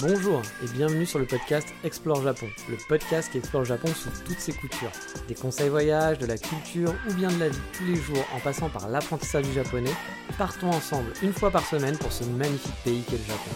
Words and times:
Bonjour 0.00 0.42
et 0.64 0.68
bienvenue 0.74 1.06
sur 1.06 1.18
le 1.18 1.26
podcast 1.26 1.72
Explore 1.84 2.22
Japon, 2.22 2.46
le 2.68 2.76
podcast 2.88 3.30
qui 3.30 3.38
explore 3.38 3.62
le 3.62 3.68
Japon 3.68 3.88
sous 3.88 4.10
toutes 4.24 4.38
ses 4.38 4.52
coutures. 4.52 4.90
Des 5.28 5.34
conseils 5.34 5.68
voyage, 5.68 6.18
de 6.18 6.26
la 6.26 6.36
culture 6.36 6.92
ou 7.08 7.14
bien 7.14 7.30
de 7.30 7.38
la 7.38 7.48
vie 7.48 7.58
tous 7.72 7.84
les 7.84 7.94
jours 7.94 8.24
en 8.34 8.40
passant 8.40 8.68
par 8.68 8.88
l'apprentissage 8.88 9.44
du 9.44 9.52
japonais, 9.52 9.92
partons 10.38 10.70
ensemble 10.70 11.12
une 11.22 11.32
fois 11.32 11.50
par 11.50 11.64
semaine 11.64 11.96
pour 11.98 12.10
ce 12.10 12.24
magnifique 12.24 12.74
pays 12.84 13.02
qu'est 13.02 13.18
le 13.18 13.24
Japon. 13.24 13.50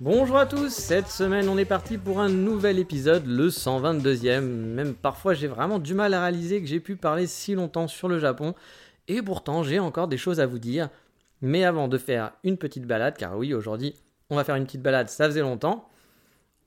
Bonjour 0.00 0.38
à 0.38 0.46
tous, 0.46 0.70
cette 0.70 1.08
semaine 1.08 1.48
on 1.48 1.58
est 1.58 1.66
parti 1.66 1.98
pour 1.98 2.20
un 2.20 2.30
nouvel 2.30 2.78
épisode, 2.78 3.26
le 3.26 3.48
122e. 3.48 4.40
Même 4.40 4.94
parfois 4.94 5.34
j'ai 5.34 5.48
vraiment 5.48 5.78
du 5.78 5.92
mal 5.92 6.14
à 6.14 6.22
réaliser 6.22 6.60
que 6.62 6.66
j'ai 6.66 6.80
pu 6.80 6.96
parler 6.96 7.26
si 7.26 7.54
longtemps 7.54 7.88
sur 7.88 8.08
le 8.08 8.18
Japon, 8.18 8.54
et 9.06 9.20
pourtant 9.20 9.62
j'ai 9.62 9.80
encore 9.80 10.08
des 10.08 10.18
choses 10.18 10.40
à 10.40 10.46
vous 10.46 10.58
dire. 10.58 10.88
Mais 11.42 11.64
avant 11.64 11.88
de 11.88 11.98
faire 11.98 12.32
une 12.44 12.56
petite 12.56 12.86
balade, 12.86 13.16
car 13.18 13.36
oui 13.36 13.52
aujourd'hui 13.52 13.96
on 14.32 14.36
va 14.36 14.44
faire 14.44 14.56
une 14.56 14.64
petite 14.64 14.80
balade, 14.80 15.10
ça 15.10 15.26
faisait 15.26 15.42
longtemps, 15.42 15.90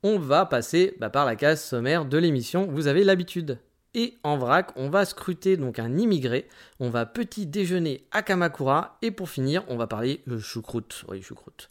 on 0.04 0.20
va 0.20 0.46
passer 0.46 0.94
bah, 1.00 1.10
par 1.10 1.26
la 1.26 1.34
case 1.34 1.60
sommaire 1.60 2.04
de 2.04 2.16
l'émission, 2.16 2.68
vous 2.70 2.86
avez 2.86 3.02
l'habitude. 3.02 3.58
Et 3.92 4.18
en 4.22 4.36
vrac, 4.36 4.70
on 4.76 4.88
va 4.88 5.04
scruter 5.04 5.56
donc 5.56 5.80
un 5.80 5.98
immigré, 5.98 6.46
on 6.78 6.90
va 6.90 7.06
petit 7.06 7.44
déjeuner 7.44 8.06
à 8.12 8.22
Kamakura, 8.22 8.98
et 9.02 9.10
pour 9.10 9.28
finir, 9.28 9.64
on 9.66 9.76
va 9.76 9.88
parler 9.88 10.22
choucroute. 10.38 11.04
Choucroute. 11.20 11.70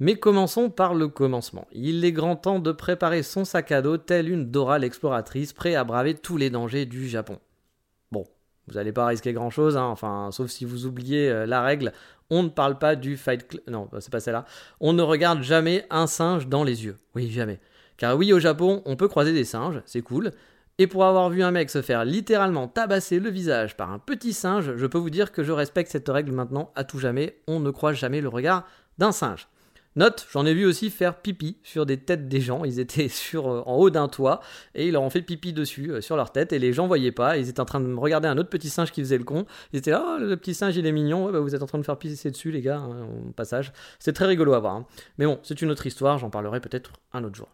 Mais 0.00 0.16
commençons 0.16 0.68
par 0.68 0.94
le 0.94 1.06
commencement. 1.06 1.68
Il 1.70 2.04
est 2.04 2.12
grand 2.12 2.34
temps 2.34 2.58
de 2.58 2.72
préparer 2.72 3.22
son 3.22 3.44
sac 3.44 3.70
à 3.70 3.82
dos 3.82 3.98
telle 3.98 4.28
une 4.28 4.50
Dora 4.50 4.80
l'exploratrice, 4.80 5.52
prêt 5.52 5.76
à 5.76 5.84
braver 5.84 6.14
tous 6.14 6.38
les 6.38 6.50
dangers 6.50 6.86
du 6.86 7.08
Japon. 7.08 7.38
Bon, 8.10 8.24
vous 8.66 8.74
n'allez 8.74 8.92
pas 8.92 9.06
risquer 9.06 9.32
grand 9.32 9.50
chose, 9.50 9.76
hein, 9.76 9.84
enfin, 9.84 10.30
sauf 10.32 10.50
si 10.50 10.64
vous 10.64 10.86
oubliez 10.86 11.30
euh, 11.30 11.46
la 11.46 11.62
règle, 11.62 11.92
on 12.30 12.42
ne 12.42 12.48
parle 12.48 12.78
pas 12.78 12.96
du 12.96 13.16
Fight. 13.16 13.60
Non, 13.68 13.88
c'est 14.00 14.10
pas 14.10 14.20
celle-là. 14.20 14.44
On 14.80 14.92
ne 14.92 15.02
regarde 15.02 15.42
jamais 15.42 15.86
un 15.90 16.06
singe 16.06 16.48
dans 16.48 16.64
les 16.64 16.84
yeux. 16.84 16.98
Oui, 17.14 17.30
jamais. 17.30 17.60
Car 17.96 18.16
oui, 18.16 18.32
au 18.32 18.40
Japon, 18.40 18.82
on 18.84 18.96
peut 18.96 19.08
croiser 19.08 19.32
des 19.32 19.44
singes, 19.44 19.82
c'est 19.86 20.02
cool. 20.02 20.32
Et 20.78 20.86
pour 20.86 21.04
avoir 21.06 21.30
vu 21.30 21.42
un 21.42 21.50
mec 21.50 21.70
se 21.70 21.80
faire 21.80 22.04
littéralement 22.04 22.68
tabasser 22.68 23.18
le 23.18 23.30
visage 23.30 23.76
par 23.76 23.90
un 23.90 23.98
petit 23.98 24.34
singe, 24.34 24.76
je 24.76 24.86
peux 24.86 24.98
vous 24.98 25.08
dire 25.08 25.32
que 25.32 25.42
je 25.42 25.52
respecte 25.52 25.90
cette 25.90 26.08
règle 26.08 26.32
maintenant 26.32 26.70
à 26.74 26.84
tout 26.84 26.98
jamais. 26.98 27.38
On 27.46 27.60
ne 27.60 27.70
croise 27.70 27.96
jamais 27.96 28.20
le 28.20 28.28
regard 28.28 28.66
d'un 28.98 29.12
singe. 29.12 29.48
Note, 29.96 30.26
j'en 30.30 30.44
ai 30.44 30.52
vu 30.52 30.66
aussi 30.66 30.90
faire 30.90 31.16
pipi 31.20 31.56
sur 31.62 31.86
des 31.86 31.96
têtes 31.96 32.28
des 32.28 32.40
gens. 32.40 32.64
Ils 32.64 32.78
étaient 32.80 33.08
sur, 33.10 33.48
euh, 33.48 33.62
en 33.64 33.76
haut 33.76 33.88
d'un 33.90 34.08
toit 34.08 34.40
et 34.74 34.86
ils 34.86 34.92
leur 34.92 35.02
ont 35.02 35.10
fait 35.10 35.22
pipi 35.22 35.54
dessus, 35.54 35.90
euh, 35.90 36.00
sur 36.02 36.16
leur 36.16 36.32
tête, 36.32 36.52
et 36.52 36.58
les 36.58 36.74
gens 36.74 36.86
voyaient 36.86 37.12
pas. 37.12 37.38
Ils 37.38 37.48
étaient 37.48 37.60
en 37.60 37.64
train 37.64 37.80
de 37.80 37.92
regarder 37.94 38.28
un 38.28 38.36
autre 38.36 38.50
petit 38.50 38.68
singe 38.68 38.92
qui 38.92 39.00
faisait 39.00 39.16
le 39.18 39.24
con. 39.24 39.46
Ils 39.72 39.78
étaient 39.78 39.90
là, 39.90 40.04
oh, 40.06 40.18
le 40.20 40.36
petit 40.36 40.54
singe 40.54 40.76
il 40.76 40.86
est 40.86 40.92
mignon, 40.92 41.32
bah, 41.32 41.40
vous 41.40 41.54
êtes 41.54 41.62
en 41.62 41.66
train 41.66 41.78
de 41.78 41.84
faire 41.84 41.98
pisser 41.98 42.30
dessus, 42.30 42.50
les 42.50 42.60
gars, 42.60 42.78
hein, 42.78 43.06
au 43.26 43.32
passage. 43.32 43.72
C'est 43.98 44.12
très 44.12 44.26
rigolo 44.26 44.52
à 44.52 44.60
voir. 44.60 44.74
hein. 44.74 44.86
Mais 45.18 45.24
bon, 45.24 45.38
c'est 45.42 45.62
une 45.62 45.70
autre 45.70 45.86
histoire, 45.86 46.18
j'en 46.18 46.28
parlerai 46.30 46.60
peut-être 46.60 46.92
un 47.14 47.24
autre 47.24 47.36
jour. 47.36 47.48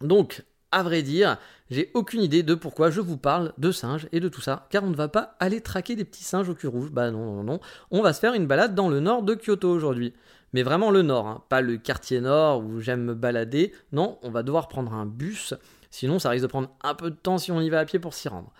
Donc, 0.00 0.42
à 0.72 0.82
vrai 0.82 1.02
dire, 1.02 1.36
j'ai 1.70 1.90
aucune 1.94 2.22
idée 2.22 2.42
de 2.42 2.54
pourquoi 2.54 2.90
je 2.90 3.00
vous 3.00 3.16
parle 3.16 3.52
de 3.58 3.72
singes 3.72 4.08
et 4.12 4.20
de 4.20 4.28
tout 4.28 4.40
ça, 4.40 4.66
car 4.70 4.84
on 4.84 4.90
ne 4.90 4.94
va 4.94 5.08
pas 5.08 5.36
aller 5.40 5.60
traquer 5.60 5.96
des 5.96 6.04
petits 6.04 6.24
singes 6.24 6.48
au 6.48 6.54
cul 6.54 6.68
rouge. 6.68 6.90
Bah 6.90 7.10
non, 7.10 7.36
non, 7.36 7.42
non. 7.44 7.60
On 7.90 8.02
va 8.02 8.12
se 8.12 8.20
faire 8.20 8.34
une 8.34 8.46
balade 8.46 8.74
dans 8.74 8.88
le 8.88 9.00
nord 9.00 9.22
de 9.22 9.34
Kyoto 9.34 9.68
aujourd'hui. 9.70 10.14
Mais 10.52 10.62
vraiment 10.62 10.90
le 10.90 11.02
nord, 11.02 11.26
hein, 11.26 11.44
pas 11.48 11.60
le 11.60 11.76
quartier 11.76 12.20
nord 12.20 12.64
où 12.64 12.80
j'aime 12.80 13.02
me 13.02 13.14
balader. 13.14 13.72
Non, 13.92 14.18
on 14.22 14.30
va 14.30 14.42
devoir 14.42 14.68
prendre 14.68 14.92
un 14.92 15.06
bus, 15.06 15.54
sinon 15.90 16.18
ça 16.18 16.30
risque 16.30 16.42
de 16.42 16.48
prendre 16.48 16.70
un 16.82 16.94
peu 16.94 17.10
de 17.10 17.16
temps 17.16 17.38
si 17.38 17.52
on 17.52 17.60
y 17.60 17.70
va 17.70 17.80
à 17.80 17.84
pied 17.84 17.98
pour 17.98 18.14
s'y 18.14 18.28
rendre. 18.28 18.52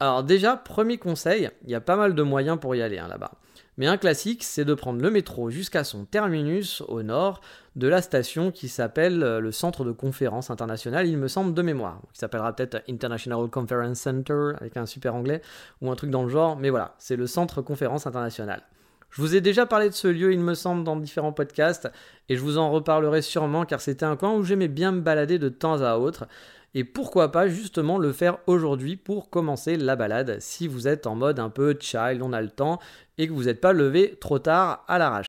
Alors 0.00 0.22
déjà, 0.22 0.56
premier 0.56 0.98
conseil, 0.98 1.50
il 1.64 1.70
y 1.70 1.74
a 1.74 1.80
pas 1.80 1.96
mal 1.96 2.14
de 2.14 2.22
moyens 2.22 2.58
pour 2.60 2.74
y 2.76 2.82
aller 2.82 2.98
hein, 2.98 3.08
là-bas. 3.08 3.32
Mais 3.78 3.86
un 3.86 3.96
classique, 3.96 4.42
c'est 4.42 4.64
de 4.64 4.74
prendre 4.74 5.00
le 5.00 5.10
métro 5.10 5.50
jusqu'à 5.50 5.84
son 5.84 6.04
terminus 6.04 6.82
au 6.88 7.02
nord 7.02 7.40
de 7.76 7.86
la 7.86 8.02
station 8.02 8.50
qui 8.50 8.68
s'appelle 8.68 9.22
euh, 9.22 9.40
le 9.40 9.52
Centre 9.52 9.84
de 9.84 9.92
conférence 9.92 10.50
internationale, 10.50 11.06
il 11.06 11.16
me 11.16 11.28
semble, 11.28 11.54
de 11.54 11.62
mémoire. 11.62 12.00
Qui 12.12 12.18
s'appellera 12.18 12.54
peut-être 12.54 12.82
International 12.88 13.48
Conference 13.48 14.00
Center 14.00 14.52
avec 14.60 14.76
un 14.76 14.86
super 14.86 15.14
anglais 15.14 15.42
ou 15.80 15.90
un 15.90 15.94
truc 15.94 16.10
dans 16.10 16.24
le 16.24 16.28
genre, 16.28 16.56
mais 16.56 16.70
voilà, 16.70 16.96
c'est 16.98 17.14
le 17.14 17.28
Centre 17.28 17.62
conférence 17.62 18.06
internationale. 18.06 18.62
Je 19.10 19.22
vous 19.22 19.34
ai 19.34 19.40
déjà 19.40 19.66
parlé 19.66 19.88
de 19.88 19.94
ce 19.94 20.08
lieu, 20.08 20.32
il 20.32 20.40
me 20.40 20.54
semble, 20.54 20.84
dans 20.84 20.96
différents 20.96 21.32
podcasts, 21.32 21.90
et 22.28 22.36
je 22.36 22.40
vous 22.40 22.58
en 22.58 22.70
reparlerai 22.70 23.22
sûrement 23.22 23.64
car 23.64 23.80
c'était 23.80 24.04
un 24.04 24.16
coin 24.16 24.34
où 24.34 24.44
j'aimais 24.44 24.68
bien 24.68 24.92
me 24.92 25.00
balader 25.00 25.38
de 25.38 25.48
temps 25.48 25.82
à 25.82 25.96
autre. 25.96 26.26
Et 26.74 26.84
pourquoi 26.84 27.32
pas 27.32 27.48
justement 27.48 27.98
le 27.98 28.12
faire 28.12 28.38
aujourd'hui 28.46 28.96
pour 28.96 29.30
commencer 29.30 29.76
la 29.76 29.96
balade 29.96 30.36
si 30.40 30.68
vous 30.68 30.86
êtes 30.86 31.06
en 31.06 31.14
mode 31.14 31.38
un 31.38 31.48
peu 31.48 31.76
child, 31.80 32.22
on 32.22 32.32
a 32.32 32.42
le 32.42 32.50
temps, 32.50 32.78
et 33.16 33.26
que 33.26 33.32
vous 33.32 33.44
n'êtes 33.44 33.60
pas 33.60 33.72
levé 33.72 34.16
trop 34.20 34.38
tard 34.38 34.84
à 34.86 34.98
l'arrache. 34.98 35.26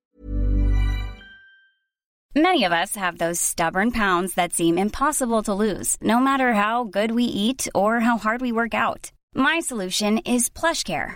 Many 2.36 2.64
of 2.64 2.72
us 2.72 2.96
have 2.96 3.18
those 3.18 3.40
stubborn 3.40 3.92
pounds 3.92 4.36
that 4.36 4.54
seem 4.54 4.78
impossible 4.78 5.42
to 5.44 5.54
lose, 5.54 5.98
no 6.02 6.20
matter 6.20 6.54
how 6.54 6.84
good 6.84 7.12
we 7.12 7.24
eat 7.24 7.68
or 7.74 8.02
how 8.02 8.18
hard 8.18 8.42
we 8.42 8.52
work 8.52 8.76
out. 8.76 9.12
My 9.34 9.60
solution 9.62 10.20
is 10.20 10.50
PlushCare. 10.50 11.16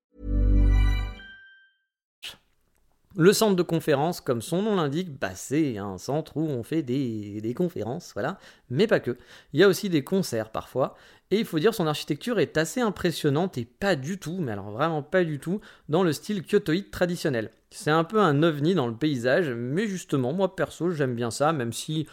Le 3.17 3.33
centre 3.33 3.57
de 3.57 3.61
conférence, 3.61 4.21
comme 4.21 4.41
son 4.41 4.61
nom 4.61 4.77
l'indique, 4.77 5.19
bah, 5.19 5.35
c'est 5.35 5.77
un 5.77 5.97
centre 5.97 6.37
où 6.37 6.47
on 6.47 6.63
fait 6.63 6.81
des, 6.81 7.41
des 7.41 7.53
conférences, 7.53 8.11
voilà, 8.13 8.39
mais 8.69 8.87
pas 8.87 9.01
que. 9.01 9.17
Il 9.51 9.59
y 9.59 9.63
a 9.63 9.67
aussi 9.67 9.89
des 9.89 10.05
concerts 10.05 10.49
parfois, 10.49 10.95
et 11.29 11.39
il 11.39 11.45
faut 11.45 11.59
dire 11.59 11.73
son 11.73 11.87
architecture 11.87 12.39
est 12.39 12.55
assez 12.55 12.79
impressionnante 12.79 13.57
et 13.57 13.65
pas 13.65 13.97
du 13.97 14.17
tout, 14.17 14.37
mais 14.39 14.53
alors 14.53 14.71
vraiment 14.71 15.03
pas 15.03 15.25
du 15.25 15.39
tout, 15.39 15.59
dans 15.89 16.03
le 16.03 16.13
style 16.13 16.41
kyotoïde 16.41 16.89
traditionnel. 16.89 17.51
C'est 17.69 17.91
un 17.91 18.05
peu 18.05 18.21
un 18.21 18.43
ovni 18.43 18.75
dans 18.75 18.87
le 18.87 18.95
paysage, 18.95 19.49
mais 19.49 19.87
justement, 19.87 20.31
moi 20.31 20.55
perso, 20.55 20.91
j'aime 20.91 21.15
bien 21.15 21.31
ça, 21.31 21.51
même 21.51 21.73
si 21.73 22.07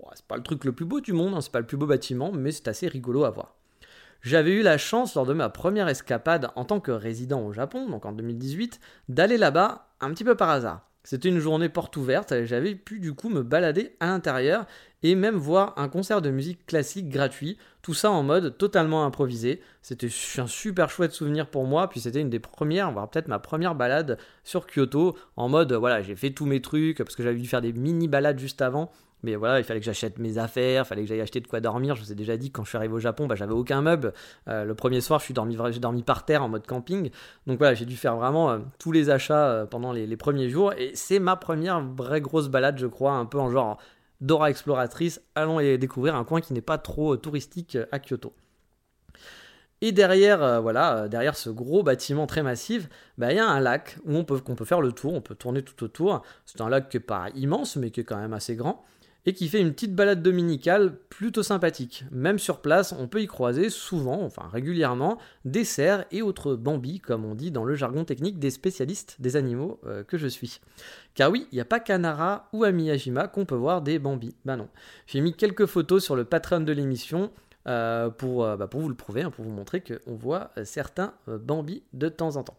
oh, 0.00 0.08
c'est 0.14 0.26
pas 0.26 0.36
le 0.36 0.42
truc 0.42 0.64
le 0.64 0.72
plus 0.72 0.84
beau 0.84 1.00
du 1.00 1.12
monde, 1.12 1.34
hein, 1.34 1.40
c'est 1.40 1.52
pas 1.52 1.60
le 1.60 1.66
plus 1.66 1.76
beau 1.76 1.86
bâtiment, 1.86 2.32
mais 2.32 2.50
c'est 2.50 2.66
assez 2.66 2.88
rigolo 2.88 3.22
à 3.22 3.30
voir. 3.30 3.54
J'avais 4.22 4.52
eu 4.52 4.62
la 4.62 4.76
chance 4.76 5.14
lors 5.14 5.24
de 5.24 5.32
ma 5.32 5.48
première 5.48 5.88
escapade 5.88 6.50
en 6.54 6.64
tant 6.64 6.80
que 6.80 6.90
résident 6.90 7.40
au 7.42 7.52
Japon, 7.52 7.88
donc 7.88 8.04
en 8.04 8.12
2018, 8.12 8.78
d'aller 9.08 9.38
là-bas 9.38 9.88
un 10.00 10.10
petit 10.10 10.24
peu 10.24 10.34
par 10.34 10.50
hasard. 10.50 10.86
C'était 11.02 11.30
une 11.30 11.38
journée 11.38 11.70
porte 11.70 11.96
ouverte 11.96 12.44
j'avais 12.44 12.74
pu 12.74 13.00
du 13.00 13.14
coup 13.14 13.30
me 13.30 13.42
balader 13.42 13.96
à 14.00 14.06
l'intérieur 14.06 14.66
et 15.02 15.14
même 15.14 15.36
voir 15.36 15.72
un 15.78 15.88
concert 15.88 16.20
de 16.20 16.28
musique 16.28 16.66
classique 16.66 17.08
gratuit, 17.08 17.56
tout 17.80 17.94
ça 17.94 18.10
en 18.10 18.22
mode 18.22 18.58
totalement 18.58 19.06
improvisé. 19.06 19.62
C'était 19.80 20.08
un 20.36 20.46
super 20.46 20.90
chouette 20.90 21.12
souvenir 21.12 21.46
pour 21.46 21.64
moi, 21.64 21.88
puis 21.88 22.00
c'était 22.00 22.20
une 22.20 22.28
des 22.28 22.38
premières, 22.38 22.92
voire 22.92 23.08
peut-être 23.08 23.28
ma 23.28 23.38
première 23.38 23.74
balade 23.74 24.18
sur 24.44 24.66
Kyoto, 24.66 25.16
en 25.36 25.48
mode 25.48 25.72
voilà, 25.72 26.02
j'ai 26.02 26.16
fait 26.16 26.30
tous 26.32 26.44
mes 26.44 26.60
trucs, 26.60 26.98
parce 26.98 27.16
que 27.16 27.22
j'avais 27.22 27.38
dû 27.38 27.48
faire 27.48 27.62
des 27.62 27.72
mini 27.72 28.06
balades 28.06 28.38
juste 28.38 28.60
avant, 28.60 28.90
mais 29.22 29.36
voilà, 29.36 29.58
il 29.58 29.64
fallait 29.64 29.80
que 29.80 29.86
j'achète 29.86 30.18
mes 30.18 30.38
affaires, 30.38 30.84
il 30.84 30.86
fallait 30.86 31.02
que 31.02 31.08
j'aille 31.08 31.20
acheter 31.20 31.40
de 31.40 31.46
quoi 31.46 31.60
dormir. 31.60 31.94
Je 31.94 32.02
vous 32.02 32.12
ai 32.12 32.14
déjà 32.14 32.36
dit, 32.36 32.50
quand 32.50 32.64
je 32.64 32.70
suis 32.70 32.78
arrivé 32.78 32.94
au 32.94 33.00
Japon, 33.00 33.26
bah, 33.26 33.34
j'avais 33.34 33.52
aucun 33.52 33.82
meuble. 33.82 34.14
Euh, 34.48 34.64
le 34.64 34.74
premier 34.74 35.00
soir, 35.00 35.20
suis 35.20 35.34
dormi, 35.34 35.56
j'ai 35.70 35.80
dormi 35.80 36.02
par 36.02 36.24
terre 36.24 36.42
en 36.42 36.48
mode 36.48 36.66
camping. 36.66 37.10
Donc 37.46 37.58
voilà, 37.58 37.74
j'ai 37.74 37.84
dû 37.84 37.96
faire 37.96 38.16
vraiment 38.16 38.50
euh, 38.50 38.58
tous 38.78 38.92
les 38.92 39.10
achats 39.10 39.48
euh, 39.48 39.66
pendant 39.66 39.92
les, 39.92 40.16
premiers 40.16 40.48
jours. 40.48 40.72
Et 40.74 40.92
c'est 40.94 41.18
ma 41.18 41.36
première 41.36 41.80
vraie 41.80 42.20
grosse 42.20 42.48
balade, 42.48 42.78
je 42.78 42.86
crois, 42.86 43.12
un 43.12 43.26
peu 43.26 43.38
en 43.38 43.50
genre 43.50 43.78
Dora 44.20 44.50
exploratrice. 44.50 45.20
Allons 45.34 45.60
y 45.60 45.78
découvrir 45.78 46.14
un 46.16 46.24
coin 46.24 46.40
qui 46.40 46.54
n'est 46.54 46.60
pas 46.60 46.78
trop 46.78 47.16
touristique 47.16 47.76
à 47.92 47.98
Kyoto. 47.98 48.34
Et 49.82 49.92
derrière, 49.92 50.60
voilà, 50.60 51.08
derrière 51.08 51.36
ce 51.36 51.48
gros 51.48 51.82
bâtiment 51.82 52.26
très 52.26 52.42
massif, 52.42 52.90
bah, 53.16 53.32
il 53.32 53.36
y 53.36 53.38
a 53.38 53.48
un 53.48 53.60
lac 53.60 53.96
où 54.04 54.14
on 54.14 54.24
peut, 54.24 54.38
qu'on 54.38 54.54
peut 54.54 54.66
faire 54.66 54.82
le 54.82 54.92
tour, 54.92 55.14
on 55.14 55.22
peut 55.22 55.34
tourner 55.34 55.62
tout 55.62 55.82
autour. 55.82 56.22
C'est 56.44 56.60
un 56.60 56.68
lac 56.68 56.90
qui 56.90 56.98
n'est 56.98 57.02
pas 57.02 57.28
immense, 57.34 57.76
mais 57.76 57.90
qui 57.90 58.00
est 58.00 58.04
quand 58.04 58.18
même 58.18 58.34
assez 58.34 58.56
grand 58.56 58.84
et 59.26 59.34
qui 59.34 59.48
fait 59.48 59.60
une 59.60 59.72
petite 59.72 59.94
balade 59.94 60.22
dominicale 60.22 60.96
plutôt 61.08 61.42
sympathique. 61.42 62.04
Même 62.10 62.38
sur 62.38 62.60
place, 62.60 62.94
on 62.98 63.08
peut 63.08 63.22
y 63.22 63.26
croiser 63.26 63.70
souvent, 63.70 64.22
enfin 64.22 64.48
régulièrement, 64.50 65.18
des 65.44 65.64
cerfs 65.64 66.04
et 66.10 66.22
autres 66.22 66.54
bambis, 66.54 67.00
comme 67.00 67.24
on 67.24 67.34
dit 67.34 67.50
dans 67.50 67.64
le 67.64 67.74
jargon 67.74 68.04
technique 68.04 68.38
des 68.38 68.50
spécialistes 68.50 69.16
des 69.20 69.36
animaux 69.36 69.80
euh, 69.86 70.02
que 70.04 70.16
je 70.16 70.26
suis. 70.26 70.60
Car 71.14 71.30
oui, 71.30 71.46
il 71.52 71.56
n'y 71.56 71.60
a 71.60 71.66
pas 71.66 71.80
qu'à 71.80 71.98
Nara 71.98 72.48
ou 72.52 72.64
à 72.64 72.72
Miyajima 72.72 73.28
qu'on 73.28 73.44
peut 73.44 73.54
voir 73.54 73.82
des 73.82 73.98
bambis. 73.98 74.34
Ben 74.44 74.56
non. 74.56 74.68
J'ai 75.06 75.20
mis 75.20 75.34
quelques 75.34 75.66
photos 75.66 76.02
sur 76.02 76.16
le 76.16 76.24
Patreon 76.24 76.60
de 76.60 76.72
l'émission. 76.72 77.30
Euh, 77.68 78.08
pour, 78.08 78.42
euh, 78.44 78.56
bah 78.56 78.68
pour 78.68 78.80
vous 78.80 78.88
le 78.88 78.94
prouver, 78.94 79.20
hein, 79.20 79.30
pour 79.30 79.44
vous 79.44 79.50
montrer 79.50 79.82
qu'on 79.82 80.14
voit 80.14 80.50
certains 80.64 81.12
bambis 81.26 81.82
de 81.92 82.08
temps 82.08 82.36
en 82.36 82.42
temps. 82.42 82.56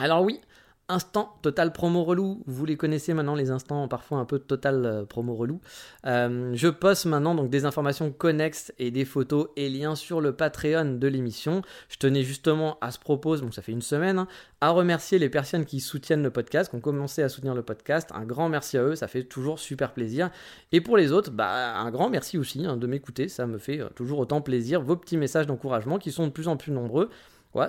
Alors 0.00 0.24
oui, 0.24 0.40
Instant 0.88 1.36
total 1.42 1.72
promo 1.72 2.04
relou, 2.04 2.44
vous 2.46 2.64
les 2.64 2.76
connaissez 2.76 3.12
maintenant 3.12 3.34
les 3.34 3.50
instants 3.50 3.88
parfois 3.88 4.18
un 4.18 4.24
peu 4.24 4.38
total 4.38 4.86
euh, 4.86 5.04
promo 5.04 5.34
relou. 5.34 5.60
Euh, 6.06 6.52
je 6.54 6.68
poste 6.68 7.06
maintenant 7.06 7.34
donc 7.34 7.50
des 7.50 7.64
informations 7.64 8.12
connexes 8.12 8.72
et 8.78 8.92
des 8.92 9.04
photos 9.04 9.48
et 9.56 9.68
liens 9.68 9.96
sur 9.96 10.20
le 10.20 10.30
Patreon 10.30 10.96
de 10.96 11.08
l'émission. 11.08 11.62
Je 11.88 11.96
tenais 11.96 12.22
justement 12.22 12.78
à 12.80 12.92
ce 12.92 13.00
propos, 13.00 13.36
donc 13.36 13.52
ça 13.52 13.62
fait 13.62 13.72
une 13.72 13.82
semaine, 13.82 14.20
hein, 14.20 14.28
à 14.60 14.70
remercier 14.70 15.18
les 15.18 15.28
personnes 15.28 15.64
qui 15.64 15.80
soutiennent 15.80 16.22
le 16.22 16.30
podcast, 16.30 16.70
qui 16.70 16.76
ont 16.76 16.80
commencé 16.80 17.20
à 17.20 17.28
soutenir 17.28 17.56
le 17.56 17.64
podcast. 17.64 18.10
Un 18.14 18.24
grand 18.24 18.48
merci 18.48 18.78
à 18.78 18.84
eux, 18.84 18.94
ça 18.94 19.08
fait 19.08 19.24
toujours 19.24 19.58
super 19.58 19.92
plaisir. 19.92 20.30
Et 20.70 20.80
pour 20.80 20.96
les 20.96 21.10
autres, 21.10 21.32
bah, 21.32 21.80
un 21.80 21.90
grand 21.90 22.10
merci 22.10 22.38
aussi 22.38 22.64
hein, 22.64 22.76
de 22.76 22.86
m'écouter, 22.86 23.26
ça 23.26 23.48
me 23.48 23.58
fait 23.58 23.80
euh, 23.80 23.88
toujours 23.96 24.20
autant 24.20 24.40
plaisir. 24.40 24.82
Vos 24.82 24.94
petits 24.94 25.16
messages 25.16 25.48
d'encouragement 25.48 25.98
qui 25.98 26.12
sont 26.12 26.28
de 26.28 26.32
plus 26.32 26.46
en 26.46 26.56
plus 26.56 26.70
nombreux 26.70 27.10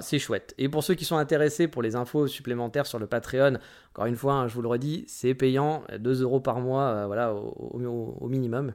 c'est 0.01 0.19
chouette. 0.19 0.53
Et 0.57 0.69
pour 0.69 0.83
ceux 0.83 0.95
qui 0.95 1.05
sont 1.05 1.17
intéressés 1.17 1.67
pour 1.67 1.81
les 1.81 1.95
infos 1.95 2.27
supplémentaires 2.27 2.85
sur 2.85 2.99
le 2.99 3.07
Patreon, 3.07 3.57
encore 3.93 4.05
une 4.05 4.15
fois, 4.15 4.33
hein, 4.33 4.47
je 4.47 4.53
vous 4.53 4.61
le 4.61 4.67
redis, 4.67 5.05
c'est 5.07 5.33
payant, 5.33 5.83
2 5.97 6.21
euros 6.21 6.39
par 6.39 6.59
mois, 6.59 6.83
euh, 6.83 7.05
voilà, 7.05 7.33
au, 7.33 8.27
minimum. 8.27 8.73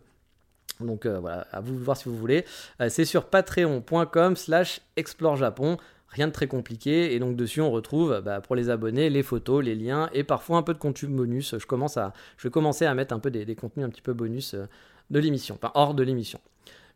Donc 0.80 1.06
euh, 1.06 1.20
voilà, 1.20 1.46
à 1.52 1.60
vous 1.60 1.74
de 1.74 1.84
voir 1.84 1.96
si 1.96 2.08
vous 2.08 2.16
voulez. 2.16 2.44
Euh, 2.80 2.88
c'est 2.88 3.04
sur 3.04 3.26
patreon.com 3.26 4.36
slash 4.36 4.80
explorejapon. 4.96 5.76
Rien 6.08 6.28
de 6.28 6.32
très 6.32 6.46
compliqué. 6.46 7.14
Et 7.14 7.18
donc 7.18 7.36
dessus, 7.36 7.60
on 7.60 7.70
retrouve 7.70 8.20
bah, 8.24 8.40
pour 8.40 8.56
les 8.56 8.68
abonnés 8.68 9.08
les 9.08 9.22
photos, 9.22 9.64
les 9.64 9.74
liens 9.74 10.10
et 10.12 10.24
parfois 10.24 10.58
un 10.58 10.62
peu 10.62 10.74
de 10.74 10.78
contenu 10.78 11.08
bonus. 11.08 11.56
Je, 11.58 11.66
commence 11.66 11.96
à, 11.96 12.12
vais 12.42 12.50
commencer 12.50 12.84
à 12.84 12.94
mettre 12.94 13.14
un 13.14 13.18
peu 13.18 13.30
des 13.30 13.54
contenus 13.54 13.86
un 13.86 13.90
petit 13.90 14.02
peu 14.02 14.12
bonus 14.12 14.54
de 15.10 15.18
l'émission, 15.18 15.54
enfin 15.54 15.72
hors 15.74 15.94
de 15.94 16.02
l'émission. 16.02 16.40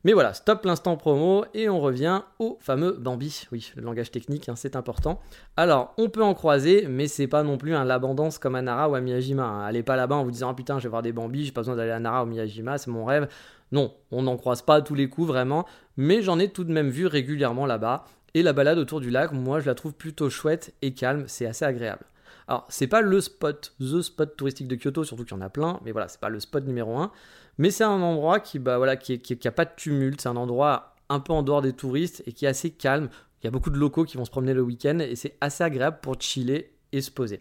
Mais 0.06 0.12
voilà, 0.12 0.34
stop 0.34 0.64
l'instant 0.64 0.96
promo 0.96 1.46
et 1.52 1.68
on 1.68 1.80
revient 1.80 2.22
au 2.38 2.58
fameux 2.60 2.92
Bambi. 2.92 3.42
Oui, 3.50 3.72
le 3.74 3.82
langage 3.82 4.12
technique, 4.12 4.48
hein, 4.48 4.54
c'est 4.54 4.76
important. 4.76 5.20
Alors, 5.56 5.94
on 5.98 6.08
peut 6.08 6.22
en 6.22 6.32
croiser, 6.32 6.86
mais 6.88 7.08
c'est 7.08 7.26
pas 7.26 7.42
non 7.42 7.58
plus 7.58 7.74
un 7.74 7.84
l'abondance 7.84 8.38
comme 8.38 8.54
à 8.54 8.62
Nara 8.62 8.88
ou 8.88 8.94
à 8.94 9.00
Miyajima. 9.00 9.42
Hein. 9.42 9.66
Allez 9.66 9.82
pas 9.82 9.96
là-bas 9.96 10.14
en 10.14 10.22
vous 10.22 10.30
disant, 10.30 10.52
oh, 10.52 10.54
putain, 10.54 10.78
je 10.78 10.84
vais 10.84 10.90
voir 10.90 11.02
des 11.02 11.10
Bambis, 11.10 11.46
j'ai 11.46 11.50
pas 11.50 11.62
besoin 11.62 11.74
d'aller 11.74 11.90
à 11.90 11.98
Nara 11.98 12.22
ou 12.22 12.26
Miyajima, 12.26 12.78
c'est 12.78 12.88
mon 12.88 13.04
rêve. 13.04 13.26
Non, 13.72 13.94
on 14.12 14.22
n'en 14.22 14.36
croise 14.36 14.62
pas 14.62 14.76
à 14.76 14.80
tous 14.80 14.94
les 14.94 15.08
coups 15.08 15.26
vraiment, 15.26 15.66
mais 15.96 16.22
j'en 16.22 16.38
ai 16.38 16.50
tout 16.50 16.62
de 16.62 16.72
même 16.72 16.90
vu 16.90 17.08
régulièrement 17.08 17.66
là-bas. 17.66 18.04
Et 18.34 18.44
la 18.44 18.52
balade 18.52 18.78
autour 18.78 19.00
du 19.00 19.10
lac, 19.10 19.32
moi, 19.32 19.58
je 19.58 19.66
la 19.66 19.74
trouve 19.74 19.94
plutôt 19.94 20.30
chouette 20.30 20.72
et 20.82 20.94
calme, 20.94 21.24
c'est 21.26 21.46
assez 21.46 21.64
agréable. 21.64 22.04
Alors, 22.48 22.66
c'est 22.68 22.86
pas 22.86 23.00
le 23.00 23.20
spot, 23.20 23.74
the 23.80 24.02
spot 24.02 24.36
touristique 24.36 24.68
de 24.68 24.76
Kyoto, 24.76 25.04
surtout 25.04 25.24
qu'il 25.24 25.36
y 25.36 25.40
en 25.40 25.42
a 25.42 25.48
plein, 25.48 25.80
mais 25.84 25.92
voilà, 25.92 26.08
c'est 26.08 26.20
pas 26.20 26.28
le 26.28 26.40
spot 26.40 26.64
numéro 26.64 26.96
1. 26.96 27.10
Mais 27.58 27.70
c'est 27.70 27.84
un 27.84 28.00
endroit 28.02 28.40
qui, 28.40 28.58
bah, 28.58 28.76
voilà, 28.76 28.96
qui, 28.96 29.18
qui, 29.18 29.48
a 29.48 29.52
pas 29.52 29.64
de 29.64 29.70
tumulte, 29.76 30.20
c'est 30.20 30.28
un 30.28 30.36
endroit 30.36 30.94
un 31.08 31.20
peu 31.20 31.32
en 31.32 31.42
dehors 31.42 31.62
des 31.62 31.72
touristes 31.72 32.22
et 32.26 32.32
qui 32.32 32.44
est 32.44 32.48
assez 32.48 32.70
calme. 32.70 33.08
Il 33.42 33.46
y 33.46 33.48
a 33.48 33.50
beaucoup 33.50 33.70
de 33.70 33.78
locaux 33.78 34.04
qui 34.04 34.16
vont 34.16 34.24
se 34.24 34.30
promener 34.30 34.54
le 34.54 34.62
week-end 34.62 34.98
et 34.98 35.16
c'est 35.16 35.36
assez 35.40 35.64
agréable 35.64 35.98
pour 36.02 36.20
chiller 36.20 36.72
et 36.92 37.00
se 37.00 37.10
poser. 37.10 37.40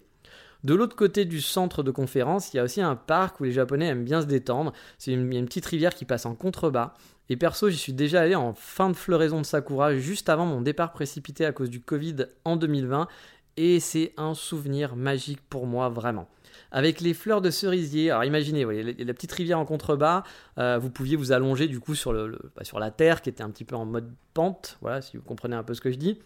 De 0.64 0.74
l'autre 0.74 0.96
côté 0.96 1.26
du 1.26 1.42
centre 1.42 1.84
de 1.84 1.92
conférence, 1.92 2.54
il 2.54 2.58
y 2.58 2.60
a 2.60 2.64
aussi 2.64 2.82
un 2.82 2.96
parc 2.96 3.40
où 3.40 3.44
les 3.44 3.52
Japonais 3.52 3.88
aiment 3.88 4.04
bien 4.04 4.22
se 4.22 4.26
détendre. 4.26 4.74
C'est 4.98 5.12
une, 5.12 5.32
une 5.32 5.46
petite 5.46 5.66
rivière 5.66 5.94
qui 5.94 6.06
passe 6.06 6.26
en 6.26 6.34
contrebas. 6.34 6.96
Et 7.30 7.38
perso, 7.38 7.70
j'y 7.70 7.78
suis 7.78 7.94
déjà 7.94 8.22
allé 8.22 8.36
en 8.36 8.54
fin 8.54 8.90
de 8.90 8.96
floraison 8.96 9.42
de 9.42 9.46
Sakura, 9.46 9.96
juste 9.96 10.30
avant 10.30 10.46
mon 10.46 10.62
départ 10.62 10.92
précipité 10.92 11.46
à 11.46 11.52
cause 11.52 11.70
du 11.70 11.82
Covid 11.82 12.28
en 12.46 12.56
2020. 12.56 13.08
Et 13.58 13.80
c'est 13.80 14.14
un 14.18 14.34
souvenir 14.34 14.96
magique 14.96 15.42
pour 15.50 15.66
moi, 15.66 15.90
vraiment 15.90 16.28
avec 16.72 17.00
les 17.00 17.14
fleurs 17.14 17.42
de 17.42 17.50
cerisier. 17.50 18.12
Alors 18.12 18.26
imaginez, 18.26 18.66
la 18.66 19.14
petite 19.14 19.32
rivière 19.32 19.60
en 19.60 19.66
contrebas, 19.66 20.24
euh, 20.58 20.78
vous 20.78 20.90
pouviez 20.90 21.16
vous 21.16 21.32
allonger 21.32 21.68
du 21.68 21.80
coup 21.80 21.96
sur, 21.96 22.14
le, 22.14 22.38
bah, 22.56 22.64
sur 22.64 22.80
la 22.80 22.92
terre 22.92 23.22
qui 23.22 23.30
était 23.30 23.44
un 23.44 23.50
petit 23.50 23.64
peu 23.64 23.76
en 23.76 23.86
mode 23.86 24.12
pente, 24.34 24.78
voilà, 24.82 25.02
si 25.02 25.18
vous 25.18 25.24
comprenez 25.24 25.56
un 25.56 25.64
peu 25.64 25.74
ce 25.74 25.82
que 25.82 25.92
je 25.92 25.98
dis. 25.98 26.20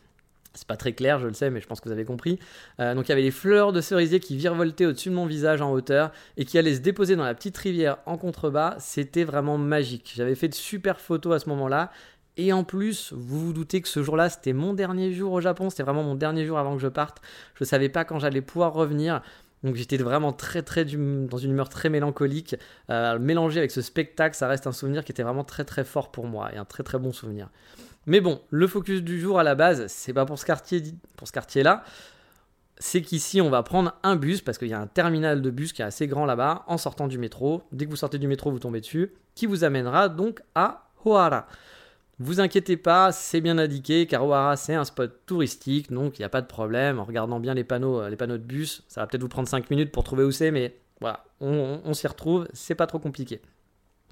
C'est 0.55 0.67
pas 0.67 0.77
très 0.77 0.93
clair, 0.93 1.19
je 1.19 1.27
le 1.27 1.33
sais, 1.33 1.51
mais 1.51 1.61
je 1.61 1.67
pense 1.67 1.79
que 1.79 1.87
vous 1.87 1.93
avez 1.93 2.05
compris. 2.05 2.39
Euh, 2.79 2.95
donc 2.95 3.07
il 3.07 3.09
y 3.09 3.11
avait 3.11 3.21
les 3.21 3.29
fleurs 3.29 3.71
de 3.71 3.81
cerisier 3.81 4.19
qui 4.19 4.35
virevoltaient 4.35 4.87
au-dessus 4.87 5.09
de 5.09 5.13
mon 5.13 5.27
visage 5.27 5.61
en 5.61 5.71
hauteur 5.71 6.11
et 6.37 6.45
qui 6.45 6.57
allaient 6.57 6.73
se 6.73 6.79
déposer 6.79 7.15
dans 7.15 7.23
la 7.23 7.35
petite 7.35 7.55
rivière 7.55 7.97
en 8.07 8.17
contrebas. 8.17 8.75
C'était 8.79 9.23
vraiment 9.23 9.59
magique. 9.59 10.13
J'avais 10.15 10.33
fait 10.33 10.47
de 10.47 10.55
super 10.55 10.99
photos 10.99 11.35
à 11.35 11.39
ce 11.39 11.49
moment-là. 11.49 11.91
Et 12.41 12.53
en 12.53 12.63
plus, 12.63 13.11
vous 13.11 13.47
vous 13.47 13.51
doutez 13.51 13.81
que 13.81 13.89
ce 13.89 14.01
jour-là, 14.01 14.29
c'était 14.29 14.53
mon 14.53 14.73
dernier 14.73 15.11
jour 15.11 15.33
au 15.33 15.41
Japon. 15.41 15.69
C'était 15.69 15.83
vraiment 15.83 16.03
mon 16.03 16.15
dernier 16.15 16.45
jour 16.45 16.57
avant 16.57 16.77
que 16.77 16.81
je 16.81 16.87
parte. 16.87 17.17
Je 17.55 17.65
ne 17.65 17.67
savais 17.67 17.89
pas 17.89 18.05
quand 18.05 18.17
j'allais 18.17 18.39
pouvoir 18.39 18.71
revenir. 18.71 19.21
Donc 19.61 19.75
j'étais 19.75 19.97
vraiment 19.97 20.31
très 20.31 20.61
très 20.61 20.85
dans 20.85 21.37
une 21.37 21.51
humeur 21.51 21.67
très 21.67 21.89
mélancolique. 21.89 22.55
Euh, 22.89 23.19
mélangé 23.19 23.59
avec 23.59 23.71
ce 23.71 23.81
spectacle, 23.81 24.37
ça 24.37 24.47
reste 24.47 24.67
un 24.67 24.71
souvenir 24.71 25.03
qui 25.03 25.11
était 25.11 25.21
vraiment 25.21 25.43
très 25.43 25.65
très 25.65 25.83
fort 25.83 26.13
pour 26.13 26.27
moi 26.27 26.49
et 26.53 26.57
un 26.57 26.63
très 26.63 26.81
très 26.81 26.97
bon 26.97 27.11
souvenir. 27.11 27.49
Mais 28.05 28.21
bon, 28.21 28.39
le 28.51 28.67
focus 28.67 29.03
du 29.03 29.19
jour 29.19 29.37
à 29.37 29.43
la 29.43 29.55
base, 29.55 29.87
c'est 29.87 30.13
pas 30.13 30.25
pour 30.25 30.39
ce 30.39 30.45
quartier 30.45 30.81
pour 31.17 31.27
ce 31.27 31.33
quartier 31.33 31.61
là. 31.61 31.83
C'est 32.77 33.01
qu'ici 33.01 33.41
on 33.41 33.49
va 33.49 33.63
prendre 33.63 33.95
un 34.03 34.15
bus 34.15 34.39
parce 34.39 34.57
qu'il 34.57 34.69
y 34.69 34.73
a 34.73 34.79
un 34.79 34.87
terminal 34.87 35.41
de 35.41 35.49
bus 35.49 35.73
qui 35.73 35.81
est 35.81 35.85
assez 35.85 36.07
grand 36.07 36.25
là-bas 36.25 36.63
en 36.67 36.77
sortant 36.77 37.09
du 37.09 37.17
métro. 37.17 37.63
Dès 37.73 37.83
que 37.83 37.89
vous 37.89 37.97
sortez 37.97 38.17
du 38.17 38.29
métro, 38.29 38.49
vous 38.49 38.59
tombez 38.59 38.79
dessus, 38.79 39.11
qui 39.35 39.45
vous 39.45 39.65
amènera 39.65 40.07
donc 40.07 40.41
à 40.55 40.85
Hoara. 41.03 41.45
Vous 42.21 42.41
inquiétez 42.41 42.75
pas, 42.75 43.13
c'est 43.13 43.39
bien 43.39 43.57
indiqué, 43.57 44.05
car 44.05 44.25
Ohara 44.25 44.57
c'est 44.57 44.73
un 44.73 44.83
spot 44.83 45.21
touristique, 45.25 45.89
donc 45.89 46.19
il 46.19 46.21
n'y 46.21 46.25
a 46.25 46.29
pas 46.29 46.41
de 46.41 46.47
problème. 46.47 46.99
En 46.99 47.05
regardant 47.05 47.39
bien 47.39 47.53
les 47.53 47.63
panneaux, 47.63 48.01
euh, 48.01 48.09
les 48.09 48.17
panneaux 48.17 48.37
de 48.37 48.43
bus, 48.43 48.83
ça 48.89 48.99
va 48.99 49.07
peut-être 49.07 49.21
vous 49.21 49.29
prendre 49.29 49.47
5 49.47 49.69
minutes 49.69 49.93
pour 49.93 50.03
trouver 50.03 50.25
où 50.25 50.31
c'est, 50.31 50.51
mais 50.51 50.75
voilà, 50.99 51.23
on, 51.39 51.93
s'y 51.93 52.07
retrouve, 52.07 52.45
c'est 52.51 52.75
pas 52.75 52.87
trop 52.87 52.99
compliqué. 52.99 53.41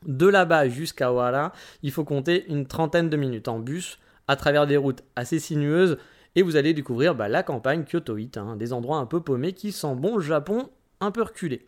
De 0.05 0.25
là-bas 0.25 0.69
jusqu'à 0.69 1.11
Ohara, 1.11 1.51
il 1.83 1.91
faut 1.91 2.05
compter 2.05 2.45
une 2.49 2.65
trentaine 2.65 3.09
de 3.09 3.17
minutes 3.17 3.49
en 3.49 3.59
bus, 3.59 3.99
à 4.29 4.37
travers 4.37 4.67
des 4.67 4.77
routes 4.77 5.03
assez 5.17 5.39
sinueuses, 5.39 5.97
et 6.35 6.43
vous 6.43 6.55
allez 6.55 6.73
découvrir 6.73 7.13
bah, 7.13 7.27
la 7.27 7.43
campagne 7.43 7.83
kyotoïte, 7.83 8.37
hein, 8.37 8.55
des 8.55 8.71
endroits 8.71 8.99
un 8.99 9.05
peu 9.05 9.19
paumés 9.19 9.51
qui 9.51 9.73
sentent 9.73 9.99
bon 9.99 10.15
le 10.15 10.23
Japon 10.23 10.69
un 11.01 11.11
peu 11.11 11.23
reculé. 11.23 11.65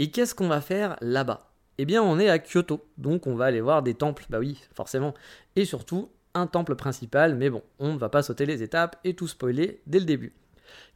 Et 0.00 0.10
qu'est-ce 0.10 0.34
qu'on 0.34 0.48
va 0.48 0.60
faire 0.60 0.96
là-bas? 1.00 1.47
Eh 1.78 1.84
bien, 1.84 2.02
on 2.02 2.18
est 2.18 2.28
à 2.28 2.38
Kyoto, 2.38 2.84
donc 2.98 3.26
on 3.26 3.36
va 3.36 3.46
aller 3.46 3.60
voir 3.60 3.82
des 3.82 3.94
temples, 3.94 4.26
bah 4.28 4.38
oui, 4.40 4.60
forcément, 4.74 5.14
et 5.56 5.64
surtout 5.64 6.10
un 6.34 6.46
temple 6.46 6.74
principal, 6.74 7.36
mais 7.36 7.50
bon, 7.50 7.62
on 7.78 7.94
ne 7.94 7.98
va 7.98 8.08
pas 8.08 8.22
sauter 8.22 8.46
les 8.46 8.62
étapes 8.62 8.96
et 9.04 9.14
tout 9.14 9.28
spoiler 9.28 9.80
dès 9.86 9.98
le 9.98 10.04
début. 10.04 10.32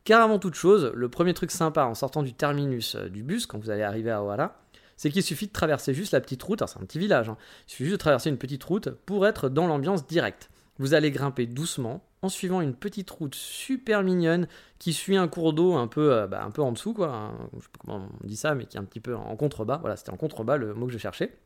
Car 0.05 0.23
avant 0.23 0.39
toute 0.39 0.55
chose, 0.55 0.91
le 0.95 1.09
premier 1.09 1.35
truc 1.35 1.51
sympa 1.51 1.85
en 1.85 1.95
sortant 1.95 2.23
du 2.23 2.35
terminus 2.35 2.97
euh, 2.97 3.09
du 3.09 3.23
bus, 3.23 3.47
quand 3.47 3.59
vous 3.59 3.71
allez 3.71 3.83
arriver 3.83 4.11
à 4.11 4.23
Ohara, 4.23 4.61
c'est 4.97 5.11
qu'il 5.11 5.23
suffit 5.23 5.47
de 5.47 5.53
traverser 5.53 5.95
juste 5.95 6.13
la 6.13 6.21
petite 6.21 6.43
route, 6.43 6.61
alors 6.61 6.69
c'est 6.69 6.79
un 6.79 6.85
petit 6.85 6.99
village, 6.99 7.29
hein, 7.29 7.37
il 7.67 7.71
suffit 7.71 7.85
juste 7.85 7.97
de 7.97 8.01
traverser 8.01 8.31
une 8.31 8.39
petite 8.39 8.63
route 8.65 8.91
pour 8.91 9.27
être 9.27 9.49
dans 9.49 9.67
l'ambiance 9.67 10.07
directe. 10.07 10.51
Vous 10.79 10.95
allez 10.95 11.11
grimper 11.11 11.47
doucement 11.47 12.05
en 12.23 12.29
suivant 12.29 12.61
une 12.61 12.75
petite 12.75 13.11
route 13.11 13.35
super 13.35 14.03
mignonne 14.03 14.47
qui 14.79 14.93
suit 14.93 15.17
un 15.17 15.29
cours 15.29 15.53
d'eau 15.53 15.75
un 15.75 15.89
peu, 15.89 16.13
euh, 16.13 16.27
bah, 16.27 16.43
un 16.45 16.51
peu 16.51 16.63
en 16.63 16.73
dessous, 16.73 16.95
quoi. 16.95 17.09
Hein. 17.09 17.33
sais 17.55 17.69
pas 17.73 17.79
comment 17.81 18.09
on 18.23 18.27
dit 18.27 18.37
ça, 18.37 18.55
mais 18.55 18.65
qui 18.67 18.77
est 18.77 18.81
un 18.81 18.85
petit 18.85 19.01
peu 19.01 19.15
en 19.15 19.37
contrebas. 19.37 19.79
Voilà, 19.79 19.97
c'était 19.97 20.11
en 20.11 20.17
contrebas 20.17 20.57
le 20.57 20.75
mot 20.75 20.87
que 20.87 20.93
je 20.93 20.99
cherchais. 20.99 21.37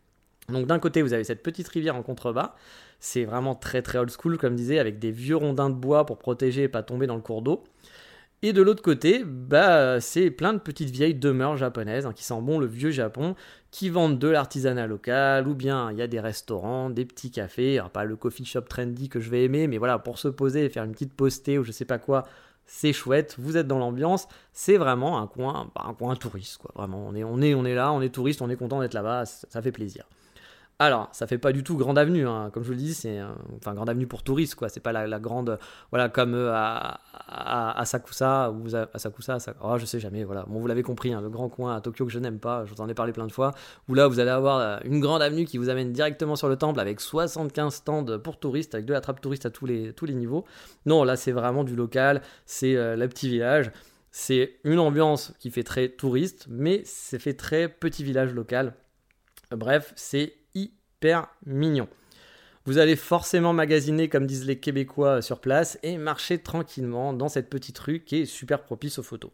Donc 0.49 0.67
d'un 0.67 0.79
côté, 0.79 1.03
vous 1.03 1.13
avez 1.13 1.25
cette 1.25 1.43
petite 1.43 1.67
rivière 1.69 1.97
en 1.97 2.03
contrebas. 2.03 2.55
C'est 3.01 3.25
vraiment 3.25 3.55
très 3.55 3.83
très 3.83 3.99
old 3.99 4.11
school, 4.11 4.39
comme 4.39 4.53
je 4.53 4.59
disais, 4.59 4.79
avec 4.79 4.99
des 4.99 5.11
vieux 5.11 5.37
rondins 5.37 5.71
de 5.71 5.75
bois 5.75 6.07
pour 6.07 6.19
protéger 6.19 6.65
et 6.65 6.69
pas 6.69 6.83
tomber 6.83 7.07
dans 7.07 7.17
le 7.17 7.23
cours 7.23 7.43
d'eau. 7.43 7.65
Et 8.43 8.53
de 8.53 8.61
l'autre 8.61 8.83
côté, 8.83 9.25
bah, 9.25 10.01
c'est 10.01 10.31
plein 10.31 10.53
de 10.53 10.59
petites 10.59 10.91
vieilles 10.91 11.15
demeures 11.15 11.57
japonaises 11.57 12.05
hein, 12.05 12.13
qui 12.13 12.23
sentent 12.23 12.45
bon 12.45 12.59
le 12.59 12.67
vieux 12.67 12.91
Japon, 12.91 13.35
qui 13.71 13.89
vendent 13.89 14.19
de 14.19 14.29
l'artisanat 14.29 14.87
local, 14.87 15.49
ou 15.49 15.55
bien 15.55 15.91
il 15.91 15.97
y 15.99 16.03
a 16.03 16.07
des 16.07 16.21
restaurants, 16.21 16.91
des 16.91 17.07
petits 17.07 17.31
cafés, 17.31 17.83
pas 17.93 18.05
le 18.05 18.15
coffee 18.15 18.45
shop 18.45 18.63
trendy 18.63 19.09
que 19.09 19.21
je 19.21 19.31
vais 19.31 19.45
aimer, 19.45 19.69
mais 19.69 19.79
voilà, 19.79 19.99
pour 19.99 20.19
se 20.19 20.29
poser 20.29 20.67
et 20.67 20.69
faire 20.69 20.85
une 20.85 20.93
petite 20.93 21.15
postée 21.15 21.59
ou 21.59 21.65
je 21.65 21.73
sais 21.73 21.87
pas 21.87 21.99
quoi, 21.99 22.25
c'est 22.67 22.93
chouette, 22.93 23.37
vous 23.39 23.57
êtes 23.57 23.67
dans 23.67 23.79
l'ambiance, 23.79 24.29
c'est 24.53 24.77
vraiment 24.77 25.19
un 25.19 25.27
coin, 25.27 25.71
bah, 25.75 25.85
un 25.87 25.95
coin 25.95 26.15
touriste, 26.15 26.59
quoi, 26.59 26.73
vraiment, 26.75 27.07
on 27.07 27.15
est, 27.15 27.25
on 27.25 27.41
est, 27.41 27.55
on 27.55 27.65
est 27.65 27.75
là, 27.75 27.93
on 27.93 28.03
est 28.03 28.15
touriste, 28.15 28.43
on 28.43 28.51
est 28.51 28.57
content 28.57 28.81
d'être 28.81 28.95
là-bas, 28.95 29.25
ça 29.25 29.63
fait 29.63 29.73
plaisir. 29.73 30.05
Alors, 30.79 31.09
ça 31.13 31.27
fait 31.27 31.39
pas 31.39 31.53
du 31.53 31.65
tout 31.65 31.79
grande 31.79 31.97
avenue, 31.97 32.29
hein. 32.29 32.51
comme 32.53 32.63
je 32.63 32.69
vous 32.69 32.75
le 32.75 32.79
dis, 32.79 32.93
c'est 32.93 33.19
enfin 33.57 33.73
grande 33.73 33.89
avenue 33.89 34.07
pour 34.07 34.23
touristes, 34.23 34.57
quoi. 34.57 34.69
C'est 34.69 34.81
pas 34.81 34.93
la, 34.93 35.19
grande, 35.19 35.59
voilà, 35.91 36.11
comme 36.11 36.35
euh, 36.35 36.53
à, 36.53 37.01
à, 37.81 37.85
Sakusa 37.87 38.51
ou 38.53 38.67
à, 38.77 38.99
Sakusa, 38.99 39.39
oh, 39.63 39.79
je 39.79 39.87
sais 39.87 40.01
jamais, 40.01 40.23
voilà. 40.25 40.45
Bon, 40.47 40.61
vous 40.61 40.67
l'avez 40.67 40.83
compris, 40.83 41.15
hein, 41.15 41.23
le 41.23 41.31
grand 41.31 41.49
coin 41.49 41.75
à 41.75 41.81
Tokyo 41.81 42.05
que 42.05 42.13
je 42.13 42.19
n'aime 42.19 42.39
pas, 42.39 42.67
je 42.67 42.75
vous 42.75 42.83
en 42.83 42.91
ai 42.91 42.95
parlé 42.95 43.15
plein 43.15 43.27
de 43.27 43.33
fois. 43.33 43.55
Où 43.89 43.95
là, 43.95 44.07
vous 44.07 44.21
allez 44.21 44.31
avoir 44.31 44.59
euh, 44.59 44.79
une 44.85 45.01
grande 45.01 45.23
avenue 45.23 45.47
qui 45.47 45.57
vous 45.57 45.71
amène 45.71 45.93
directement 45.93 46.37
sur 46.37 46.51
le 46.51 46.57
temple 46.57 46.79
avec 46.79 47.01
75 47.01 47.75
stands 47.75 48.19
pour 48.19 48.39
touristes, 48.39 48.75
avec 48.75 48.85
de 48.85 48.93
la 48.93 49.01
trappe 49.01 49.23
touriste 49.23 49.47
à 49.47 49.51
tous 49.51 49.65
les 49.65 49.95
tous 49.95 50.05
les 50.05 50.15
niveaux. 50.15 50.45
Non, 50.85 51.05
là, 51.05 51.17
c'est 51.17 51.33
vraiment 51.33 51.65
du 51.65 51.75
local, 51.75 52.21
c'est 52.45 52.77
euh, 52.77 52.97
le 52.97 53.09
petit 53.09 53.31
village. 53.31 53.71
C'est 54.11 54.57
une 54.65 54.79
ambiance 54.79 55.33
qui 55.39 55.51
fait 55.51 55.65
très 55.65 55.89
touriste, 55.89 56.47
mais 56.51 56.83
c'est 56.85 57.19
fait 57.19 57.35
très 57.35 57.67
petit 57.67 58.05
village 58.05 58.35
local. 58.35 58.75
Bref, 59.51 59.93
c'est 59.97 60.35
mignon. 61.47 61.89
Vous 62.65 62.79
allez 62.79 62.97
forcément 62.97 63.53
magasiner, 63.53 64.09
comme 64.09 64.27
disent 64.27 64.47
les 64.47 64.59
Québécois, 64.59 65.23
sur 65.23 65.41
place 65.41 65.79
et 65.83 65.99
marcher 65.99 66.39
tranquillement 66.39 67.13
dans 67.13 67.29
cette 67.29 67.49
petite 67.49 67.79
rue 67.79 68.01
qui 68.01 68.23
est 68.23 68.27
super 68.27 68.63
propice 68.63 68.99
aux 68.99 69.05
photos. 69.05 69.31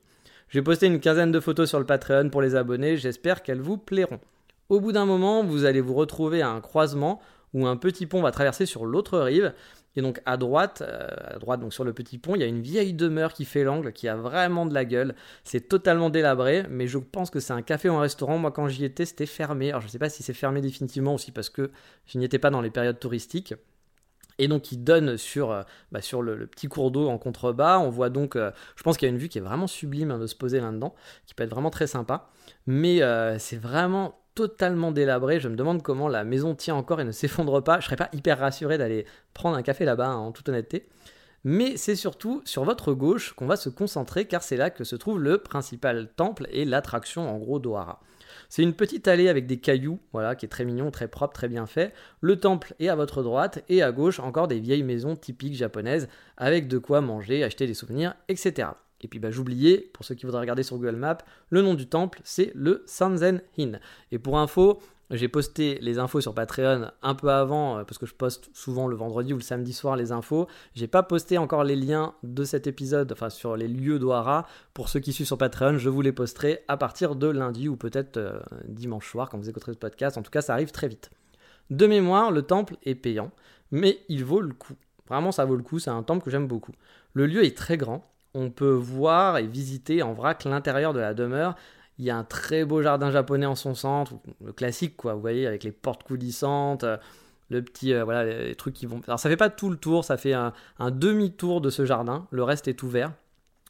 J'ai 0.51 0.61
posté 0.61 0.87
une 0.87 1.01
quinzaine 1.01 1.33
de 1.33 1.41
photos 1.41 1.69
sur 1.69 1.79
le 1.79 1.87
Patreon 1.87 2.29
pour 2.29 2.43
les 2.43 2.57
abonnés, 2.57 2.99
j'espère 2.99 3.43
qu'elles 3.43 3.63
vous 3.63 3.79
plairont. 3.79 4.21
Au 4.69 4.81
bout 4.81 4.93
d'un 4.93 5.07
moment, 5.07 5.45
vous 5.45 5.65
allez 5.65 5.81
vous 5.81 5.95
retrouver 5.95 6.43
à 6.43 6.51
un 6.51 6.61
croisement 6.61 7.21
où 7.55 7.67
un 7.67 7.77
petit 7.77 8.07
pont 8.07 8.21
va 8.21 8.33
traverser 8.33 8.67
sur 8.67 8.85
l'autre 8.85 9.19
rive 9.19 9.55
Et 9.97 10.03
donc 10.03 10.21
à 10.25 10.37
droite, 10.37 10.83
euh, 10.83 11.07
à 11.35 11.39
droite 11.39 11.61
donc 11.61 11.75
sur 11.75 11.85
le 11.85 11.93
petit 11.93 12.19
pont, 12.19 12.35
il 12.35 12.41
y 12.41 12.45
a 12.45 12.47
une 12.47 12.63
vieille 12.63 12.95
demeure 12.95 13.35
qui 13.35 13.45
fait 13.45 13.65
l'angle, 13.65 13.93
qui 13.93 14.09
a 14.09 14.17
vraiment 14.17 14.67
de 14.67 14.75
la 14.75 14.85
gueule. 14.85 15.15
C'est 15.45 15.69
totalement 15.69 16.11
délabré, 16.11 16.65
mais 16.71 16.87
je 16.87 16.99
pense 16.99 17.31
que 17.31 17.41
c'est 17.41 17.53
un 17.53 17.63
café 17.63 17.89
ou 17.89 17.95
un 17.95 18.01
restaurant. 18.01 18.39
Moi 18.39 18.53
quand 18.53 18.69
j'y 18.69 18.85
étais, 18.85 19.05
c'était 19.05 19.27
fermé. 19.27 19.71
Alors 19.71 19.81
je 19.81 19.87
ne 19.87 19.91
sais 19.91 19.99
pas 19.99 20.09
si 20.09 20.23
c'est 20.23 20.33
fermé 20.33 20.61
définitivement 20.61 21.15
aussi 21.15 21.31
parce 21.31 21.51
que 21.51 21.71
je 22.07 22.19
n'y 22.19 22.25
étais 22.25 22.39
pas 22.39 22.51
dans 22.51 22.61
les 22.61 22.71
périodes 22.71 22.99
touristiques. 22.99 23.55
Et 24.39 24.49
donc 24.49 24.73
il 24.73 24.83
donne 24.83 25.19
sur, 25.19 25.51
euh, 25.51 25.63
bah, 25.93 26.01
sur 26.01 26.23
le, 26.23 26.47
petit 26.47 26.69
cours 26.69 26.91
d'eau 26.91 27.09
en 27.09 27.19
contrebas. 27.19 27.79
On 27.79 27.91
voit 27.91 28.09
donc, 28.09 28.35
euh, 28.35 28.51
je 28.77 28.83
pense 28.83 28.97
qu'il 28.97 29.07
y 29.07 29.11
a 29.11 29.13
une 29.13 29.21
vue 29.21 29.29
qui 29.29 29.39
est 29.39 29.43
vraiment 29.43 29.67
sublime 29.67 30.11
hein, 30.11 30.19
de 30.19 30.27
se 30.27 30.35
poser 30.35 30.59
là-dedans, 30.61 30.95
qui 31.27 31.35
peut 31.35 31.45
être 31.45 31.51
vraiment 31.51 31.71
très 31.71 31.87
sympa. 31.87 32.31
Mais 32.67 33.01
c'est 33.39 33.57
vraiment 33.57 34.22
totalement 34.35 34.93
délabré. 34.93 35.41
Je 35.41 35.49
me 35.49 35.57
demande 35.57 35.83
comment 35.83 36.09
la 36.09 36.25
maison 36.25 36.55
tient 36.55 36.75
encore 36.75 37.01
et 37.01 37.05
ne 37.05 37.13
s'effondre 37.13 37.63
pas. 37.63 37.81
Je 37.81 37.87
serais 37.87 37.97
pas 37.97 38.09
hyper 38.13 38.39
rassuré 38.39 38.79
d'aller 38.79 39.07
prendre 39.35 39.57
un 39.57 39.63
café 39.63 39.85
là-bas, 39.85 40.09
hein, 40.09 40.17
en 40.17 40.33
toute 40.33 40.49
honnêteté. 40.49 40.89
Mais 41.45 41.77
c'est 41.77 41.97
surtout 41.97 42.41
sur 42.45 42.65
votre 42.65 42.93
gauche 42.93 43.33
qu'on 43.33 43.47
va 43.47 43.57
se 43.57 43.69
concentrer 43.69 44.27
car 44.27 44.43
c'est 44.43 44.57
là 44.57 44.71
que 44.71 44.85
se 44.85 44.95
trouve 44.95 45.19
le 45.21 45.39
principal 45.39 46.09
temple 46.15 46.47
et 46.53 46.65
l'attraction 46.65 47.29
en 47.29 47.39
gros 47.39 47.59
d'Ohara. 47.59 48.01
C'est 48.49 48.63
une 48.63 48.75
petite 48.75 49.09
allée 49.09 49.29
avec 49.29 49.47
des 49.47 49.59
cailloux, 49.59 49.99
voilà, 50.13 50.37
qui 50.37 50.47
est 50.47 50.49
très 50.49 50.65
mignon, 50.65 50.91
très 50.91 51.09
propre, 51.09 51.35
très 51.35 51.49
bien 51.49 51.67
fait. 51.67 51.93
Le 52.21 52.39
temple 52.39 52.75
est 52.79 52.89
à 52.89 52.95
votre 52.95 53.23
droite 53.23 53.65
et 53.69 53.83
à 53.83 53.93
gauche 53.93 54.21
encore 54.21 54.49
des 54.49 54.61
vieilles 54.61 54.85
maisons 54.85 55.17
typiques 55.17 55.55
japonaises 55.55 56.09
avec 56.37 56.69
de 56.69 56.79
quoi 56.79 57.01
manger, 57.01 57.43
acheter 57.43 57.67
des 57.67 57.75
souvenirs, 57.75 58.15
etc. 58.29 58.69
Et 59.03 59.09
puis 59.09 59.19
bah, 59.19 59.31
j'oubliais, 59.31 59.91
pour 59.93 60.05
ceux 60.05 60.15
qui 60.15 60.27
voudraient 60.27 60.41
regarder 60.41 60.63
sur 60.63 60.77
Google 60.77 60.97
Maps, 60.97 61.19
le 61.51 61.63
nom 61.63 61.75
du 61.75 61.87
temple, 61.87 62.21
c'est 62.25 62.53
le 62.55 62.83
Sanzen 62.87 63.43
Hin. 63.59 63.79
Et 64.11 64.19
pour 64.19 64.39
info, 64.39 64.81
j'ai 65.13 65.29
posté 65.29 65.79
les 65.83 65.99
infos 65.99 66.23
sur 66.23 66.35
Patreon 66.35 66.91
un 67.03 67.15
peu 67.15 67.31
avant, 67.31 67.79
euh, 67.79 67.85
parce 67.85 67.99
que 67.99 68.07
je 68.07 68.15
poste 68.15 68.49
souvent 68.55 68.87
le 68.87 68.97
vendredi 68.97 69.35
ou 69.35 69.37
le 69.37 69.43
samedi 69.43 69.75
soir 69.75 69.95
les 69.95 70.11
infos. 70.11 70.49
J'ai 70.75 70.87
pas 70.87 71.03
posté 71.03 71.37
encore 71.37 71.65
les 71.65 71.77
liens 71.77 72.15
de 72.23 72.45
cet 72.45 72.67
épisode, 72.67 73.13
enfin 73.13 73.29
sur 73.29 73.57
les 73.57 73.69
lieux 73.69 73.99
d'Ohara. 73.99 74.47
Pour 74.73 74.89
ceux 74.89 75.01
qui 75.01 75.13
suivent 75.13 75.27
sur 75.27 75.37
Patreon, 75.37 75.77
je 75.77 75.91
vous 75.91 76.01
les 76.01 76.13
posterai 76.13 76.65
à 76.67 76.79
partir 76.79 77.15
de 77.15 77.27
lundi 77.27 77.69
ou 77.69 77.77
peut-être 77.77 78.17
euh, 78.17 78.41
dimanche 78.67 79.11
soir 79.11 79.29
quand 79.29 79.37
vous 79.37 79.51
écouterez 79.51 79.75
ce 79.75 79.79
podcast. 79.79 80.17
En 80.17 80.23
tout 80.23 80.31
cas, 80.31 80.41
ça 80.41 80.55
arrive 80.55 80.71
très 80.71 80.89
vite. 80.89 81.11
De 81.69 81.87
mémoire, 81.87 82.31
le 82.31 82.43
temple 82.43 82.77
est 82.85 82.95
payant, 82.95 83.33
mais 83.71 83.99
il 84.09 84.25
vaut 84.25 84.41
le 84.41 84.55
coup. 84.55 84.75
Vraiment, 85.09 85.31
ça 85.31 85.45
vaut 85.45 85.57
le 85.57 85.63
coup. 85.63 85.79
C'est 85.79 85.91
un 85.91 86.03
temple 86.03 86.25
que 86.25 86.31
j'aime 86.31 86.47
beaucoup. 86.47 86.73
Le 87.13 87.27
lieu 87.27 87.45
est 87.45 87.57
très 87.57 87.77
grand 87.77 88.12
on 88.35 88.51
peut 88.51 88.73
voir 88.73 89.39
et 89.39 89.47
visiter 89.47 90.03
en 90.03 90.13
vrac 90.13 90.45
l'intérieur 90.45 90.93
de 90.93 91.01
la 91.01 91.15
demeure. 91.15 91.55
Il 91.99 92.05
y 92.05 92.11
a 92.11 92.17
un 92.17 92.25
très 92.25 92.65
beau 92.65 92.83
jardin 92.83 93.11
japonais 93.11 93.47
en 93.47 93.55
son 93.55 93.75
centre, 93.75 94.15
le 94.45 94.53
classique 94.53 94.97
quoi, 94.97 95.15
vous 95.15 95.21
voyez, 95.21 95.47
avec 95.47 95.63
les 95.65 95.73
portes 95.73 96.03
coulissantes, 96.03 96.85
le 97.53 97.63
petit, 97.63 97.93
euh, 97.93 98.05
voilà, 98.05 98.25
les 98.25 98.55
trucs 98.55 98.75
qui 98.75 98.87
vont. 98.87 99.01
Alors 99.07 99.21
ça 99.21 99.29
fait 99.29 99.37
pas 99.37 99.51
tout 99.51 99.71
le 99.71 99.77
tour, 99.77 100.05
ça 100.05 100.17
fait 100.17 100.33
un, 100.33 100.53
demi-tour 100.81 101.61
de 101.61 101.71
ce 101.71 101.85
jardin, 101.85 102.27
le 102.31 102.43
reste 102.43 102.67
est 102.67 102.83
ouvert. 102.83 103.13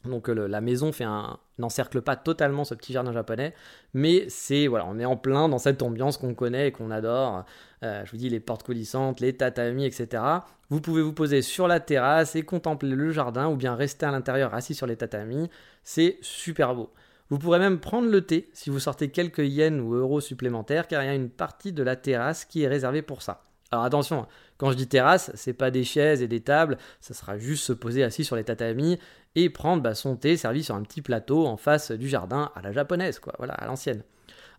Donc 0.05 0.29
euh, 0.29 0.47
la 0.47 0.61
maison 0.61 0.91
fait 0.91 1.03
un, 1.03 1.37
n'encercle 1.59 2.01
pas 2.01 2.15
totalement 2.15 2.63
ce 2.63 2.73
petit 2.73 2.93
jardin 2.93 3.11
japonais, 3.11 3.53
mais 3.93 4.25
c'est 4.29 4.67
voilà, 4.67 4.85
on 4.87 4.99
est 4.99 5.05
en 5.05 5.17
plein 5.17 5.49
dans 5.49 5.57
cette 5.57 5.81
ambiance 5.81 6.17
qu'on 6.17 6.33
connaît 6.33 6.69
et 6.69 6.71
qu'on 6.71 6.91
adore. 6.91 7.45
Euh, 7.83 8.03
je 8.05 8.11
vous 8.11 8.17
dis 8.17 8.29
les 8.29 8.39
portes 8.39 8.63
coulissantes, 8.63 9.19
les 9.19 9.35
tatamis, 9.35 9.85
etc. 9.85 10.23
Vous 10.69 10.81
pouvez 10.81 11.01
vous 11.01 11.13
poser 11.13 11.41
sur 11.41 11.67
la 11.67 11.79
terrasse 11.79 12.35
et 12.35 12.43
contempler 12.43 12.89
le 12.89 13.11
jardin 13.11 13.49
ou 13.49 13.55
bien 13.55 13.75
rester 13.75 14.05
à 14.05 14.11
l'intérieur 14.11 14.53
assis 14.53 14.73
sur 14.73 14.87
les 14.87 14.95
tatamis. 14.95 15.49
C'est 15.83 16.17
super 16.21 16.73
beau. 16.75 16.91
Vous 17.29 17.39
pourrez 17.39 17.59
même 17.59 17.79
prendre 17.79 18.09
le 18.09 18.21
thé 18.21 18.49
si 18.53 18.69
vous 18.69 18.79
sortez 18.79 19.09
quelques 19.09 19.39
yens 19.39 19.81
ou 19.81 19.93
euros 19.95 20.21
supplémentaires 20.21 20.87
car 20.87 21.03
il 21.03 21.07
y 21.07 21.09
a 21.09 21.15
une 21.15 21.29
partie 21.29 21.73
de 21.73 21.83
la 21.83 21.95
terrasse 21.95 22.45
qui 22.45 22.63
est 22.63 22.67
réservée 22.67 23.01
pour 23.01 23.21
ça. 23.21 23.43
Alors 23.71 23.85
attention, 23.85 24.27
quand 24.57 24.71
je 24.71 24.77
dis 24.77 24.87
terrasse, 24.87 25.31
c'est 25.33 25.53
pas 25.53 25.71
des 25.71 25.83
chaises 25.83 26.21
et 26.21 26.27
des 26.27 26.41
tables, 26.41 26.77
ça 27.01 27.15
sera 27.15 27.39
juste 27.39 27.63
se 27.63 27.73
poser 27.73 28.03
assis 28.03 28.23
sur 28.23 28.35
les 28.35 28.43
tatamis 28.43 28.99
et 29.35 29.49
prendre 29.49 29.81
bah, 29.81 29.95
son 29.95 30.15
thé 30.15 30.37
servi 30.37 30.63
sur 30.63 30.75
un 30.75 30.83
petit 30.83 31.01
plateau 31.01 31.45
en 31.45 31.57
face 31.57 31.91
du 31.91 32.07
jardin 32.07 32.51
à 32.55 32.61
la 32.61 32.71
japonaise, 32.71 33.19
quoi, 33.19 33.33
voilà, 33.37 33.53
à 33.53 33.65
l'ancienne. 33.65 34.03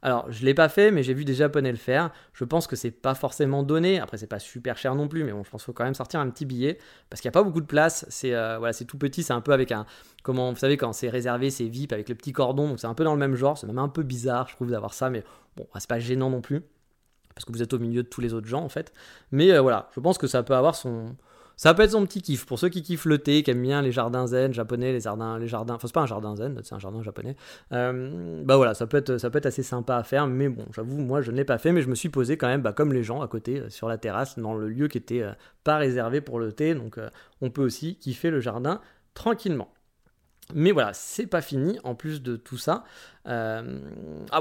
Alors, 0.05 0.31
je 0.31 0.45
l'ai 0.45 0.53
pas 0.53 0.69
fait, 0.69 0.91
mais 0.91 1.03
j'ai 1.03 1.15
vu 1.15 1.25
des 1.25 1.33
Japonais 1.33 1.71
le 1.71 1.79
faire. 1.79 2.11
Je 2.35 2.45
pense 2.45 2.67
que 2.67 2.77
c'est 2.77 2.91
pas 2.91 3.15
forcément 3.15 3.63
donné. 3.63 4.01
Après, 4.01 4.19
c'est 4.19 4.27
pas 4.27 4.39
super 4.39 4.77
cher 4.77 4.95
non 4.95 5.09
plus, 5.09 5.25
mais 5.25 5.33
bon, 5.33 5.43
je 5.43 5.51
pense 5.51 5.63
qu'il 5.63 5.67
faut 5.67 5.73
quand 5.73 5.85
même 5.85 5.95
sortir 5.95 6.21
un 6.21 6.29
petit 6.29 6.45
billet 6.45 6.77
parce 7.09 7.23
qu'il 7.23 7.29
n'y 7.31 7.33
a 7.33 7.41
pas 7.41 7.43
beaucoup 7.43 7.63
de 7.63 7.67
place. 7.67 8.05
C'est 8.11 8.35
euh, 8.35 8.59
voilà, 8.59 8.75
tout 8.75 8.99
petit. 8.99 9.23
C'est 9.23 9.33
un 9.33 9.41
peu 9.41 9.55
avec 9.55 9.73
un, 9.73 9.87
comment, 10.23 10.53
vous 10.53 10.59
savez, 10.59 10.77
quand 10.77 10.93
c'est 10.93 11.09
réservé, 11.09 11.49
c'est 11.49 11.65
VIP 11.65 11.95
avec 11.95 12.11
le 12.11 12.15
petit 12.15 12.35
cordon. 12.35 12.69
Donc 12.69 12.81
c'est 12.81 12.87
un 12.87 12.93
peu 12.93 13.03
dans 13.03 13.15
le 13.15 13.19
même 13.19 13.35
genre. 13.35 13.57
C'est 13.57 13.67
même 13.67 13.79
un 13.79 13.89
peu 13.89 14.03
bizarre, 14.03 14.47
je 14.47 14.57
trouve, 14.57 14.71
d'avoir 14.71 14.93
ça, 14.93 15.09
mais 15.09 15.25
bon, 15.57 15.67
c'est 15.79 15.89
pas 15.89 15.99
gênant 16.01 16.29
non 16.29 16.43
plus 16.43 16.63
parce 17.35 17.47
que 17.47 17.53
vous 17.53 17.63
êtes 17.63 17.73
au 17.73 17.79
milieu 17.79 18.03
de 18.03 18.09
tous 18.09 18.21
les 18.21 18.35
autres 18.35 18.47
gens 18.47 18.63
en 18.63 18.69
fait. 18.69 18.93
Mais 19.33 19.53
euh, 19.53 19.63
voilà, 19.63 19.89
je 19.95 20.01
pense 20.01 20.19
que 20.19 20.27
ça 20.27 20.43
peut 20.43 20.55
avoir 20.55 20.75
son, 20.75 21.17
ça 21.57 21.75
peut 21.75 21.83
être 21.83 21.93
son 21.93 22.05
petit 22.05 22.23
kiff. 22.23 22.47
Pour 22.47 22.59
ceux 22.59 22.69
qui 22.69 22.83
kiffent 22.83 23.05
le 23.05 23.19
thé, 23.19 23.43
qui 23.43 23.51
aiment 23.51 23.63
bien 23.63 23.83
les 23.83 23.93
jardins 23.93 24.27
zen 24.27 24.53
japonais, 24.53 24.93
les 24.93 25.01
jardins, 25.01 25.39
les 25.39 25.47
jardins, 25.47 25.75
enfin 25.75 25.87
c'est 25.87 25.95
pas 25.95 26.03
un 26.03 26.07
jardin 26.07 26.35
zen, 26.37 26.61
c'est 26.63 26.75
un 26.75 26.79
jardin 26.79 27.03
japonais. 27.03 27.37
Euh, 27.73 28.43
bah 28.45 28.57
voilà, 28.57 28.75
ça 28.75 28.87
peut 28.87 28.97
être, 28.97 29.19
ça 29.19 29.31
peut 29.31 29.41
assez 29.45 29.63
sympa 29.63 29.97
à 29.97 30.03
faire. 30.03 30.27
Mais 30.27 30.49
bon, 30.49 30.65
j'avoue, 30.75 30.99
moi 30.99 31.21
je 31.23 31.31
ne 31.31 31.37
l'ai 31.37 31.45
pas 31.45 31.59
fait, 31.59 31.73
mais 31.73 31.83
je 31.83 31.89
me 31.89 31.95
suis 31.95 32.09
posé 32.09 32.37
quand 32.37 32.49
même, 32.49 32.63
bah, 32.63 32.73
comme 32.73 32.93
les 32.93 33.03
gens 33.03 33.23
à 33.23 33.29
côté, 33.29 33.61
euh, 33.61 33.71
sur 33.71 33.89
la 33.89 33.99
terrasse, 33.99 34.39
dans 34.39 34.55
le 34.55 34.69
lieu 34.69 34.89
qui 34.89 34.99
était 34.99 35.23
euh, 35.23 35.33
pas 35.63 35.77
réservé 35.77 36.21
pour 36.21 36.39
le 36.39 36.53
thé. 36.53 36.75
Donc 36.75 36.99
on 37.41 37.51
peut 37.51 37.63
aussi 37.63 37.97
kiffer 37.97 38.31
le 38.31 38.41
jardin 38.41 38.81
tranquillement. 39.15 39.69
Mais 40.53 40.73
voilà, 40.73 40.93
c'est 40.93 41.27
pas 41.27 41.41
fini. 41.41 41.79
En 41.85 41.95
plus 41.95 42.23
de 42.23 42.37
tout 42.37 42.59
ça, 42.59 42.85
ah 43.25 43.63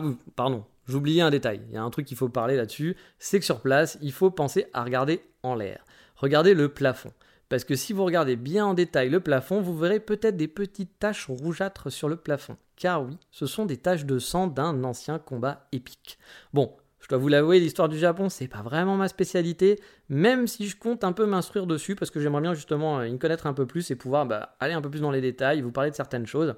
oui, 0.01 0.17
pardon, 0.35 0.65
j'oubliais 0.87 1.21
un 1.21 1.29
détail. 1.29 1.61
Il 1.69 1.75
y 1.75 1.77
a 1.77 1.83
un 1.83 1.89
truc 1.89 2.05
qu'il 2.05 2.17
faut 2.17 2.27
parler 2.27 2.57
là-dessus, 2.57 2.97
c'est 3.19 3.39
que 3.39 3.45
sur 3.45 3.61
place, 3.61 3.97
il 4.01 4.11
faut 4.11 4.31
penser 4.31 4.67
à 4.73 4.83
regarder 4.83 5.21
en 5.43 5.55
l'air 5.55 5.85
regardez 6.23 6.53
le 6.53 6.69
plafond. 6.69 7.11
Parce 7.49 7.65
que 7.65 7.75
si 7.75 7.93
vous 7.93 8.05
regardez 8.05 8.35
bien 8.35 8.65
en 8.65 8.73
détail 8.73 9.09
le 9.09 9.19
plafond, 9.19 9.61
vous 9.61 9.77
verrez 9.77 9.99
peut-être 9.99 10.37
des 10.37 10.47
petites 10.47 10.97
taches 10.97 11.27
rougeâtres 11.27 11.91
sur 11.91 12.09
le 12.09 12.15
plafond. 12.15 12.57
Car 12.77 13.03
oui, 13.03 13.17
ce 13.29 13.45
sont 13.45 13.65
des 13.65 13.77
taches 13.77 14.05
de 14.05 14.17
sang 14.17 14.47
d'un 14.47 14.83
ancien 14.83 15.19
combat 15.19 15.67
épique. 15.71 16.17
Bon, 16.53 16.73
je 17.01 17.09
dois 17.09 17.17
vous 17.17 17.27
l'avouer, 17.27 17.59
l'histoire 17.59 17.89
du 17.89 17.99
Japon, 17.99 18.29
c'est 18.29 18.47
pas 18.47 18.61
vraiment 18.61 18.95
ma 18.95 19.09
spécialité, 19.09 19.79
même 20.07 20.47
si 20.47 20.67
je 20.67 20.77
compte 20.77 21.03
un 21.03 21.11
peu 21.11 21.25
m'instruire 21.25 21.67
dessus, 21.67 21.95
parce 21.95 22.09
que 22.09 22.21
j'aimerais 22.21 22.41
bien 22.41 22.53
justement 22.53 22.99
euh, 22.99 23.07
y 23.07 23.19
connaître 23.19 23.45
un 23.45 23.53
peu 23.53 23.67
plus 23.67 23.91
et 23.91 23.95
pouvoir 23.95 24.25
bah, 24.25 24.55
aller 24.61 24.73
un 24.73 24.81
peu 24.81 24.89
plus 24.89 25.01
dans 25.01 25.11
les 25.11 25.21
détails, 25.21 25.61
vous 25.61 25.71
parler 25.71 25.91
de 25.91 25.95
certaines 25.95 26.25
choses 26.25 26.55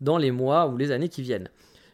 dans 0.00 0.16
les 0.16 0.30
mois 0.30 0.68
ou 0.68 0.76
les 0.76 0.92
années 0.92 1.08
qui 1.08 1.22
viennent. 1.22 1.50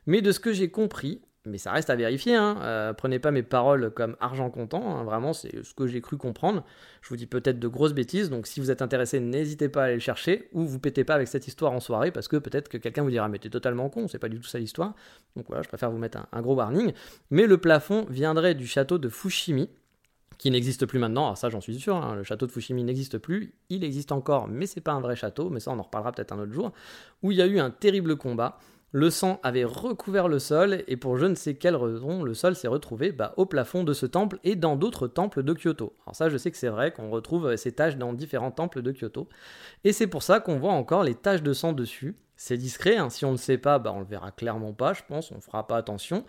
Mais 0.06 0.20
de 0.20 0.30
ce 0.30 0.38
que 0.38 0.52
j'ai 0.52 0.70
compris, 0.70 1.23
mais 1.46 1.58
ça 1.58 1.72
reste 1.72 1.90
à 1.90 1.96
vérifier. 1.96 2.34
Hein. 2.34 2.58
Euh, 2.62 2.92
prenez 2.92 3.18
pas 3.18 3.30
mes 3.30 3.42
paroles 3.42 3.90
comme 3.90 4.16
argent 4.20 4.50
comptant. 4.50 4.96
Hein. 4.96 5.04
Vraiment, 5.04 5.32
c'est 5.32 5.64
ce 5.64 5.74
que 5.74 5.86
j'ai 5.86 6.00
cru 6.00 6.16
comprendre. 6.16 6.64
Je 7.02 7.08
vous 7.08 7.16
dis 7.16 7.26
peut-être 7.26 7.58
de 7.58 7.68
grosses 7.68 7.94
bêtises. 7.94 8.28
Donc, 8.30 8.46
si 8.46 8.60
vous 8.60 8.70
êtes 8.70 8.82
intéressé, 8.82 9.20
n'hésitez 9.20 9.68
pas 9.68 9.82
à 9.82 9.84
aller 9.86 9.94
le 9.94 10.00
chercher. 10.00 10.48
Ou 10.52 10.66
vous 10.66 10.78
pétez 10.78 11.04
pas 11.04 11.14
avec 11.14 11.28
cette 11.28 11.46
histoire 11.46 11.72
en 11.72 11.80
soirée 11.80 12.10
parce 12.10 12.28
que 12.28 12.36
peut-être 12.36 12.68
que 12.68 12.76
quelqu'un 12.78 13.02
vous 13.02 13.10
dira 13.10 13.28
Mais 13.28 13.38
t'es 13.38 13.50
totalement 13.50 13.88
con, 13.88 14.08
c'est 14.08 14.18
pas 14.18 14.28
du 14.28 14.38
tout 14.38 14.46
ça 14.46 14.58
l'histoire. 14.58 14.94
Donc 15.36 15.46
voilà, 15.48 15.62
je 15.62 15.68
préfère 15.68 15.90
vous 15.90 15.98
mettre 15.98 16.18
un, 16.32 16.42
gros 16.42 16.54
warning. 16.54 16.92
Mais 17.30 17.46
le 17.46 17.58
plafond 17.58 18.06
viendrait 18.10 18.54
du 18.54 18.66
château 18.66 18.98
de 18.98 19.08
Fushimi 19.08 19.70
qui 20.38 20.50
n'existe 20.50 20.84
plus 20.84 20.98
maintenant, 20.98 21.24
alors 21.24 21.38
ça 21.38 21.48
j'en 21.48 21.62
suis 21.62 21.78
sûr, 21.78 21.96
hein. 21.96 22.14
le 22.14 22.22
château 22.22 22.46
de 22.46 22.52
Fushimi 22.52 22.84
n'existe 22.84 23.16
plus, 23.16 23.54
il 23.70 23.84
existe 23.84 24.12
encore, 24.12 24.48
mais 24.48 24.66
c'est 24.66 24.82
pas 24.82 24.92
un 24.92 25.00
vrai 25.00 25.16
château, 25.16 25.48
mais 25.48 25.60
ça 25.60 25.70
on 25.70 25.78
en 25.78 25.82
reparlera 25.82 26.12
peut-être 26.12 26.32
un 26.32 26.38
autre 26.38 26.52
jour, 26.52 26.72
où 27.22 27.32
il 27.32 27.38
y 27.38 27.42
a 27.42 27.46
eu 27.46 27.58
un 27.58 27.70
terrible 27.70 28.16
combat, 28.16 28.58
le 28.93 29.11
sang 29.11 29.40
avait 29.43 29.64
recouvert 29.64 30.28
le 30.28 30.38
sol 30.38 30.85
et 30.87 30.97
pour 30.97 31.19
je 31.19 31.26
ne 31.26 31.35
sais 31.35 31.55
quelle 31.55 31.76
raison, 31.76 32.23
le 32.23 32.35
sol 32.35 32.55
s'est 32.55 32.69
retrouvé 32.69 33.12
bah, 33.12 33.35
au 33.37 33.45
plafond 33.45 33.85
de 33.85 33.93
ce 33.93 34.07
temple 34.07 34.38
et 34.45 34.55
dans 34.55 34.76
d'autres 34.76 35.09
temples 35.09 35.43
de 35.43 35.52
Kyoto. 35.52 35.95
Alors 36.07 36.14
ça, 36.14 36.28
je 36.28 36.37
sais 36.37 36.50
que 36.50 36.57
c'est 36.57 36.69
vrai 36.69 36.93
qu'on 36.93 37.11
retrouve 37.11 37.49
euh, 37.49 37.57
ces 37.57 37.73
taches 37.73 37.97
dans 37.97 38.12
différents 38.12 38.52
temples 38.52 38.83
de 38.83 38.93
Kyoto. 38.93 39.28
Et 39.85 39.93
c'est 39.93 40.07
pour 40.07 40.23
ça 40.23 40.40
qu'on 40.40 40.59
voit 40.59 40.73
encore 40.73 41.02
les 41.02 41.14
taches 41.14 41.43
de 41.43 41.52
sang 41.52 41.73
dessus. 41.73 42.16
C'est 42.37 42.57
discret, 42.57 42.97
hein. 42.97 43.11
si 43.11 43.25
on 43.25 43.31
ne 43.31 43.35
le 43.35 43.38
sait 43.38 43.59
pas, 43.59 43.78
bah, 43.78 43.93
on 43.95 44.00
le 44.00 44.07
verra 44.07 44.31
clairement 44.31 44.73
pas, 44.73 44.93
je 44.93 45.02
pense, 45.09 45.33
on 45.33 45.40
fera 45.40 45.66
pas 45.66 45.76
attention. 45.76 46.25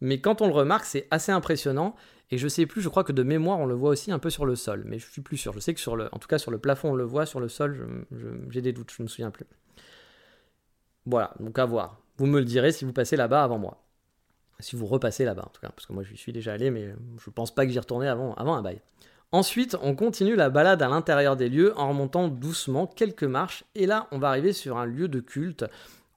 Mais 0.00 0.20
quand 0.20 0.40
on 0.40 0.46
le 0.46 0.54
remarque, 0.54 0.86
c'est 0.86 1.06
assez 1.10 1.32
impressionnant. 1.32 1.94
Et 2.30 2.38
je 2.38 2.48
sais 2.48 2.64
plus, 2.64 2.80
je 2.80 2.88
crois 2.88 3.04
que 3.04 3.12
de 3.12 3.22
mémoire, 3.22 3.58
on 3.58 3.66
le 3.66 3.74
voit 3.74 3.90
aussi 3.90 4.12
un 4.12 4.18
peu 4.18 4.30
sur 4.30 4.46
le 4.46 4.56
sol. 4.56 4.84
Mais 4.86 4.98
je 4.98 5.10
suis 5.10 5.20
plus 5.20 5.36
sûr. 5.36 5.52
Je 5.52 5.58
sais 5.58 5.74
que 5.74 5.80
sur 5.80 5.96
le, 5.96 6.08
en 6.12 6.18
tout 6.18 6.28
cas 6.28 6.38
sur 6.38 6.50
le 6.50 6.58
plafond, 6.58 6.92
on 6.92 6.94
le 6.94 7.04
voit. 7.04 7.26
Sur 7.26 7.40
le 7.40 7.48
sol, 7.48 8.06
j'ai 8.48 8.62
des 8.62 8.72
doutes, 8.72 8.92
je 8.96 9.02
ne 9.02 9.04
me 9.04 9.08
souviens 9.08 9.30
plus. 9.30 9.46
Voilà, 11.06 11.34
donc 11.40 11.58
à 11.58 11.64
voir. 11.64 11.98
Vous 12.18 12.26
me 12.26 12.38
le 12.38 12.44
direz 12.44 12.72
si 12.72 12.84
vous 12.84 12.92
passez 12.92 13.16
là-bas 13.16 13.42
avant 13.42 13.58
moi. 13.58 13.82
Si 14.58 14.76
vous 14.76 14.86
repassez 14.86 15.24
là-bas, 15.24 15.44
en 15.46 15.50
tout 15.50 15.60
cas, 15.60 15.70
parce 15.70 15.86
que 15.86 15.92
moi 15.92 16.02
je 16.02 16.14
suis 16.14 16.32
déjà 16.32 16.52
allé, 16.52 16.70
mais 16.70 16.94
je 17.18 17.30
pense 17.30 17.54
pas 17.54 17.64
que 17.64 17.72
j'y 17.72 17.78
retournais 17.78 18.08
avant, 18.08 18.34
avant 18.34 18.54
un 18.54 18.62
bail. 18.62 18.80
Ensuite, 19.32 19.76
on 19.80 19.94
continue 19.94 20.34
la 20.34 20.50
balade 20.50 20.82
à 20.82 20.88
l'intérieur 20.88 21.36
des 21.36 21.48
lieux 21.48 21.78
en 21.78 21.88
remontant 21.90 22.28
doucement 22.28 22.86
quelques 22.86 23.24
marches, 23.24 23.64
et 23.74 23.86
là, 23.86 24.08
on 24.10 24.18
va 24.18 24.28
arriver 24.28 24.52
sur 24.52 24.76
un 24.76 24.86
lieu 24.86 25.08
de 25.08 25.20
culte 25.20 25.64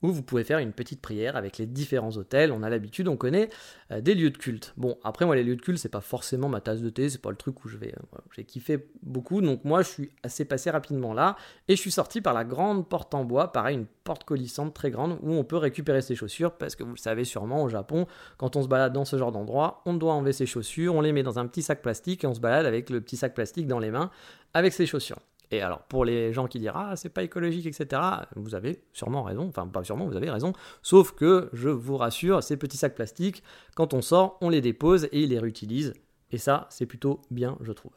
où 0.04 0.12
vous 0.12 0.22
pouvez 0.22 0.44
faire 0.44 0.58
une 0.58 0.72
petite 0.72 1.00
prière 1.00 1.34
avec 1.34 1.56
les 1.56 1.64
différents 1.64 2.14
hôtels. 2.18 2.52
On 2.52 2.62
a 2.62 2.68
l'habitude, 2.68 3.08
on 3.08 3.16
connaît 3.16 3.48
euh, 3.90 4.02
des 4.02 4.14
lieux 4.14 4.28
de 4.28 4.36
culte. 4.36 4.74
Bon, 4.76 4.98
après 5.02 5.24
moi 5.24 5.34
les 5.34 5.42
lieux 5.42 5.56
de 5.56 5.62
culte, 5.62 5.78
c'est 5.78 5.88
pas 5.88 6.02
forcément 6.02 6.50
ma 6.50 6.60
tasse 6.60 6.82
de 6.82 6.90
thé, 6.90 7.08
c'est 7.08 7.22
pas 7.22 7.30
le 7.30 7.36
truc 7.36 7.64
où 7.64 7.68
je 7.68 7.78
vais, 7.78 7.94
euh, 7.94 8.18
j'ai 8.36 8.44
kiffé 8.44 8.86
beaucoup. 9.02 9.40
Donc 9.40 9.64
moi 9.64 9.80
je 9.80 9.88
suis 9.88 10.10
assez 10.22 10.44
passé 10.44 10.68
rapidement 10.68 11.14
là 11.14 11.36
et 11.68 11.76
je 11.76 11.80
suis 11.80 11.90
sorti 11.90 12.20
par 12.20 12.34
la 12.34 12.44
grande 12.44 12.86
porte 12.86 13.14
en 13.14 13.24
bois, 13.24 13.50
pareil 13.50 13.78
une 13.78 13.86
porte 14.04 14.24
coulissante 14.24 14.74
très 14.74 14.90
grande 14.90 15.18
où 15.22 15.32
on 15.32 15.42
peut 15.42 15.56
récupérer 15.56 16.02
ses 16.02 16.14
chaussures 16.14 16.52
parce 16.52 16.76
que 16.76 16.84
vous 16.84 16.92
le 16.92 16.98
savez 16.98 17.24
sûrement 17.24 17.62
au 17.62 17.70
Japon, 17.70 18.06
quand 18.36 18.56
on 18.56 18.62
se 18.62 18.68
balade 18.68 18.92
dans 18.92 19.06
ce 19.06 19.16
genre 19.16 19.32
d'endroit, 19.32 19.80
on 19.86 19.94
doit 19.94 20.12
enlever 20.12 20.34
ses 20.34 20.44
chaussures, 20.44 20.94
on 20.94 21.00
les 21.00 21.12
met 21.12 21.22
dans 21.22 21.38
un 21.38 21.46
petit 21.46 21.62
sac 21.62 21.80
plastique 21.80 22.24
et 22.24 22.26
on 22.26 22.34
se 22.34 22.40
balade 22.40 22.66
avec 22.66 22.90
le 22.90 23.00
petit 23.00 23.16
sac 23.16 23.32
plastique 23.32 23.66
dans 23.66 23.78
les 23.78 23.90
mains 23.90 24.10
avec 24.52 24.74
ses 24.74 24.84
chaussures. 24.84 25.18
Et 25.50 25.60
alors, 25.60 25.82
pour 25.82 26.04
les 26.04 26.32
gens 26.32 26.46
qui 26.46 26.58
diront 26.58 26.78
Ah, 26.78 26.96
c'est 26.96 27.08
pas 27.08 27.22
écologique, 27.22 27.66
etc., 27.66 28.00
vous 28.36 28.54
avez 28.54 28.82
sûrement 28.92 29.22
raison, 29.22 29.48
enfin, 29.48 29.66
pas 29.66 29.84
sûrement, 29.84 30.06
vous 30.06 30.16
avez 30.16 30.30
raison, 30.30 30.52
sauf 30.82 31.12
que, 31.12 31.50
je 31.52 31.68
vous 31.68 31.96
rassure, 31.96 32.42
ces 32.42 32.56
petits 32.56 32.76
sacs 32.76 32.94
plastiques, 32.94 33.42
quand 33.74 33.94
on 33.94 34.02
sort, 34.02 34.38
on 34.40 34.48
les 34.48 34.60
dépose 34.60 35.04
et 35.12 35.22
ils 35.22 35.30
les 35.30 35.38
réutilise. 35.38 35.92
Et 36.30 36.38
ça, 36.38 36.66
c'est 36.70 36.86
plutôt 36.86 37.20
bien, 37.30 37.56
je 37.60 37.72
trouve. 37.72 37.92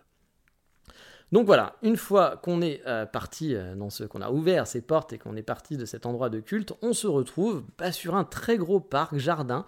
Donc 1.32 1.46
voilà, 1.46 1.76
une 1.82 1.98
fois 1.98 2.38
qu'on 2.38 2.62
est 2.62 2.82
euh, 2.88 3.06
parti 3.06 3.54
euh, 3.54 3.76
dans 3.76 3.90
ce 3.90 4.06
qu'on 4.06 4.22
a 4.22 4.32
ouvert 4.32 4.66
ces 4.66 4.82
portes 4.82 5.12
et 5.12 5.18
qu'on 5.18 5.36
est 5.36 5.44
parti 5.44 5.76
de 5.76 5.84
cet 5.84 6.06
endroit 6.06 6.30
de 6.30 6.40
culte, 6.40 6.74
on 6.82 6.94
se 6.94 7.08
retrouve 7.08 7.64
bah, 7.78 7.92
sur 7.92 8.16
un 8.16 8.24
très 8.24 8.58
gros 8.58 8.80
parc 8.80 9.18
jardin 9.18 9.66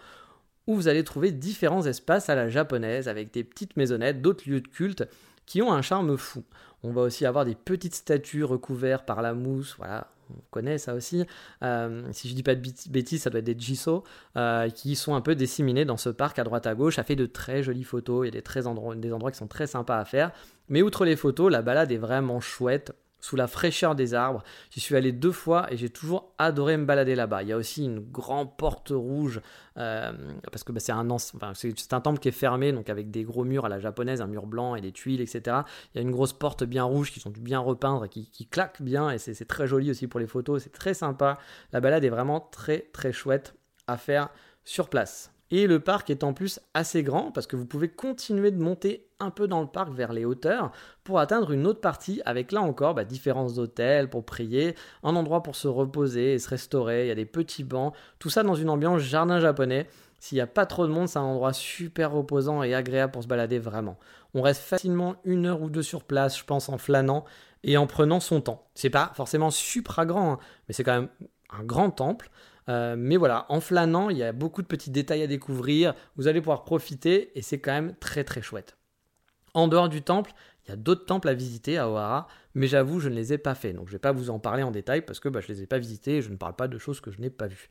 où 0.68 0.76
vous 0.76 0.88
allez 0.88 1.04
trouver 1.04 1.32
différents 1.32 1.86
espaces 1.86 2.30
à 2.30 2.36
la 2.36 2.48
japonaise 2.48 3.10
avec 3.10 3.34
des 3.34 3.44
petites 3.44 3.76
maisonnettes, 3.76 4.22
d'autres 4.22 4.48
lieux 4.50 4.62
de 4.62 4.68
culte 4.68 5.04
qui 5.46 5.62
ont 5.62 5.74
un 5.74 5.82
charme 5.82 6.16
fou. 6.16 6.44
On 6.84 6.92
va 6.92 7.02
aussi 7.02 7.26
avoir 7.26 7.46
des 7.46 7.56
petites 7.56 7.96
statues 7.96 8.44
recouvertes 8.44 9.06
par 9.06 9.22
la 9.22 9.34
mousse, 9.34 9.76
voilà, 9.78 10.08
on 10.32 10.42
connaît 10.52 10.78
ça 10.78 10.94
aussi. 10.94 11.26
Euh, 11.64 12.08
si 12.12 12.30
je 12.30 12.36
dis 12.36 12.44
pas 12.44 12.56
de 12.56 12.62
bêtises, 12.90 13.24
ça 13.24 13.30
doit 13.30 13.40
être 13.40 13.46
des 13.46 13.60
jiso 13.60 14.04
euh, 14.38 14.70
qui 14.70 14.96
sont 14.96 15.16
un 15.16 15.22
peu 15.22 15.36
disséminés 15.36 15.86
dans 15.86 15.98
ce 15.98 16.10
parc 16.10 16.40
à 16.40 16.44
droite 16.44 16.68
à 16.68 16.76
gauche. 16.76 16.96
Ça 16.96 17.04
fait 17.04 17.16
de 17.16 17.26
très 17.26 17.64
jolies 17.64 17.84
photos. 17.84 18.26
Il 18.26 18.28
y 18.28 18.30
a 18.30 18.32
des, 18.32 18.42
très 18.42 18.62
des 18.62 19.14
endroits 19.14 19.32
qui 19.32 19.38
sont 19.38 19.48
très 19.48 19.68
sympas 19.68 19.98
à 19.98 20.06
faire. 20.06 20.32
Mais 20.68 20.82
outre 20.82 21.06
les 21.06 21.16
photos, 21.16 21.52
la 21.52 21.62
balade 21.62 21.92
est 21.92 21.98
vraiment 21.98 22.40
chouette 22.40 22.94
sous 23.20 23.36
la 23.36 23.48
fraîcheur 23.48 23.96
des 23.96 24.14
arbres. 24.14 24.44
J'y 24.70 24.80
suis 24.80 24.96
allé 24.96 25.12
deux 25.12 25.32
fois 25.32 25.72
et 25.72 25.78
j'ai 25.78 25.90
toujours 25.90 26.34
adoré 26.38 26.78
me 26.78 26.86
balader 26.86 27.16
là-bas. 27.16 27.44
Il 27.44 27.50
y 27.50 27.54
a 27.54 27.58
aussi 27.58 27.86
une 27.86 28.00
grande 28.00 28.56
porte 28.58 28.92
rouge 28.94 29.42
euh, 29.78 30.12
parce 30.52 30.64
que 30.64 30.72
bah, 30.72 30.80
c'est 30.80 30.92
un, 30.92 32.02
temple 32.02 32.20
qui 32.20 32.28
est 32.28 32.32
fermé, 32.32 32.72
donc 32.72 32.90
avec 32.90 33.12
des 33.12 33.24
gros 33.24 33.44
murs 33.44 33.66
à 33.66 33.70
la 33.70 33.80
japonaise, 33.80 34.22
un 34.22 34.28
mur 34.28 34.46
blanc 34.46 34.76
et 34.76 34.82
des 34.82 34.92
tuiles, 34.92 35.22
etc. 35.22 35.58
Il 35.94 35.98
y 35.98 36.00
a 36.00 36.02
une 36.02 36.12
grosse 36.12 36.34
porte 36.34 36.64
bien 36.64 36.84
rouge 36.84 37.12
qui 37.12 37.20
sont 37.20 37.32
bien 37.32 37.60
repeindre 37.60 38.06
et 38.06 38.10
qui, 38.10 38.30
qui 38.30 38.48
claque 38.48 38.82
bien 38.82 39.10
et 39.10 39.18
c'est 39.18 39.46
très 39.46 39.68
joli 39.68 39.92
aussi 39.92 40.08
pour 40.08 40.20
les 40.20 40.28
photos. 40.28 40.64
C'est 40.64 40.74
très 40.74 40.94
sympa. 40.94 41.38
La 41.72 41.82
balade 41.82 42.04
est 42.04 42.10
vraiment 42.10 42.40
très 42.40 42.90
très 42.94 43.12
chouette 43.12 43.56
à 43.88 43.98
faire 43.98 44.30
sur 44.64 44.90
place. 44.90 45.32
Et 45.52 45.66
le 45.66 45.80
parc 45.80 46.10
est 46.10 46.24
en 46.24 46.34
plus 46.34 46.60
assez 46.74 47.02
grand 47.02 47.32
parce 47.32 47.48
que 47.48 47.56
vous 47.56 47.66
pouvez 47.66 47.90
continuer 47.90 48.52
de 48.52 48.62
monter 48.62 49.08
un 49.20 49.32
peu 49.32 49.48
dans 49.48 49.62
le 49.62 49.68
parc 49.68 49.92
vers 49.92 50.14
les 50.14 50.24
hauteurs 50.24 50.72
pour 51.04 51.20
atteindre 51.20 51.52
une 51.52 51.66
autre 51.66 51.82
partie 51.82 52.22
avec 52.26 52.52
là 52.52 52.62
encore 52.62 52.94
bah, 52.94 53.04
différents 53.04 53.58
hôtels 53.58 54.10
pour 54.10 54.26
prier, 54.26 54.76
un 55.04 55.16
endroit 55.16 55.42
pour 55.42 55.56
se 55.56 55.68
reposer 55.68 56.34
et 56.34 56.40
se 56.40 56.50
restaurer, 56.50 57.06
il 57.06 57.08
y 57.08 57.12
a 57.12 57.16
des 57.16 57.26
petits 57.26 57.64
bancs, 57.64 57.94
tout 58.20 58.30
ça 58.30 58.44
dans 58.44 58.56
une 58.56 58.70
ambiance 58.70 59.02
jardin 59.02 59.40
japonais. 59.40 59.88
S'il 60.20 60.36
n'y 60.36 60.42
a 60.42 60.48
pas 60.48 60.66
trop 60.66 60.86
de 60.86 60.92
monde, 60.92 61.08
c'est 61.08 61.18
un 61.18 61.24
endroit 61.24 61.54
super 61.54 62.12
reposant 62.12 62.62
et 62.62 62.76
agréable 62.76 63.14
pour 63.14 63.24
se 63.24 63.28
balader 63.28 63.58
vraiment. 63.58 63.98
On 64.34 64.42
reste 64.42 64.62
facilement 64.62 65.16
une 65.24 65.46
heure 65.46 65.62
ou 65.62 65.70
deux 65.70 65.82
sur 65.82 66.04
place, 66.04 66.38
je 66.38 66.44
pense, 66.44 66.68
en 66.68 66.78
flânant 66.78 67.24
et 67.64 67.78
en 67.78 67.88
prenant 67.88 68.20
son 68.20 68.42
temps. 68.42 68.68
C'est 68.76 68.90
pas 68.90 69.12
forcément 69.16 69.50
super 69.50 70.06
grand, 70.06 70.34
hein, 70.34 70.40
mais 70.68 70.74
c'est 70.74 70.84
quand 70.84 70.94
même 70.94 71.10
un 71.58 71.64
grand 71.64 71.90
temple. 71.90 72.30
Euh, 72.70 72.96
mais 72.98 73.18
voilà, 73.18 73.46
en 73.50 73.60
flânant, 73.60 74.10
il 74.10 74.18
y 74.18 74.24
a 74.24 74.32
beaucoup 74.32 74.62
de 74.62 74.68
petits 74.68 74.92
détails 74.92 75.24
à 75.24 75.28
découvrir. 75.28 75.96
Vous 76.16 76.28
allez 76.28 76.40
pouvoir 76.40 76.64
profiter 76.64 77.38
et 77.38 77.42
c'est 77.42 77.60
quand 77.60 77.72
même 77.72 77.96
très 78.00 78.24
très 78.24 78.42
chouette. 78.42 78.78
En 79.56 79.68
dehors 79.68 79.90
du 79.90 80.04
temple, 80.04 80.32
il 80.66 80.70
y 80.70 80.74
a 80.74 80.76
d'autres 80.76 81.06
temples 81.06 81.28
à 81.28 81.34
visiter 81.34 81.80
à 81.80 81.90
Ohara, 81.90 82.28
mais 82.54 82.68
j'avoue, 82.68 83.00
je 83.00 83.10
ne 83.10 83.16
les 83.16 83.34
ai 83.34 83.40
pas 83.40 83.56
faits. 83.56 83.76
Donc 83.76 83.88
je 83.88 83.92
ne 83.92 83.96
vais 83.96 84.00
pas 84.00 84.12
vous 84.12 84.30
en 84.30 84.38
parler 84.38 84.62
en 84.62 84.70
détail 84.70 85.02
parce 85.02 85.20
que 85.20 85.30
bah, 85.30 85.40
je 85.42 85.52
ne 85.52 85.58
les 85.58 85.64
ai 85.64 85.66
pas 85.66 85.80
visités 85.80 86.18
et 86.18 86.22
je 86.22 86.30
ne 86.30 86.36
parle 86.36 86.56
pas 86.56 86.68
de 86.68 86.78
choses 86.78 87.02
que 87.02 87.10
je 87.10 87.20
n'ai 87.20 87.32
pas 87.32 87.48
vues. 87.48 87.70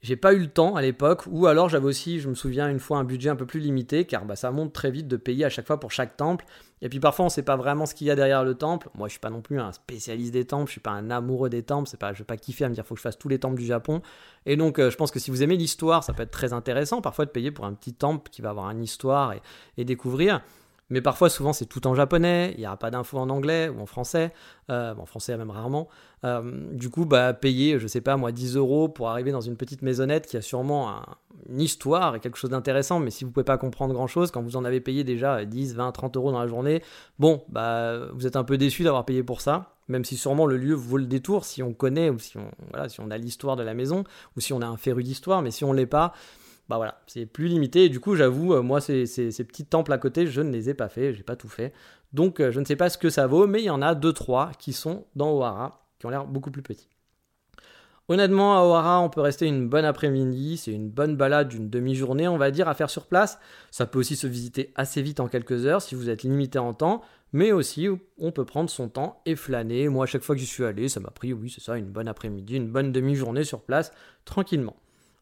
J'ai 0.00 0.14
pas 0.14 0.32
eu 0.32 0.38
le 0.38 0.46
temps 0.46 0.76
à 0.76 0.82
l'époque, 0.82 1.24
ou 1.26 1.48
alors 1.48 1.68
j'avais 1.68 1.86
aussi, 1.86 2.20
je 2.20 2.28
me 2.28 2.34
souviens, 2.34 2.70
une 2.70 2.78
fois 2.78 2.98
un 2.98 3.04
budget 3.04 3.30
un 3.30 3.36
peu 3.36 3.46
plus 3.46 3.58
limité, 3.58 4.04
car 4.04 4.24
bah, 4.24 4.36
ça 4.36 4.52
monte 4.52 4.72
très 4.72 4.92
vite 4.92 5.08
de 5.08 5.16
payer 5.16 5.44
à 5.44 5.48
chaque 5.48 5.66
fois 5.66 5.80
pour 5.80 5.90
chaque 5.90 6.16
temple. 6.16 6.44
Et 6.82 6.88
puis 6.88 7.00
parfois 7.00 7.24
on 7.24 7.28
sait 7.28 7.42
pas 7.42 7.56
vraiment 7.56 7.84
ce 7.84 7.96
qu'il 7.96 8.06
y 8.06 8.10
a 8.12 8.14
derrière 8.14 8.44
le 8.44 8.54
temple. 8.54 8.88
Moi 8.94 9.08
je 9.08 9.12
suis 9.12 9.20
pas 9.20 9.30
non 9.30 9.42
plus 9.42 9.58
un 9.58 9.72
spécialiste 9.72 10.32
des 10.32 10.44
temples, 10.44 10.66
je 10.66 10.72
suis 10.72 10.80
pas 10.80 10.92
un 10.92 11.10
amoureux 11.10 11.50
des 11.50 11.64
temples, 11.64 11.88
c'est 11.88 11.98
pas, 11.98 12.12
je 12.12 12.18
vais 12.18 12.24
pas 12.24 12.36
kiffer 12.36 12.64
à 12.64 12.68
me 12.68 12.74
dire 12.74 12.86
faut 12.86 12.94
que 12.94 13.00
je 13.00 13.02
fasse 13.02 13.18
tous 13.18 13.28
les 13.28 13.40
temples 13.40 13.58
du 13.58 13.66
Japon. 13.66 14.00
Et 14.46 14.56
donc 14.56 14.78
euh, 14.78 14.88
je 14.88 14.96
pense 14.96 15.10
que 15.10 15.18
si 15.18 15.32
vous 15.32 15.42
aimez 15.42 15.56
l'histoire, 15.56 16.04
ça 16.04 16.12
peut 16.12 16.22
être 16.22 16.30
très 16.30 16.52
intéressant 16.52 17.00
parfois 17.00 17.24
de 17.24 17.30
payer 17.30 17.50
pour 17.50 17.64
un 17.64 17.74
petit 17.74 17.92
temple 17.92 18.30
qui 18.30 18.40
va 18.40 18.50
avoir 18.50 18.70
une 18.70 18.84
histoire 18.84 19.34
et 19.76 19.84
découvrir. 19.84 20.42
Mais 20.90 21.02
parfois, 21.02 21.28
souvent, 21.28 21.52
c'est 21.52 21.66
tout 21.66 21.86
en 21.86 21.94
japonais, 21.94 22.52
il 22.54 22.60
n'y 22.60 22.66
aura 22.66 22.78
pas 22.78 22.90
d'infos 22.90 23.18
en 23.18 23.28
anglais 23.28 23.68
ou 23.68 23.80
en 23.80 23.86
français, 23.86 24.32
euh, 24.70 24.94
en 24.96 25.04
français 25.04 25.36
même 25.36 25.50
rarement. 25.50 25.88
Euh, 26.24 26.72
du 26.72 26.88
coup, 26.88 27.04
bah, 27.04 27.34
payer, 27.34 27.78
je 27.78 27.86
sais 27.86 28.00
pas 28.00 28.16
moi, 28.16 28.32
10 28.32 28.56
euros 28.56 28.88
pour 28.88 29.10
arriver 29.10 29.30
dans 29.30 29.42
une 29.42 29.56
petite 29.56 29.82
maisonnette 29.82 30.26
qui 30.26 30.36
a 30.36 30.42
sûrement 30.42 31.02
une 31.48 31.60
histoire 31.60 32.16
et 32.16 32.20
quelque 32.20 32.38
chose 32.38 32.50
d'intéressant, 32.50 33.00
mais 33.00 33.10
si 33.10 33.24
vous 33.24 33.30
pouvez 33.30 33.44
pas 33.44 33.58
comprendre 33.58 33.92
grand 33.92 34.06
chose, 34.06 34.30
quand 34.30 34.42
vous 34.42 34.56
en 34.56 34.64
avez 34.64 34.80
payé 34.80 35.04
déjà 35.04 35.44
10, 35.44 35.74
20, 35.74 35.92
30 35.92 36.16
euros 36.16 36.32
dans 36.32 36.40
la 36.40 36.48
journée, 36.48 36.82
bon, 37.18 37.44
bah, 37.48 38.08
vous 38.14 38.26
êtes 38.26 38.36
un 38.36 38.44
peu 38.44 38.56
déçu 38.56 38.82
d'avoir 38.82 39.04
payé 39.04 39.22
pour 39.22 39.42
ça, 39.42 39.76
même 39.88 40.04
si 40.04 40.16
sûrement 40.16 40.46
le 40.46 40.56
lieu 40.56 40.74
vaut 40.74 40.98
le 40.98 41.06
détour 41.06 41.44
si 41.44 41.62
on 41.62 41.74
connaît 41.74 42.08
ou 42.10 42.18
si 42.18 42.38
on, 42.38 42.50
voilà, 42.70 42.88
si 42.88 43.00
on 43.00 43.10
a 43.10 43.18
l'histoire 43.18 43.56
de 43.56 43.62
la 43.62 43.74
maison 43.74 44.04
ou 44.36 44.40
si 44.40 44.52
on 44.52 44.62
a 44.62 44.66
un 44.66 44.76
féru 44.76 45.02
d'histoire, 45.02 45.42
mais 45.42 45.50
si 45.50 45.64
on 45.64 45.72
l'est 45.72 45.86
pas, 45.86 46.12
bah 46.68 46.76
voilà, 46.76 47.00
c'est 47.06 47.26
plus 47.26 47.48
limité. 47.48 47.84
Et 47.84 47.88
du 47.88 48.00
coup, 48.00 48.14
j'avoue, 48.14 48.54
euh, 48.54 48.62
moi, 48.62 48.80
ces, 48.80 49.06
ces, 49.06 49.44
petits 49.44 49.64
temples 49.64 49.92
à 49.92 49.98
côté, 49.98 50.26
je 50.26 50.40
ne 50.40 50.50
les 50.50 50.68
ai 50.68 50.74
pas 50.74 50.88
faits, 50.88 51.14
j'ai 51.14 51.22
pas 51.22 51.36
tout 51.36 51.48
fait. 51.48 51.72
Donc, 52.12 52.40
euh, 52.40 52.50
je 52.50 52.60
ne 52.60 52.64
sais 52.64 52.76
pas 52.76 52.90
ce 52.90 52.98
que 52.98 53.10
ça 53.10 53.26
vaut, 53.26 53.46
mais 53.46 53.60
il 53.60 53.66
y 53.66 53.70
en 53.70 53.82
a 53.82 53.94
deux, 53.94 54.12
trois 54.12 54.50
qui 54.58 54.72
sont 54.72 55.06
dans 55.16 55.32
Ohara, 55.32 55.86
qui 55.98 56.06
ont 56.06 56.10
l'air 56.10 56.26
beaucoup 56.26 56.50
plus 56.50 56.62
petits. 56.62 56.88
Honnêtement, 58.10 58.58
à 58.58 58.64
Ohara, 58.64 59.00
on 59.00 59.10
peut 59.10 59.20
rester 59.20 59.46
une 59.46 59.68
bonne 59.68 59.84
après-midi, 59.84 60.56
c'est 60.56 60.72
une 60.72 60.88
bonne 60.88 61.16
balade 61.16 61.48
d'une 61.48 61.68
demi-journée, 61.68 62.26
on 62.26 62.38
va 62.38 62.50
dire, 62.50 62.66
à 62.68 62.74
faire 62.74 62.88
sur 62.88 63.06
place. 63.06 63.38
Ça 63.70 63.86
peut 63.86 63.98
aussi 63.98 64.16
se 64.16 64.26
visiter 64.26 64.72
assez 64.76 65.02
vite 65.02 65.20
en 65.20 65.28
quelques 65.28 65.66
heures 65.66 65.82
si 65.82 65.94
vous 65.94 66.08
êtes 66.08 66.22
limité 66.22 66.58
en 66.58 66.72
temps, 66.72 67.02
mais 67.32 67.52
aussi 67.52 67.86
on 68.16 68.32
peut 68.32 68.46
prendre 68.46 68.70
son 68.70 68.88
temps 68.88 69.20
et 69.26 69.36
flâner. 69.36 69.90
Moi, 69.90 70.04
à 70.04 70.06
chaque 70.06 70.22
fois 70.22 70.34
que 70.34 70.40
j'y 70.40 70.46
suis 70.46 70.64
allé, 70.64 70.88
ça 70.88 71.00
m'a 71.00 71.10
pris, 71.10 71.34
oui, 71.34 71.50
c'est 71.50 71.62
ça, 71.62 71.76
une 71.76 71.90
bonne 71.90 72.08
après-midi, 72.08 72.56
une 72.56 72.70
bonne 72.70 72.92
demi-journée 72.92 73.44
sur 73.44 73.60
place, 73.60 73.92
tranquillement. 74.24 74.76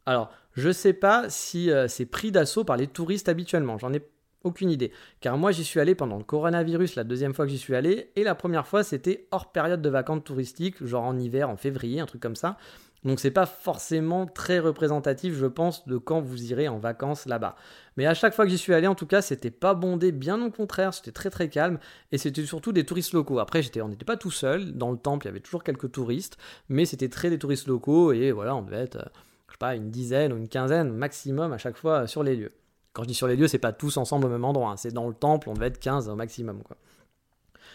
Alors, 0.07 0.31
je 0.57 0.71
sais 0.71 0.93
pas 0.93 1.29
si 1.29 1.71
euh, 1.71 1.87
c'est 1.89 2.07
pris 2.07 2.33
d'assaut 2.33 2.65
par 2.65 2.77
les 2.77 2.87
touristes 2.87 3.29
habituellement, 3.29 3.79
j'en 3.79 3.93
ai 3.93 4.03
aucune 4.43 4.71
idée. 4.71 4.93
Car 5.21 5.37
moi 5.37 5.53
j'y 5.53 5.65
suis 5.65 5.81
allé 5.81 5.95
pendant 5.95 6.19
le 6.19 6.25
coronavirus 6.25 6.95
la 6.97 7.05
deuxième 7.05 7.35
fois 7.35 7.45
que 7.45 7.51
j'y 7.51 7.59
suis 7.59 7.75
allé, 7.75 8.11
et 8.17 8.25
la 8.25 8.35
première 8.35 8.67
fois 8.67 8.83
c'était 8.83 9.29
hors 9.31 9.53
période 9.53 9.83
de 9.83 9.89
vacances 9.89 10.25
touristiques, 10.25 10.85
genre 10.85 11.05
en 11.05 11.17
hiver, 11.19 11.51
en 11.51 11.57
février, 11.57 12.01
un 12.01 12.07
truc 12.07 12.23
comme 12.23 12.37
ça. 12.37 12.57
Donc 13.05 13.21
c'est 13.21 13.31
pas 13.31 13.47
forcément 13.47 14.27
très 14.27 14.59
représentatif, 14.59 15.35
je 15.35 15.47
pense, 15.47 15.87
de 15.87 15.97
quand 15.97 16.21
vous 16.21 16.51
irez 16.51 16.67
en 16.67 16.79
vacances 16.79 17.27
là-bas. 17.27 17.55
Mais 17.97 18.07
à 18.07 18.15
chaque 18.15 18.35
fois 18.35 18.45
que 18.45 18.51
j'y 18.51 18.59
suis 18.59 18.75
allé, 18.75 18.89
en 18.89 18.97
tout 18.97 19.07
cas, 19.07 19.23
c'était 19.23 19.53
pas 19.53 19.75
bondé, 19.75 20.11
bien 20.11 20.43
au 20.43 20.51
contraire, 20.51 20.93
c'était 20.93 21.13
très 21.13 21.31
très 21.31 21.49
calme, 21.49 21.79
et 22.11 22.19
c'était 22.19 22.45
surtout 22.45 22.73
des 22.73 22.85
touristes 22.85 23.13
locaux. 23.13 23.39
Après, 23.39 23.63
on 23.81 23.89
n'était 23.89 24.05
pas 24.05 24.17
tout 24.17 24.33
seul, 24.33 24.73
dans 24.73 24.91
le 24.91 24.99
temple, 24.99 25.27
il 25.27 25.29
y 25.29 25.31
avait 25.31 25.41
toujours 25.41 25.63
quelques 25.63 25.93
touristes, 25.93 26.37
mais 26.69 26.85
c'était 26.85 27.09
très 27.09 27.31
des 27.31 27.39
touristes 27.39 27.69
locaux, 27.69 28.13
et 28.13 28.33
voilà, 28.33 28.57
on 28.57 28.63
devait 28.63 28.79
être 28.79 29.13
pas, 29.57 29.75
une 29.75 29.91
dizaine 29.91 30.33
ou 30.33 30.37
une 30.37 30.49
quinzaine 30.49 30.93
maximum 30.93 31.53
à 31.53 31.59
chaque 31.59 31.77
fois 31.77 32.07
sur 32.07 32.23
les 32.23 32.37
lieux. 32.37 32.53
Quand 32.93 33.03
je 33.03 33.09
dis 33.09 33.15
sur 33.15 33.27
les 33.27 33.37
lieux, 33.37 33.49
c'est 33.49 33.59
pas 33.59 33.73
tous 33.73 33.97
ensemble 33.97 34.27
au 34.27 34.31
même 34.31 34.45
endroit, 34.45 34.71
hein. 34.71 34.77
c'est 34.77 34.93
dans 34.93 35.09
le 35.09 35.15
temple, 35.15 35.49
on 35.49 35.55
devait 35.55 35.67
être 35.67 35.79
15 35.79 36.09
au 36.09 36.17
maximum. 36.17 36.63
Quoi. 36.63 36.77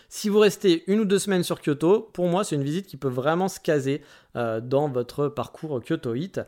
Si 0.09 0.29
vous 0.29 0.39
restez 0.39 0.83
une 0.87 0.99
ou 0.99 1.05
deux 1.05 1.19
semaines 1.19 1.43
sur 1.43 1.61
Kyoto, 1.61 2.09
pour 2.13 2.27
moi, 2.27 2.43
c'est 2.43 2.55
une 2.55 2.63
visite 2.63 2.87
qui 2.87 2.97
peut 2.97 3.07
vraiment 3.07 3.47
se 3.47 3.59
caser 3.59 4.01
euh, 4.35 4.59
dans 4.59 4.89
votre 4.89 5.27
parcours 5.27 5.81
Kyotoite. 5.81 6.39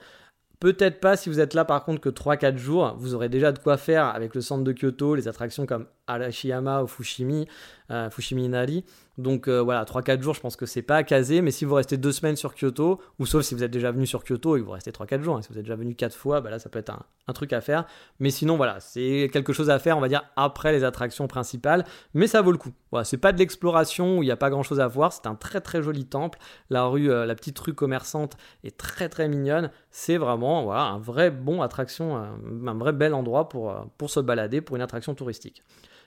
Peut-être 0.60 1.00
pas 1.00 1.16
si 1.18 1.30
vous 1.30 1.40
êtes 1.40 1.54
là 1.54 1.66
par 1.66 1.84
contre 1.84 2.02
que 2.02 2.10
3-4 2.10 2.58
jours, 2.58 2.96
vous 2.98 3.16
aurez 3.16 3.30
déjà 3.30 3.52
de 3.52 3.60
quoi 3.60 3.78
faire 3.78 4.06
avec 4.06 4.34
le 4.34 4.42
centre 4.42 4.64
de 4.64 4.72
Kyoto, 4.72 5.16
les 5.16 5.28
attractions 5.28 5.66
comme 5.66 5.88
Arashiyama 6.08 6.84
ou 6.84 6.88
Fushimi, 6.88 7.48
euh, 7.92 8.10
Fushimi 8.10 8.46
Inari. 8.46 8.84
Donc 9.20 9.48
euh, 9.48 9.62
voilà, 9.62 9.84
3-4 9.84 10.22
jours, 10.22 10.34
je 10.34 10.42
pense 10.42 10.56
que 10.56 10.66
c'est 10.66 10.82
pas 10.82 10.96
à 10.96 11.04
caser, 11.04 11.42
mais 11.42 11.52
si 11.52 11.66
vous 11.66 11.76
restez 11.76 11.98
2 11.98 12.12
semaines 12.12 12.36
sur 12.36 12.56
Kyoto, 12.56 13.00
ou 13.20 13.28
sauf 13.28 13.44
si 13.44 13.54
vous 13.54 13.64
êtes 13.64 13.70
déjà 13.70 13.92
venu 13.92 14.08
sur 14.08 14.24
Kyoto 14.24 14.58
et 14.58 14.60
que 14.60 14.66
vous 14.66 14.72
restez 14.72 14.90
3-4 14.90 15.22
jours, 15.22 15.38
hein, 15.38 15.42
si 15.44 15.50
vous 15.50 15.60
êtes 15.60 15.66
déjà 15.66 15.76
venu 15.76 15.94
4 15.94 16.16
fois, 16.16 16.42
bah 16.42 16.50
là 16.50 16.58
ça 16.58 16.70
peut 16.70 16.80
être 16.80 16.92
un, 17.28 17.34
truc 17.34 17.54
à 17.54 17.62
faire. 17.62 17.86
Mais 18.20 18.32
sinon 18.32 18.58
voilà, 18.58 18.80
c'est 18.80 19.30
quelque 19.32 19.54
chose 19.54 19.70
à 19.70 19.78
faire, 19.78 19.98
on 19.98 20.02
va 20.02 20.08
dire, 20.08 20.24
après 20.36 20.72
les 20.72 20.84
attractions 20.84 21.28
principales, 21.28 21.86
mais 22.16 22.26
ça 22.26 22.42
vaut 22.42 22.52
le 22.52 22.58
coup. 22.58 22.72
Voilà, 22.90 23.04
c'est 23.04 23.18
pas 23.18 23.34
de 23.34 23.38
l'exploration 23.38 24.18
où 24.18 24.24
il 24.24 24.26
n'y 24.26 24.32
a 24.32 24.38
pas 24.38 24.50
grand 24.50 24.64
chose 24.64 24.80
à 24.80 24.88
voir, 24.88 25.14
c'est 25.14 25.28
un 25.28 25.36
très 25.36 25.62
très 25.62 25.84
joli 25.84 26.06
temple. 26.06 26.40
La 26.72 26.86
rue, 26.86 27.12
euh, 27.12 27.28
la 27.28 27.36
petite 27.36 27.60
rue 27.60 27.76
commerçante 27.76 28.36
est 28.64 28.76
très 28.78 29.10
très 29.10 29.28
mignonne. 29.28 29.70
C'est 29.92 30.18
vraiment 30.18 30.64
voilà, 30.64 30.86
un 30.86 30.98
vrai 30.98 31.30
bon 31.30 31.62
attraction, 31.62 32.18
un 32.18 32.74
vrai 32.74 32.94
bel 32.94 33.14
endroit 33.14 33.48
pour, 33.48 33.76
pour 34.00 34.10
se 34.10 34.20
balader 34.20 34.62
pour 34.62 34.76
une 34.76 34.82
attraction 34.82 35.14
touristique. 35.14 35.64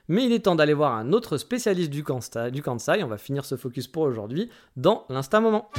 Mais 0.09 0.25
il 0.25 0.31
est 0.31 0.39
temps 0.39 0.55
d'aller 0.55 0.73
voir 0.73 0.93
un 0.93 1.11
autre 1.11 1.37
spécialiste 1.37 1.89
du, 1.89 2.03
Kansai. 2.03 3.03
On 3.03 3.07
va 3.07 3.17
finir 3.17 3.43
ce 3.43 3.57
focus 3.57 3.87
pour 3.87 4.03
aujourd'hui 4.03 4.49
dans 4.77 5.05
l'Insta 5.09 5.41
Moment. 5.41 5.69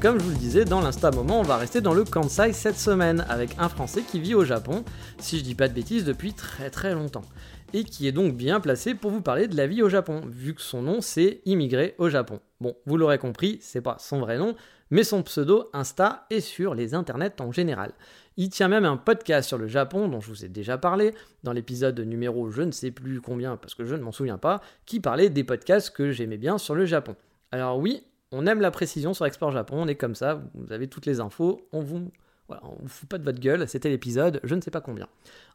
comme 0.00 0.18
je 0.18 0.24
vous 0.24 0.32
le 0.32 0.36
disais, 0.36 0.66
dans 0.66 0.82
l'Insta 0.82 1.10
Moment, 1.10 1.40
on 1.40 1.44
va 1.44 1.56
rester 1.56 1.80
dans 1.80 1.94
le 1.94 2.04
Kansai 2.04 2.52
cette 2.52 2.78
semaine 2.78 3.24
avec 3.30 3.52
un 3.58 3.70
Français 3.70 4.02
qui 4.02 4.20
vit 4.20 4.34
au 4.34 4.44
Japon, 4.44 4.84
si 5.16 5.38
je 5.38 5.44
dis 5.44 5.54
pas 5.54 5.66
de 5.66 5.72
bêtises, 5.72 6.04
depuis 6.04 6.34
très 6.34 6.68
très 6.68 6.92
longtemps. 6.92 7.24
Et 7.72 7.84
qui 7.84 8.06
est 8.06 8.12
donc 8.12 8.34
bien 8.36 8.60
placé 8.60 8.94
pour 8.94 9.10
vous 9.10 9.22
parler 9.22 9.48
de 9.48 9.56
la 9.56 9.66
vie 9.66 9.80
au 9.80 9.88
Japon, 9.88 10.20
vu 10.28 10.54
que 10.54 10.60
son 10.60 10.82
nom 10.82 11.00
c'est 11.00 11.40
Immigré 11.46 11.94
au 11.96 12.10
Japon. 12.10 12.40
Bon, 12.60 12.76
vous 12.84 12.98
l'aurez 12.98 13.16
compris, 13.16 13.56
c'est 13.62 13.80
pas 13.80 13.96
son 13.98 14.20
vrai 14.20 14.36
nom, 14.36 14.54
mais 14.90 15.04
son 15.04 15.22
pseudo 15.22 15.68
Insta 15.72 16.26
est 16.30 16.40
sur 16.40 16.74
les 16.74 16.94
internets 16.94 17.40
en 17.40 17.52
général. 17.52 17.92
Il 18.36 18.50
tient 18.50 18.68
même 18.68 18.84
un 18.84 18.96
podcast 18.96 19.46
sur 19.46 19.58
le 19.58 19.68
Japon 19.68 20.08
dont 20.08 20.20
je 20.20 20.28
vous 20.28 20.44
ai 20.44 20.48
déjà 20.48 20.76
parlé, 20.78 21.14
dans 21.42 21.52
l'épisode 21.52 21.98
numéro 22.00 22.50
je 22.50 22.62
ne 22.62 22.72
sais 22.72 22.90
plus 22.90 23.20
combien 23.20 23.56
parce 23.56 23.74
que 23.74 23.84
je 23.84 23.94
ne 23.94 24.02
m'en 24.02 24.12
souviens 24.12 24.38
pas, 24.38 24.60
qui 24.86 25.00
parlait 25.00 25.30
des 25.30 25.44
podcasts 25.44 25.90
que 25.90 26.10
j'aimais 26.10 26.38
bien 26.38 26.58
sur 26.58 26.74
le 26.74 26.84
Japon. 26.84 27.16
Alors 27.52 27.78
oui, 27.78 28.02
on 28.32 28.46
aime 28.46 28.60
la 28.60 28.70
précision 28.70 29.14
sur 29.14 29.26
Export 29.26 29.52
Japon, 29.52 29.76
on 29.78 29.88
est 29.88 29.94
comme 29.94 30.16
ça, 30.16 30.42
vous 30.54 30.72
avez 30.72 30.88
toutes 30.88 31.06
les 31.06 31.20
infos, 31.20 31.68
on 31.72 31.82
vous 31.82 32.10
voilà, 32.46 32.62
on 32.64 32.76
vous 32.82 32.88
fout 32.88 33.08
pas 33.08 33.16
de 33.16 33.24
votre 33.24 33.40
gueule, 33.40 33.66
c'était 33.66 33.88
l'épisode, 33.88 34.40
je 34.44 34.54
ne 34.54 34.60
sais 34.60 34.70
pas 34.70 34.82
combien. 34.82 35.08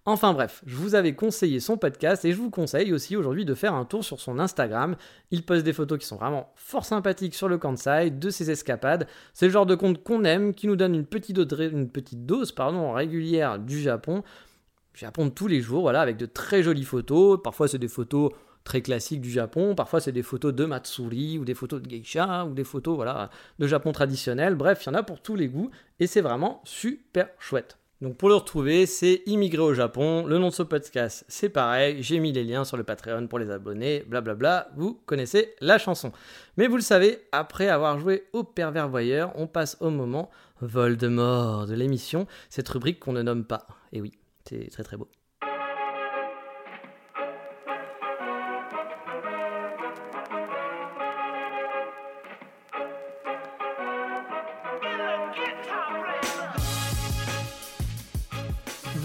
Enfin 0.06 0.34
bref, 0.34 0.64
je 0.66 0.76
vous 0.76 0.96
avais 0.96 1.14
conseillé 1.14 1.60
son 1.60 1.78
podcast 1.78 2.26
et 2.26 2.32
je 2.32 2.38
vous 2.38 2.50
conseille 2.50 2.94
aussi 2.94 3.16
aujourd'hui 3.16 3.46
de 3.46 3.54
faire 3.54 3.76
un 3.76 3.86
tour 3.86 4.04
sur 4.04 4.20
son 4.20 4.40
Instagram. 4.40 4.96
Il 5.30 5.46
poste 5.46 5.64
des 5.64 5.74
photos 5.74 6.00
qui 6.00 6.08
sont 6.08 6.16
vraiment 6.16 6.52
fort 6.56 6.86
sympathiques 6.86 7.36
sur 7.36 7.48
le 7.48 7.60
Kansai, 7.60 8.10
de 8.10 8.30
ses 8.32 8.50
escapades. 8.50 9.08
C'est 9.34 9.46
le 9.46 9.52
genre 9.52 9.68
de 9.68 9.76
compte 9.76 10.04
qu'on 10.04 10.24
aime, 10.24 10.56
qui 10.56 10.66
nous 10.66 10.76
donne 10.76 10.96
une 10.96 11.06
petite 11.06 11.36
dose, 11.36 11.72
une 11.72 11.90
petite 11.90 12.26
dose 12.26 12.52
pardon, 12.52 12.94
régulière 12.94 13.60
du 13.60 13.80
Japon. 13.80 14.24
Japon 14.96 15.28
de 15.28 15.32
tous 15.32 15.48
les 15.48 15.62
jours, 15.62 15.82
voilà, 15.82 16.02
avec 16.02 16.18
de 16.18 16.26
très 16.26 16.64
jolies 16.64 16.84
photos. 16.86 17.40
Parfois 17.44 17.68
c'est 17.68 17.78
des 17.78 17.88
photos 17.88 18.32
très 18.64 18.82
classiques 18.82 19.22
du 19.22 19.32
Japon. 19.32 19.76
Parfois, 19.76 20.00
c'est 20.00 20.12
des 20.12 20.24
photos 20.24 20.54
de 20.54 20.66
Matsuri 20.66 21.38
ou 21.38 21.46
des 21.46 21.56
photos 21.56 21.82
de 21.82 21.88
geisha 21.88 22.46
ou 22.46 22.54
des 22.54 22.64
photos 22.64 22.96
voilà, 22.96 23.30
de 23.58 23.68
Japon 23.68 23.92
traditionnel. 23.92 24.56
Bref, 24.56 24.84
il 24.86 24.90
y 24.90 24.90
en 24.92 24.96
a 24.96 25.04
pour 25.04 25.22
tous 25.22 25.36
les 25.36 25.48
goûts 25.48 25.72
et 26.00 26.08
c'est 26.08 26.22
vraiment 26.22 26.62
super 26.66 27.30
chouette. 27.40 27.78
Donc 28.02 28.16
pour 28.16 28.30
le 28.30 28.36
retrouver, 28.36 28.86
c'est 28.86 29.24
Immigré 29.26 29.62
au 29.62 29.74
Japon. 29.74 30.26
Le 30.26 30.38
nom 30.38 30.48
de 30.50 30.54
ce 30.54 30.64
podcast, 30.64 31.26
c'est 31.28 31.50
pareil. 31.50 32.02
J'ai 32.02 32.20
mis 32.20 32.32
les 32.32 32.46
liens 32.46 32.64
sur 32.64 32.78
le 32.78 32.86
Patreon 32.86 33.28
pour 33.28 33.40
les 33.40 33.50
abonnés. 33.50 34.06
Blablabla. 34.08 34.70
Vous 34.78 35.02
connaissez 35.06 35.54
la 35.60 35.78
chanson. 35.78 36.14
Mais 36.56 36.68
vous 36.68 36.78
le 36.78 36.82
savez, 36.82 37.20
après 37.34 37.68
avoir 37.68 38.00
joué 38.00 38.24
au 38.32 38.46
pervers 38.46 38.88
voyeur, 38.88 39.34
on 39.36 39.48
passe 39.48 39.76
au 39.82 39.90
moment 39.90 40.30
Voldemort 40.62 41.66
de 41.66 41.74
l'émission. 41.74 42.26
Cette 42.50 42.70
rubrique 42.70 43.00
qu'on 43.00 43.14
ne 43.14 43.22
nomme 43.22 43.44
pas. 43.44 43.68
Et 43.92 44.00
oui, 44.00 44.14
c'est 44.48 44.70
très 44.70 44.84
très 44.84 44.96
beau. 44.96 45.10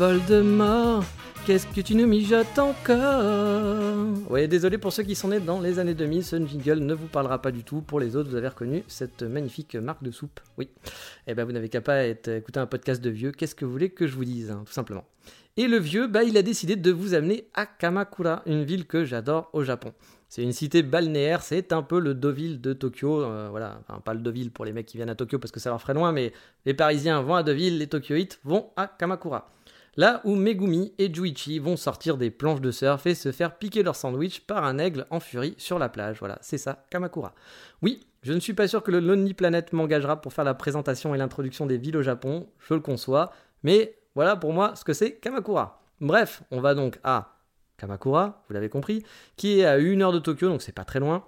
Voldemort, 0.05 1.03
qu'est-ce 1.47 1.67
que 1.67 1.81
tu 1.81 1.95
nous 1.95 2.07
mijotes 2.07 2.59
encore? 2.59 4.07
Oui, 4.29 4.47
désolé 4.47 4.77
pour 4.77 4.93
ceux 4.93 5.03
qui 5.03 5.15
sont 5.15 5.29
nés 5.29 5.41
dans 5.41 5.63
les 5.63 5.79
années 5.79 5.95
2000, 5.95 6.23
ce 6.23 6.37
jingle 6.47 6.81
ne 6.81 6.93
vous 6.93 7.07
parlera 7.07 7.41
pas 7.41 7.51
du 7.51 7.65
tout. 7.65 7.81
Pour 7.81 8.01
les 8.01 8.15
autres, 8.15 8.29
vous 8.29 8.37
avez 8.37 8.49
reconnu 8.49 8.85
cette 8.87 9.23
magnifique 9.23 9.77
marque 9.77 10.03
de 10.03 10.11
soupe. 10.11 10.41
Oui. 10.59 10.69
Eh 11.27 11.33
ben, 11.33 11.47
vous 11.47 11.53
n'avez 11.53 11.71
qu'à 11.71 11.81
pas 11.81 12.05
être, 12.05 12.29
écouter 12.29 12.61
un 12.61 12.67
podcast 12.67 13.03
de 13.03 13.09
vieux. 13.09 13.33
Qu'est-ce 13.33 13.55
que 13.55 13.65
vous 13.65 13.73
voulez 13.73 13.89
que 13.89 14.07
je 14.07 14.15
vous 14.15 14.27
dise, 14.27 14.51
hein, 14.51 14.63
tout 14.67 14.75
simplement. 14.75 15.07
Et 15.57 15.69
le 15.69 15.79
vieux, 15.79 16.07
bah, 16.07 16.23
il 16.23 16.37
a 16.37 16.43
décidé 16.43 16.77
de 16.77 16.93
vous 16.93 17.15
amener 17.15 17.49
à 17.55 17.65
Kamakura, 17.65 18.43
une 18.45 18.65
ville 18.65 18.87
que 18.87 19.07
j'adore 19.07 19.49
au 19.55 19.65
Japon. 19.65 19.95
C'est 20.29 20.43
une 20.43 20.53
cité 20.53 20.83
balnéaire, 20.83 21.41
c'est 21.41 21.73
un 21.73 21.83
peu 21.83 21.99
le 21.99 22.13
Deauville 22.13 22.61
de 22.61 22.75
Tokyo. 22.75 23.23
Euh, 23.23 23.49
voilà, 23.51 23.81
pas 24.05 24.13
le 24.13 24.21
Deauville 24.21 24.51
pour 24.51 24.67
les 24.67 24.75
mecs 24.75 24.85
qui 24.85 24.99
viennent 24.99 25.09
à 25.09 25.15
Tokyo 25.15 25.39
parce 25.39 25.53
que 25.53 25.61
ça 25.61 25.71
leur 25.71 25.81
ferait 25.81 25.95
loin, 25.95 26.13
mais 26.13 26.35
les 26.67 26.75
Parisiens 26.75 27.23
vont 27.23 27.37
à 27.37 27.43
Deauville, 27.43 27.79
les 27.79 27.87
Tokyoites 27.87 28.39
vont 28.45 28.67
à 28.77 28.87
Kamakura. 28.87 29.49
Là 29.97 30.21
où 30.25 30.35
Megumi 30.35 30.93
et 30.99 31.13
Juichi 31.13 31.61
vont 31.61 31.77
sortir 31.77 32.17
des 32.17 32.31
planches 32.31 32.61
de 32.61 32.73
surf 32.73 33.07
et 33.07 33.15
se 33.15 33.31
faire 33.31 33.57
piquer 33.57 33.83
leur 33.83 33.95
sandwich 33.95 34.41
par 34.41 34.65
un 34.65 34.79
aigle 34.79 35.07
en 35.11 35.21
furie 35.21 35.55
sur 35.57 35.79
la 35.79 35.89
plage. 35.89 36.19
Voilà, 36.19 36.39
c'est 36.41 36.59
ça, 36.59 36.85
Kamakura. 36.91 37.33
Oui, 37.81 38.01
je 38.23 38.33
ne 38.33 38.41
suis 38.41 38.55
pas 38.55 38.67
sûr 38.67 38.83
que 38.83 38.91
le 38.91 38.99
Lonely 38.99 39.35
Planet 39.35 39.73
m'engagera 39.73 40.21
pour 40.21 40.33
faire 40.33 40.45
la 40.45 40.55
présentation 40.55 41.15
et 41.15 41.19
l'introduction 41.19 41.67
des 41.67 41.77
villes 41.77 41.97
au 41.97 42.03
Japon, 42.03 42.49
je 42.59 42.75
le 42.75 42.81
conçois, 42.81 43.33
mais 43.63 43.97
voilà 44.15 44.35
pour 44.35 44.53
moi 44.53 44.75
ce 44.75 44.85
que 44.85 44.93
c'est 44.93 45.13
Kamakura. 45.17 45.83
Bref, 46.01 46.43
on 46.51 46.61
va 46.61 46.75
donc 46.75 46.99
à 47.05 47.37
Kamakura, 47.77 48.43
vous 48.49 48.55
l'avez 48.55 48.69
compris, 48.69 49.05
qui 49.37 49.61
est 49.61 49.65
à 49.65 49.79
une 49.79 50.03
heure 50.03 50.13
de 50.13 50.19
Tokyo, 50.19 50.49
donc 50.49 50.63
c'est 50.63 50.73
pas 50.73 50.85
très 50.85 51.01
loin. 51.01 51.25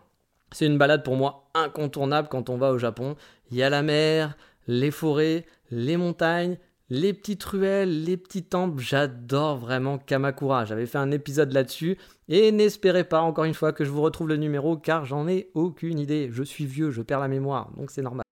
C'est 0.52 0.66
une 0.66 0.78
balade 0.78 1.04
pour 1.04 1.16
moi 1.16 1.50
incontournable 1.54 2.28
quand 2.28 2.48
on 2.48 2.56
va 2.56 2.70
au 2.70 2.78
Japon. 2.78 3.16
Il 3.50 3.56
y 3.56 3.62
a 3.62 3.70
la 3.70 3.82
mer, 3.82 4.36
les 4.66 4.90
forêts, 4.90 5.44
les 5.70 5.96
montagnes, 5.96 6.56
les 6.88 7.12
petites 7.12 7.42
ruelles, 7.42 8.04
les 8.04 8.16
petits 8.16 8.44
temples, 8.44 8.80
j'adore 8.80 9.56
vraiment 9.58 9.98
Kamakura. 9.98 10.64
J'avais 10.64 10.86
fait 10.86 10.98
un 10.98 11.10
épisode 11.10 11.52
là-dessus 11.52 11.98
et 12.28 12.52
n'espérez 12.52 13.04
pas 13.04 13.20
encore 13.20 13.44
une 13.44 13.54
fois 13.54 13.72
que 13.72 13.84
je 13.84 13.90
vous 13.90 14.02
retrouve 14.02 14.28
le 14.28 14.36
numéro 14.36 14.76
car 14.76 15.04
j'en 15.04 15.26
ai 15.26 15.50
aucune 15.54 15.98
idée. 15.98 16.28
Je 16.30 16.42
suis 16.42 16.66
vieux, 16.66 16.90
je 16.90 17.02
perds 17.02 17.20
la 17.20 17.28
mémoire, 17.28 17.70
donc 17.76 17.90
c'est 17.90 18.02
normal. 18.02 18.22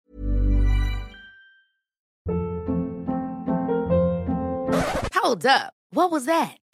Hold 5.22 5.46
up. 5.46 5.72
What 5.92 6.10
was 6.10 6.26
that? 6.26 6.63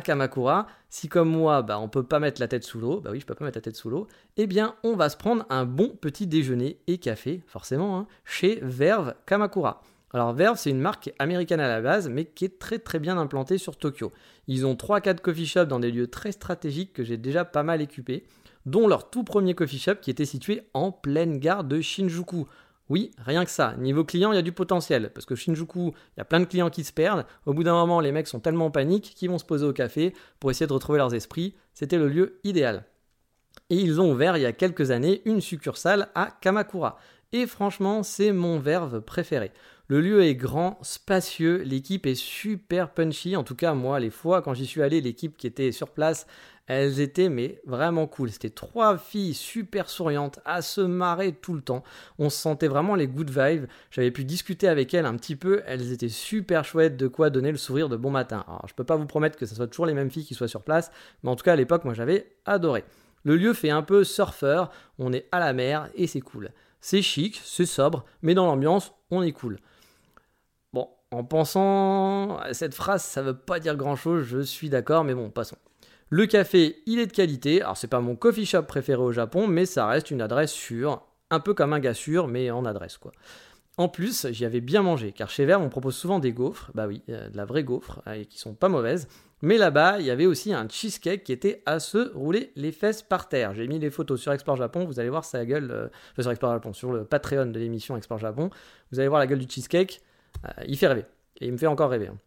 Kamakura 0.00 0.66
Si 0.90 1.08
comme 1.08 1.30
moi, 1.30 1.62
bah, 1.62 1.78
on 1.78 1.88
peut 1.88 2.02
pas 2.02 2.18
mettre 2.18 2.40
la 2.40 2.48
tête 2.48 2.64
sous 2.64 2.78
l'eau, 2.78 3.00
bah 3.00 3.10
oui, 3.12 3.20
je 3.20 3.26
peux 3.26 3.34
pas 3.34 3.44
mettre 3.44 3.58
la 3.58 3.62
tête 3.62 3.76
sous 3.76 3.90
l'eau, 3.90 4.06
eh 4.36 4.46
bien, 4.46 4.74
on 4.82 4.96
va 4.96 5.08
se 5.08 5.16
prendre 5.16 5.46
un 5.50 5.64
bon 5.64 5.90
petit 5.90 6.26
déjeuner 6.26 6.78
et 6.86 6.98
café, 6.98 7.42
forcément, 7.46 7.98
hein, 7.98 8.06
chez 8.24 8.58
Verve 8.62 9.14
Kamakura. 9.26 9.82
Alors 10.14 10.32
Verve, 10.32 10.56
c'est 10.56 10.70
une 10.70 10.80
marque 10.80 11.12
américaine 11.18 11.58
à 11.58 11.66
la 11.66 11.80
base, 11.80 12.08
mais 12.08 12.24
qui 12.24 12.44
est 12.44 12.60
très 12.60 12.78
très 12.78 13.00
bien 13.00 13.18
implantée 13.18 13.58
sur 13.58 13.76
Tokyo. 13.76 14.12
Ils 14.46 14.64
ont 14.64 14.74
3-4 14.74 15.18
coffee 15.18 15.44
shops 15.44 15.66
dans 15.66 15.80
des 15.80 15.90
lieux 15.90 16.06
très 16.06 16.30
stratégiques 16.30 16.92
que 16.92 17.02
j'ai 17.02 17.16
déjà 17.16 17.44
pas 17.44 17.64
mal 17.64 17.82
équipés, 17.82 18.24
dont 18.64 18.86
leur 18.86 19.10
tout 19.10 19.24
premier 19.24 19.54
coffee 19.54 19.80
shop 19.80 19.96
qui 19.96 20.10
était 20.10 20.24
situé 20.24 20.62
en 20.72 20.92
pleine 20.92 21.38
gare 21.38 21.64
de 21.64 21.80
Shinjuku. 21.80 22.46
Oui, 22.90 23.12
rien 23.18 23.44
que 23.44 23.50
ça. 23.50 23.74
Niveau 23.78 24.04
client, 24.04 24.32
il 24.32 24.36
y 24.36 24.38
a 24.38 24.42
du 24.42 24.52
potentiel. 24.52 25.10
Parce 25.14 25.24
que 25.24 25.34
Shinjuku, 25.34 25.88
il 25.88 26.18
y 26.18 26.20
a 26.20 26.24
plein 26.24 26.40
de 26.40 26.44
clients 26.44 26.70
qui 26.70 26.84
se 26.84 26.92
perdent. 26.92 27.24
Au 27.46 27.54
bout 27.54 27.64
d'un 27.64 27.72
moment, 27.72 28.00
les 28.00 28.12
mecs 28.12 28.28
sont 28.28 28.40
tellement 28.40 28.66
en 28.66 28.70
panique 28.70 29.14
qu'ils 29.16 29.30
vont 29.30 29.38
se 29.38 29.44
poser 29.44 29.64
au 29.64 29.72
café 29.72 30.14
pour 30.38 30.50
essayer 30.50 30.66
de 30.66 30.72
retrouver 30.72 30.98
leurs 30.98 31.14
esprits. 31.14 31.54
C'était 31.72 31.98
le 31.98 32.08
lieu 32.08 32.40
idéal. 32.44 32.84
Et 33.70 33.76
ils 33.76 34.00
ont 34.00 34.12
ouvert 34.12 34.36
il 34.36 34.42
y 34.42 34.46
a 34.46 34.52
quelques 34.52 34.90
années 34.90 35.22
une 35.24 35.40
succursale 35.40 36.08
à 36.14 36.30
Kamakura. 36.40 36.98
Et 37.32 37.46
franchement, 37.46 38.02
c'est 38.02 38.32
mon 38.32 38.58
verve 38.58 39.00
préféré. 39.00 39.50
Le 39.86 40.00
lieu 40.00 40.22
est 40.22 40.34
grand, 40.34 40.78
spacieux, 40.80 41.58
l'équipe 41.58 42.06
est 42.06 42.14
super 42.14 42.88
punchy. 42.94 43.36
En 43.36 43.44
tout 43.44 43.54
cas, 43.54 43.74
moi, 43.74 44.00
les 44.00 44.08
fois 44.08 44.40
quand 44.40 44.54
j'y 44.54 44.64
suis 44.64 44.80
allé, 44.80 45.02
l'équipe 45.02 45.36
qui 45.36 45.46
était 45.46 45.72
sur 45.72 45.90
place, 45.90 46.26
elles 46.66 47.00
étaient 47.00 47.28
mais 47.28 47.60
vraiment 47.66 48.06
cool. 48.06 48.30
C'était 48.30 48.48
trois 48.48 48.96
filles 48.96 49.34
super 49.34 49.90
souriantes, 49.90 50.40
à 50.46 50.62
se 50.62 50.80
marrer 50.80 51.32
tout 51.32 51.52
le 51.52 51.60
temps. 51.60 51.84
On 52.18 52.30
se 52.30 52.38
sentait 52.38 52.66
vraiment 52.66 52.94
les 52.94 53.06
good 53.06 53.28
vibes. 53.28 53.66
J'avais 53.90 54.10
pu 54.10 54.24
discuter 54.24 54.68
avec 54.68 54.94
elles 54.94 55.04
un 55.04 55.16
petit 55.16 55.36
peu. 55.36 55.62
Elles 55.66 55.92
étaient 55.92 56.08
super 56.08 56.64
chouettes, 56.64 56.96
de 56.96 57.06
quoi 57.06 57.28
donner 57.28 57.52
le 57.52 57.58
sourire 57.58 57.90
de 57.90 57.96
bon 57.96 58.10
matin. 58.10 58.42
Alors, 58.48 58.66
je 58.66 58.72
peux 58.72 58.84
pas 58.84 58.96
vous 58.96 59.04
promettre 59.04 59.36
que 59.36 59.44
ce 59.44 59.54
soit 59.54 59.66
toujours 59.66 59.84
les 59.84 59.92
mêmes 59.92 60.10
filles 60.10 60.24
qui 60.24 60.34
soient 60.34 60.48
sur 60.48 60.62
place, 60.62 60.90
mais 61.22 61.30
en 61.30 61.36
tout 61.36 61.44
cas, 61.44 61.52
à 61.52 61.56
l'époque, 61.56 61.84
moi, 61.84 61.92
j'avais 61.92 62.32
adoré. 62.46 62.84
Le 63.24 63.36
lieu 63.36 63.52
fait 63.52 63.68
un 63.70 63.82
peu 63.82 64.02
surfeur, 64.02 64.70
on 64.98 65.12
est 65.12 65.26
à 65.30 65.40
la 65.40 65.52
mer 65.52 65.90
et 65.94 66.06
c'est 66.06 66.22
cool. 66.22 66.52
C'est 66.80 67.02
chic, 67.02 67.38
c'est 67.44 67.66
sobre, 67.66 68.06
mais 68.22 68.32
dans 68.32 68.46
l'ambiance, 68.46 68.94
on 69.10 69.22
est 69.22 69.32
cool. 69.32 69.58
En 71.14 71.22
pensant 71.22 72.38
à 72.38 72.54
cette 72.54 72.74
phrase, 72.74 73.04
ça 73.04 73.22
veut 73.22 73.36
pas 73.36 73.60
dire 73.60 73.76
grand 73.76 73.94
chose, 73.94 74.24
je 74.24 74.40
suis 74.40 74.68
d'accord, 74.68 75.04
mais 75.04 75.14
bon, 75.14 75.30
passons. 75.30 75.56
Le 76.10 76.26
café, 76.26 76.82
il 76.86 76.98
est 76.98 77.06
de 77.06 77.12
qualité. 77.12 77.62
Alors, 77.62 77.76
c'est 77.76 77.86
pas 77.86 78.00
mon 78.00 78.16
coffee 78.16 78.46
shop 78.46 78.64
préféré 78.64 79.00
au 79.00 79.12
Japon, 79.12 79.46
mais 79.46 79.64
ça 79.64 79.86
reste 79.86 80.10
une 80.10 80.20
adresse 80.20 80.50
sûre. 80.50 81.02
Un 81.30 81.38
peu 81.38 81.54
comme 81.54 81.72
un 81.72 81.78
gars 81.78 81.94
sûr, 81.94 82.26
mais 82.26 82.50
en 82.50 82.64
adresse, 82.64 82.98
quoi. 82.98 83.12
En 83.76 83.88
plus, 83.88 84.26
j'y 84.30 84.44
avais 84.44 84.60
bien 84.60 84.82
mangé, 84.82 85.12
car 85.12 85.30
chez 85.30 85.44
Verve, 85.44 85.62
on 85.62 85.68
propose 85.68 85.94
souvent 85.94 86.18
des 86.18 86.32
gaufres, 86.32 86.72
bah 86.74 86.88
oui, 86.88 87.00
de 87.06 87.36
la 87.36 87.44
vraie 87.44 87.64
gaufre, 87.64 88.02
et 88.12 88.26
qui 88.26 88.38
sont 88.38 88.54
pas 88.54 88.68
mauvaises. 88.68 89.06
Mais 89.40 89.56
là-bas, 89.56 90.00
il 90.00 90.06
y 90.06 90.10
avait 90.10 90.26
aussi 90.26 90.52
un 90.52 90.68
cheesecake 90.68 91.22
qui 91.22 91.32
était 91.32 91.62
à 91.64 91.78
se 91.78 92.12
rouler 92.12 92.50
les 92.56 92.72
fesses 92.72 93.02
par 93.02 93.28
terre. 93.28 93.54
J'ai 93.54 93.68
mis 93.68 93.78
les 93.78 93.90
photos 93.90 94.20
sur 94.20 94.32
Explore 94.32 94.56
Japon, 94.56 94.84
vous 94.84 94.98
allez 94.98 95.10
voir 95.10 95.24
sa 95.24 95.44
gueule, 95.44 95.70
euh, 95.70 95.88
sur 96.18 96.30
Explore 96.30 96.54
Japon, 96.54 96.72
sur 96.72 96.92
le 96.92 97.04
Patreon 97.04 97.46
de 97.46 97.58
l'émission 97.60 97.96
Explore 97.96 98.18
Japon, 98.18 98.50
vous 98.90 98.98
allez 98.98 99.08
voir 99.08 99.20
la 99.20 99.28
gueule 99.28 99.38
du 99.38 99.48
cheesecake, 99.48 100.00
euh, 100.00 100.13
il 100.66 100.76
fait 100.76 100.88
rêver. 100.88 101.04
Et 101.40 101.46
il 101.46 101.52
me 101.52 101.58
fait 101.58 101.66
encore 101.66 101.90
rêver. 101.90 102.08
hein. 102.08 102.18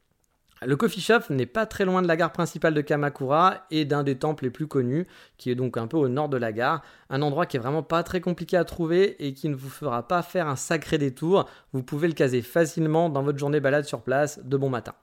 Le 0.66 0.76
coffee 0.76 1.02
shop 1.02 1.20
n'est 1.30 1.46
pas 1.46 1.68
très 1.68 1.86
loin 1.86 2.02
de 2.02 2.08
la 2.08 2.18
gare 2.18 2.32
principale 2.32 2.74
de 2.74 2.82
Kamakura 2.82 3.68
et 3.70 3.86
d'un 3.86 4.04
des 4.04 4.18
temples 4.18 4.46
les 4.46 4.50
plus 4.50 4.66
connus, 4.66 5.06
qui 5.38 5.52
est 5.52 5.56
donc 5.56 5.78
un 5.78 5.86
peu 5.86 5.98
au 5.98 6.08
nord 6.08 6.30
de 6.30 6.38
la 6.38 6.52
gare. 6.52 6.82
Un 7.12 7.22
endroit 7.22 7.46
qui 7.46 7.58
est 7.58 7.60
vraiment 7.60 7.84
pas 7.84 8.02
très 8.02 8.22
compliqué 8.22 8.58
à 8.58 8.66
trouver 8.66 9.24
et 9.24 9.34
qui 9.34 9.50
ne 9.50 9.56
vous 9.56 9.70
fera 9.70 10.08
pas 10.08 10.24
faire 10.24 10.48
un 10.48 10.56
sacré 10.56 10.98
détour. 10.98 11.48
Vous 11.74 11.84
pouvez 11.84 12.08
le 12.08 12.16
caser 12.16 12.42
facilement 12.42 13.10
dans 13.10 13.22
votre 13.22 13.38
journée 13.38 13.60
balade 13.60 13.86
sur 13.86 14.02
place 14.02 14.44
de 14.44 14.58
bon 14.58 14.70
matin. 14.70 14.96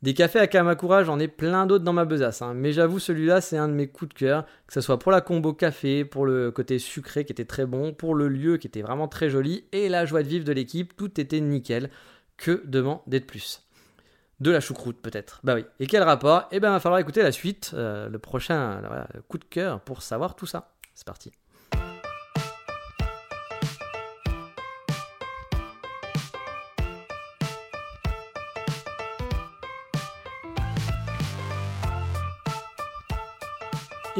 Des 0.00 0.14
cafés 0.14 0.38
à 0.38 0.46
Kamakura, 0.46 1.04
j'en 1.04 1.20
ai 1.20 1.28
plein 1.28 1.66
d'autres 1.66 1.84
dans 1.84 1.92
ma 1.92 2.06
besace, 2.06 2.40
hein. 2.40 2.54
mais 2.54 2.72
j'avoue 2.72 2.98
celui-là 2.98 3.42
c'est 3.42 3.58
un 3.58 3.68
de 3.68 3.74
mes 3.74 3.86
coups 3.86 4.08
de 4.08 4.14
cœur, 4.14 4.46
que 4.66 4.72
ce 4.72 4.80
soit 4.80 4.98
pour 4.98 5.12
la 5.12 5.20
combo 5.20 5.52
café, 5.52 6.06
pour 6.06 6.24
le 6.24 6.50
côté 6.50 6.78
sucré 6.78 7.26
qui 7.26 7.32
était 7.32 7.44
très 7.44 7.66
bon, 7.66 7.92
pour 7.92 8.14
le 8.14 8.28
lieu 8.28 8.56
qui 8.56 8.66
était 8.66 8.80
vraiment 8.80 9.08
très 9.08 9.28
joli, 9.28 9.66
et 9.72 9.90
la 9.90 10.06
joie 10.06 10.22
de 10.22 10.28
vivre 10.28 10.46
de 10.46 10.52
l'équipe, 10.52 10.96
tout 10.96 11.20
était 11.20 11.40
nickel. 11.40 11.90
Que 12.40 12.62
demander 12.64 13.20
de 13.20 13.26
plus 13.26 13.62
de 14.40 14.50
la 14.50 14.60
choucroute 14.60 15.02
peut-être. 15.02 15.40
Bah 15.44 15.54
oui. 15.54 15.66
Et 15.78 15.86
quel 15.86 16.02
rapport? 16.02 16.48
Eh 16.50 16.58
ben, 16.58 16.68
il 16.68 16.72
va 16.72 16.80
falloir 16.80 16.98
écouter 16.98 17.22
la 17.22 17.32
suite, 17.32 17.72
euh, 17.74 18.08
le 18.08 18.18
prochain 18.18 18.80
coup 19.28 19.36
de 19.36 19.44
cœur 19.44 19.80
pour 19.80 20.00
savoir 20.00 20.34
tout 20.34 20.46
ça. 20.46 20.72
C'est 20.94 21.06
parti. 21.06 21.30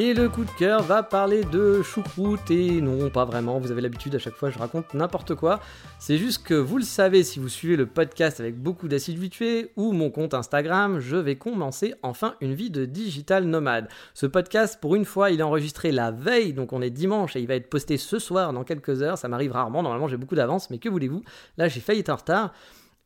Et 0.03 0.15
le 0.15 0.31
coup 0.31 0.45
de 0.47 0.51
cœur 0.53 0.83
va 0.83 1.03
parler 1.03 1.45
de 1.45 1.83
choucroute 1.83 2.51
et 2.51 2.81
non, 2.81 3.11
pas 3.11 3.27
vraiment, 3.27 3.59
vous 3.59 3.71
avez 3.71 3.83
l'habitude, 3.83 4.15
à 4.15 4.19
chaque 4.19 4.35
fois 4.35 4.49
je 4.49 4.59
raconte 4.59 4.95
n'importe 4.95 5.35
quoi. 5.35 5.61
C'est 5.99 6.17
juste 6.17 6.43
que 6.43 6.55
vous 6.55 6.79
le 6.79 6.85
savez, 6.85 7.23
si 7.23 7.39
vous 7.39 7.51
suivez 7.51 7.77
le 7.77 7.85
podcast 7.85 8.41
avec 8.41 8.57
beaucoup 8.57 8.89
d'assiduité 8.89 9.73
ou 9.77 9.93
mon 9.93 10.09
compte 10.09 10.33
Instagram, 10.33 11.01
je 11.01 11.17
vais 11.17 11.37
commencer 11.37 11.93
enfin 12.03 12.35
une 12.41 12.55
vie 12.55 12.71
de 12.71 12.87
digital 12.87 13.45
nomade. 13.45 13.89
Ce 14.15 14.25
podcast, 14.25 14.79
pour 14.81 14.95
une 14.95 15.05
fois, 15.05 15.33
il 15.33 15.41
est 15.41 15.43
enregistré 15.43 15.93
la 15.93 16.11
veille, 16.11 16.55
donc 16.55 16.73
on 16.73 16.81
est 16.81 16.89
dimanche 16.89 17.37
et 17.37 17.41
il 17.41 17.47
va 17.47 17.57
être 17.57 17.69
posté 17.69 17.99
ce 17.99 18.19
soir 18.19 18.55
dans 18.55 18.65
quelques 18.65 19.03
heures. 19.03 19.19
Ça 19.19 19.29
m'arrive 19.29 19.53
rarement, 19.53 19.83
normalement 19.83 20.09
j'ai 20.09 20.17
beaucoup 20.17 20.35
d'avance, 20.35 20.71
mais 20.71 20.79
que 20.79 20.89
voulez-vous? 20.89 21.23
Là 21.59 21.69
j'ai 21.69 21.81
failli 21.81 22.01
être 22.01 22.09
en 22.09 22.17
retard. 22.17 22.55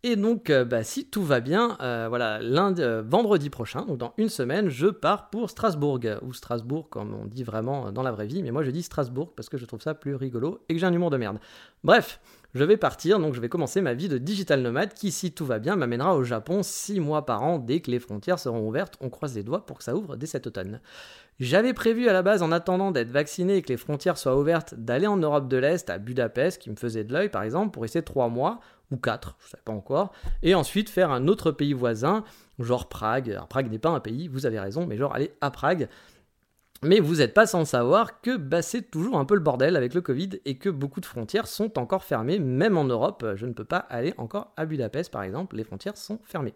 Et 0.06 0.16
donc, 0.16 0.50
euh, 0.50 0.66
bah, 0.66 0.84
si 0.84 1.06
tout 1.06 1.22
va 1.22 1.40
bien, 1.40 1.78
euh, 1.80 2.08
voilà, 2.10 2.38
lundi, 2.42 2.82
euh, 2.82 3.02
vendredi 3.02 3.48
prochain, 3.48 3.86
donc 3.86 3.96
dans 3.96 4.12
une 4.18 4.28
semaine, 4.28 4.68
je 4.68 4.88
pars 4.88 5.30
pour 5.30 5.48
Strasbourg, 5.48 5.98
ou 6.20 6.34
Strasbourg 6.34 6.90
comme 6.90 7.14
on 7.14 7.24
dit 7.24 7.42
vraiment 7.42 7.90
dans 7.90 8.02
la 8.02 8.12
vraie 8.12 8.26
vie, 8.26 8.42
mais 8.42 8.50
moi 8.50 8.62
je 8.62 8.70
dis 8.70 8.82
Strasbourg 8.82 9.32
parce 9.34 9.48
que 9.48 9.56
je 9.56 9.64
trouve 9.64 9.80
ça 9.80 9.94
plus 9.94 10.14
rigolo 10.14 10.60
et 10.68 10.74
que 10.74 10.78
j'ai 10.78 10.84
un 10.84 10.92
humour 10.92 11.08
de 11.08 11.16
merde. 11.16 11.38
Bref, 11.84 12.20
je 12.54 12.62
vais 12.62 12.76
partir, 12.76 13.18
donc 13.18 13.34
je 13.34 13.40
vais 13.40 13.48
commencer 13.48 13.80
ma 13.80 13.94
vie 13.94 14.08
de 14.08 14.16
digital 14.18 14.62
nomade 14.62 14.94
qui, 14.94 15.10
si 15.10 15.32
tout 15.32 15.44
va 15.44 15.58
bien, 15.58 15.74
m'amènera 15.74 16.14
au 16.16 16.22
Japon 16.22 16.62
6 16.62 17.00
mois 17.00 17.26
par 17.26 17.42
an 17.42 17.58
dès 17.58 17.80
que 17.80 17.90
les 17.90 17.98
frontières 17.98 18.38
seront 18.38 18.66
ouvertes. 18.66 18.96
On 19.00 19.10
croise 19.10 19.34
les 19.34 19.42
doigts 19.42 19.66
pour 19.66 19.78
que 19.78 19.84
ça 19.84 19.96
ouvre 19.96 20.16
dès 20.16 20.26
cet 20.26 20.46
automne. 20.46 20.80
J'avais 21.40 21.72
prévu 21.72 22.08
à 22.08 22.12
la 22.12 22.22
base, 22.22 22.42
en 22.42 22.52
attendant 22.52 22.92
d'être 22.92 23.10
vacciné 23.10 23.56
et 23.56 23.62
que 23.62 23.70
les 23.70 23.76
frontières 23.76 24.18
soient 24.18 24.38
ouvertes, 24.38 24.74
d'aller 24.76 25.08
en 25.08 25.16
Europe 25.16 25.48
de 25.48 25.56
l'Est, 25.56 25.90
à 25.90 25.98
Budapest, 25.98 26.62
qui 26.62 26.70
me 26.70 26.76
faisait 26.76 27.02
de 27.02 27.12
l'œil 27.12 27.28
par 27.28 27.42
exemple, 27.42 27.72
pour 27.72 27.84
essayer 27.84 28.04
3 28.04 28.28
mois, 28.28 28.60
ou 28.90 28.96
4, 28.96 29.36
je 29.40 29.46
ne 29.46 29.50
sais 29.50 29.62
pas 29.64 29.72
encore, 29.72 30.12
et 30.42 30.54
ensuite 30.54 30.90
faire 30.90 31.10
un 31.10 31.26
autre 31.26 31.50
pays 31.50 31.72
voisin, 31.72 32.22
genre 32.60 32.88
Prague. 32.88 33.30
Alors 33.30 33.48
Prague 33.48 33.70
n'est 33.70 33.78
pas 33.80 33.90
un 33.90 33.98
pays, 33.98 34.28
vous 34.28 34.46
avez 34.46 34.60
raison, 34.60 34.86
mais 34.86 34.96
genre 34.96 35.14
aller 35.14 35.32
à 35.40 35.50
Prague. 35.50 35.88
Mais 36.84 37.00
vous 37.00 37.16
n'êtes 37.16 37.32
pas 37.32 37.46
sans 37.46 37.64
savoir 37.64 38.20
que 38.20 38.36
bah, 38.36 38.60
c'est 38.60 38.90
toujours 38.90 39.18
un 39.18 39.24
peu 39.24 39.34
le 39.34 39.40
bordel 39.40 39.74
avec 39.74 39.94
le 39.94 40.02
Covid 40.02 40.40
et 40.44 40.58
que 40.58 40.68
beaucoup 40.68 41.00
de 41.00 41.06
frontières 41.06 41.46
sont 41.46 41.78
encore 41.78 42.04
fermées, 42.04 42.38
même 42.38 42.76
en 42.76 42.84
Europe. 42.84 43.24
Je 43.36 43.46
ne 43.46 43.54
peux 43.54 43.64
pas 43.64 43.78
aller 43.78 44.12
encore 44.18 44.52
à 44.58 44.66
Budapest 44.66 45.10
par 45.10 45.22
exemple, 45.22 45.56
les 45.56 45.64
frontières 45.64 45.96
sont 45.96 46.18
fermées. 46.24 46.52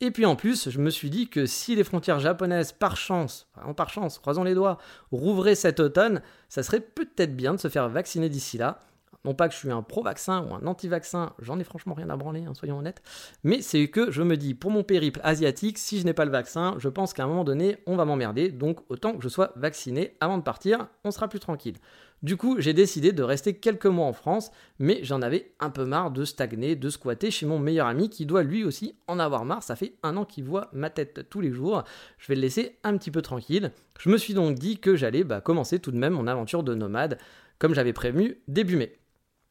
Et 0.00 0.10
puis 0.10 0.24
en 0.24 0.34
plus, 0.34 0.70
je 0.70 0.78
me 0.78 0.88
suis 0.88 1.10
dit 1.10 1.28
que 1.28 1.44
si 1.44 1.76
les 1.76 1.84
frontières 1.84 2.20
japonaises, 2.20 2.72
par 2.72 2.96
chance, 2.96 3.50
par 3.76 3.90
chance, 3.90 4.18
croisons 4.18 4.44
les 4.44 4.54
doigts, 4.54 4.78
rouvraient 5.12 5.54
cet 5.54 5.78
automne, 5.78 6.22
ça 6.48 6.62
serait 6.62 6.80
peut-être 6.80 7.36
bien 7.36 7.52
de 7.52 7.60
se 7.60 7.68
faire 7.68 7.90
vacciner 7.90 8.30
d'ici 8.30 8.56
là. 8.56 8.80
Non 9.24 9.34
pas 9.34 9.48
que 9.48 9.54
je 9.54 9.58
suis 9.58 9.70
un 9.70 9.82
pro-vaccin 9.82 10.46
ou 10.46 10.54
un 10.54 10.66
anti-vaccin, 10.66 11.34
j'en 11.40 11.58
ai 11.58 11.64
franchement 11.64 11.92
rien 11.94 12.08
à 12.08 12.16
branler, 12.16 12.44
hein, 12.46 12.54
soyons 12.54 12.78
honnêtes. 12.78 13.02
Mais 13.44 13.60
c'est 13.60 13.88
que 13.88 14.10
je 14.10 14.22
me 14.22 14.36
dis, 14.36 14.54
pour 14.54 14.70
mon 14.70 14.82
périple 14.82 15.20
asiatique, 15.22 15.76
si 15.76 16.00
je 16.00 16.06
n'ai 16.06 16.14
pas 16.14 16.24
le 16.24 16.30
vaccin, 16.30 16.74
je 16.78 16.88
pense 16.88 17.12
qu'à 17.12 17.24
un 17.24 17.26
moment 17.26 17.44
donné, 17.44 17.76
on 17.86 17.96
va 17.96 18.06
m'emmerder. 18.06 18.50
Donc 18.50 18.80
autant 18.88 19.14
que 19.14 19.22
je 19.22 19.28
sois 19.28 19.52
vacciné 19.56 20.16
avant 20.20 20.38
de 20.38 20.42
partir, 20.42 20.88
on 21.04 21.10
sera 21.10 21.28
plus 21.28 21.40
tranquille. 21.40 21.76
Du 22.22 22.36
coup, 22.36 22.56
j'ai 22.58 22.74
décidé 22.74 23.12
de 23.12 23.22
rester 23.22 23.54
quelques 23.54 23.86
mois 23.86 24.06
en 24.06 24.12
France, 24.12 24.50
mais 24.78 25.00
j'en 25.02 25.22
avais 25.22 25.52
un 25.58 25.70
peu 25.70 25.86
marre 25.86 26.10
de 26.10 26.24
stagner, 26.24 26.76
de 26.76 26.88
squatter 26.90 27.30
chez 27.30 27.46
mon 27.46 27.58
meilleur 27.58 27.86
ami 27.86 28.10
qui 28.10 28.26
doit 28.26 28.42
lui 28.42 28.62
aussi 28.62 28.94
en 29.06 29.18
avoir 29.18 29.46
marre. 29.46 29.62
Ça 29.62 29.74
fait 29.74 29.94
un 30.02 30.16
an 30.18 30.26
qu'il 30.26 30.44
voit 30.44 30.68
ma 30.72 30.90
tête 30.90 31.28
tous 31.30 31.40
les 31.40 31.50
jours. 31.50 31.84
Je 32.18 32.28
vais 32.28 32.34
le 32.34 32.42
laisser 32.42 32.78
un 32.84 32.96
petit 32.98 33.10
peu 33.10 33.22
tranquille. 33.22 33.70
Je 33.98 34.10
me 34.10 34.18
suis 34.18 34.34
donc 34.34 34.58
dit 34.58 34.78
que 34.78 34.96
j'allais 34.96 35.24
bah, 35.24 35.40
commencer 35.40 35.78
tout 35.78 35.92
de 35.92 35.98
même 35.98 36.12
mon 36.12 36.26
aventure 36.26 36.62
de 36.62 36.74
nomade, 36.74 37.18
comme 37.58 37.74
j'avais 37.74 37.94
prévenu 37.94 38.38
début 38.48 38.76
mai. 38.76 38.98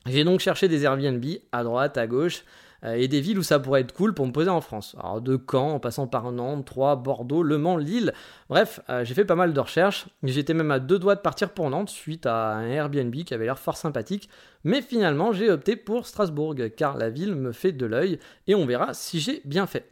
J'ai 0.09 0.23
donc 0.23 0.39
cherché 0.39 0.67
des 0.67 0.83
Airbnb 0.83 1.23
à 1.51 1.63
droite, 1.63 1.97
à 1.97 2.07
gauche, 2.07 2.43
euh, 2.83 2.93
et 2.93 3.07
des 3.07 3.21
villes 3.21 3.37
où 3.37 3.43
ça 3.43 3.59
pourrait 3.59 3.81
être 3.81 3.93
cool 3.93 4.13
pour 4.13 4.25
me 4.25 4.31
poser 4.31 4.49
en 4.49 4.61
France. 4.61 4.95
Alors 4.99 5.21
de 5.21 5.39
Caen, 5.49 5.73
en 5.73 5.79
passant 5.79 6.07
par 6.07 6.31
Nantes, 6.31 6.65
Troyes, 6.65 6.95
Bordeaux, 6.95 7.43
Le 7.43 7.57
Mans, 7.57 7.77
Lille. 7.77 8.13
Bref, 8.49 8.79
euh, 8.89 9.05
j'ai 9.05 9.13
fait 9.13 9.25
pas 9.25 9.35
mal 9.35 9.53
de 9.53 9.59
recherches. 9.59 10.07
J'étais 10.23 10.53
même 10.53 10.71
à 10.71 10.79
deux 10.79 10.97
doigts 10.97 11.15
de 11.15 11.21
partir 11.21 11.51
pour 11.51 11.69
Nantes 11.69 11.89
suite 11.89 12.25
à 12.25 12.53
un 12.53 12.67
Airbnb 12.67 13.13
qui 13.13 13.33
avait 13.33 13.45
l'air 13.45 13.59
fort 13.59 13.77
sympathique. 13.77 14.29
Mais 14.63 14.81
finalement, 14.81 15.31
j'ai 15.31 15.51
opté 15.51 15.75
pour 15.75 16.07
Strasbourg, 16.07 16.55
car 16.75 16.97
la 16.97 17.09
ville 17.09 17.35
me 17.35 17.51
fait 17.51 17.71
de 17.71 17.85
l'œil, 17.85 18.19
et 18.47 18.55
on 18.55 18.65
verra 18.65 18.93
si 18.93 19.19
j'ai 19.19 19.41
bien 19.45 19.67
fait. 19.67 19.85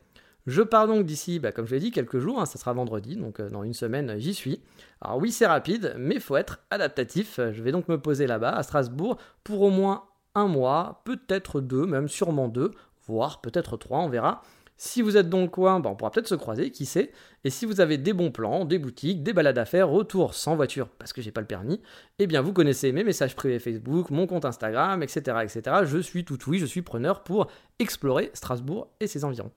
Je 0.47 0.61
pars 0.61 0.87
donc 0.87 1.05
d'ici, 1.05 1.39
bah, 1.39 1.51
comme 1.51 1.67
je 1.67 1.75
l'ai 1.75 1.81
dit, 1.81 1.91
quelques 1.91 2.19
jours, 2.19 2.39
hein, 2.39 2.45
ça 2.45 2.57
sera 2.57 2.71
vendredi, 2.71 3.17
donc 3.17 3.41
euh, 3.41 3.49
dans 3.49 3.63
une 3.63 3.73
semaine 3.73 4.15
j'y 4.17 4.33
suis. 4.33 4.61
Alors 5.01 5.17
oui, 5.17 5.33
c'est 5.33 5.45
rapide, 5.45 5.93
mais 5.97 6.21
faut 6.21 6.37
être 6.37 6.59
adaptatif. 6.71 7.37
Je 7.51 7.61
vais 7.61 7.73
donc 7.73 7.89
me 7.89 7.99
poser 7.99 8.27
là-bas, 8.27 8.51
à 8.51 8.63
Strasbourg, 8.63 9.17
pour 9.43 9.61
au 9.61 9.69
moins 9.69 10.05
un 10.35 10.47
mois, 10.47 11.01
peut-être 11.03 11.59
deux, 11.59 11.85
même 11.85 12.07
sûrement 12.07 12.47
deux, 12.47 12.71
voire 13.07 13.41
peut-être 13.41 13.75
trois, 13.75 13.99
on 13.99 14.07
verra. 14.07 14.41
Si 14.77 15.01
vous 15.01 15.17
êtes 15.17 15.27
dans 15.27 15.41
le 15.41 15.49
coin, 15.49 15.81
bah, 15.81 15.89
on 15.89 15.95
pourra 15.95 16.11
peut-être 16.11 16.29
se 16.29 16.35
croiser, 16.35 16.71
qui 16.71 16.85
sait. 16.85 17.11
Et 17.43 17.49
si 17.49 17.65
vous 17.65 17.81
avez 17.81 17.97
des 17.97 18.13
bons 18.13 18.31
plans, 18.31 18.63
des 18.63 18.79
boutiques, 18.79 19.23
des 19.23 19.33
balades 19.33 19.57
à 19.57 19.65
faire, 19.65 19.89
retour 19.89 20.33
sans 20.33 20.55
voiture 20.55 20.87
parce 20.87 21.11
que 21.11 21.21
j'ai 21.21 21.31
pas 21.31 21.41
le 21.41 21.47
permis, 21.47 21.81
eh 22.19 22.27
bien 22.27 22.41
vous 22.41 22.53
connaissez 22.53 22.93
mes 22.93 23.03
messages 23.03 23.35
privés 23.35 23.59
Facebook, 23.59 24.11
mon 24.11 24.27
compte 24.27 24.45
Instagram, 24.45 25.03
etc., 25.03 25.39
etc. 25.43 25.77
Je 25.83 25.97
suis 25.97 26.23
tout 26.23 26.37
oui, 26.47 26.59
je 26.59 26.65
suis 26.65 26.83
preneur 26.83 27.23
pour 27.23 27.47
explorer 27.79 28.31
Strasbourg 28.33 28.87
et 29.01 29.07
ses 29.07 29.25
environs. 29.25 29.51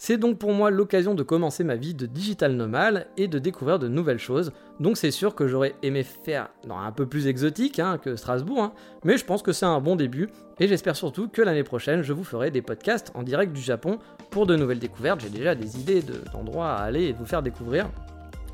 C'est 0.00 0.16
donc 0.16 0.38
pour 0.38 0.52
moi 0.52 0.70
l'occasion 0.70 1.16
de 1.16 1.24
commencer 1.24 1.64
ma 1.64 1.74
vie 1.74 1.92
de 1.92 2.06
digital 2.06 2.52
nomade 2.52 3.08
et 3.16 3.26
de 3.26 3.40
découvrir 3.40 3.80
de 3.80 3.88
nouvelles 3.88 4.20
choses. 4.20 4.52
Donc 4.78 4.96
c'est 4.96 5.10
sûr 5.10 5.34
que 5.34 5.48
j'aurais 5.48 5.74
aimé 5.82 6.04
faire 6.04 6.50
un 6.70 6.92
peu 6.92 7.04
plus 7.04 7.26
exotique 7.26 7.80
hein, 7.80 7.98
que 7.98 8.14
Strasbourg, 8.14 8.62
hein, 8.62 8.72
mais 9.02 9.18
je 9.18 9.24
pense 9.24 9.42
que 9.42 9.52
c'est 9.52 9.66
un 9.66 9.80
bon 9.80 9.96
début 9.96 10.28
et 10.60 10.68
j'espère 10.68 10.94
surtout 10.94 11.28
que 11.28 11.42
l'année 11.42 11.64
prochaine 11.64 12.02
je 12.02 12.12
vous 12.12 12.22
ferai 12.22 12.52
des 12.52 12.62
podcasts 12.62 13.10
en 13.14 13.24
direct 13.24 13.52
du 13.52 13.60
Japon 13.60 13.98
pour 14.30 14.46
de 14.46 14.54
nouvelles 14.54 14.78
découvertes. 14.78 15.20
J'ai 15.20 15.30
déjà 15.30 15.56
des 15.56 15.80
idées 15.80 16.02
d'endroits 16.32 16.70
à 16.70 16.84
aller 16.84 17.06
et 17.06 17.12
de 17.12 17.18
vous 17.18 17.26
faire 17.26 17.42
découvrir. 17.42 17.90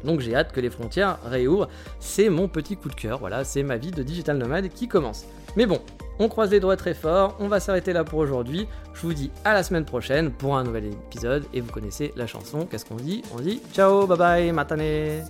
Donc 0.04 0.20
j'ai 0.20 0.34
hâte 0.34 0.52
que 0.52 0.60
les 0.60 0.70
frontières 0.70 1.18
réouvrent. 1.24 1.68
C'est 2.00 2.28
mon 2.28 2.48
petit 2.48 2.76
coup 2.76 2.88
de 2.88 2.94
cœur, 2.94 3.18
voilà, 3.18 3.44
c'est 3.44 3.62
ma 3.62 3.76
vie 3.76 3.90
de 3.90 4.02
digital 4.02 4.36
nomade 4.38 4.68
qui 4.68 4.88
commence. 4.88 5.24
Mais 5.56 5.66
bon, 5.66 5.80
on 6.18 6.28
croise 6.28 6.50
les 6.50 6.60
doigts 6.60 6.76
très 6.76 6.94
fort, 6.94 7.36
on 7.40 7.48
va 7.48 7.60
s'arrêter 7.60 7.92
là 7.92 8.04
pour 8.04 8.18
aujourd'hui. 8.18 8.66
Je 8.92 9.02
vous 9.02 9.14
dis 9.14 9.30
à 9.44 9.54
la 9.54 9.62
semaine 9.62 9.84
prochaine 9.84 10.30
pour 10.30 10.56
un 10.56 10.64
nouvel 10.64 10.86
épisode 10.86 11.44
et 11.52 11.60
vous 11.60 11.72
connaissez 11.72 12.12
la 12.16 12.26
chanson. 12.26 12.66
Qu'est-ce 12.66 12.84
qu'on 12.84 12.96
dit? 12.96 13.22
On 13.36 13.40
dit 13.40 13.60
ciao, 13.72 14.06
bye 14.06 14.18
bye, 14.18 14.52
matane. 14.52 15.24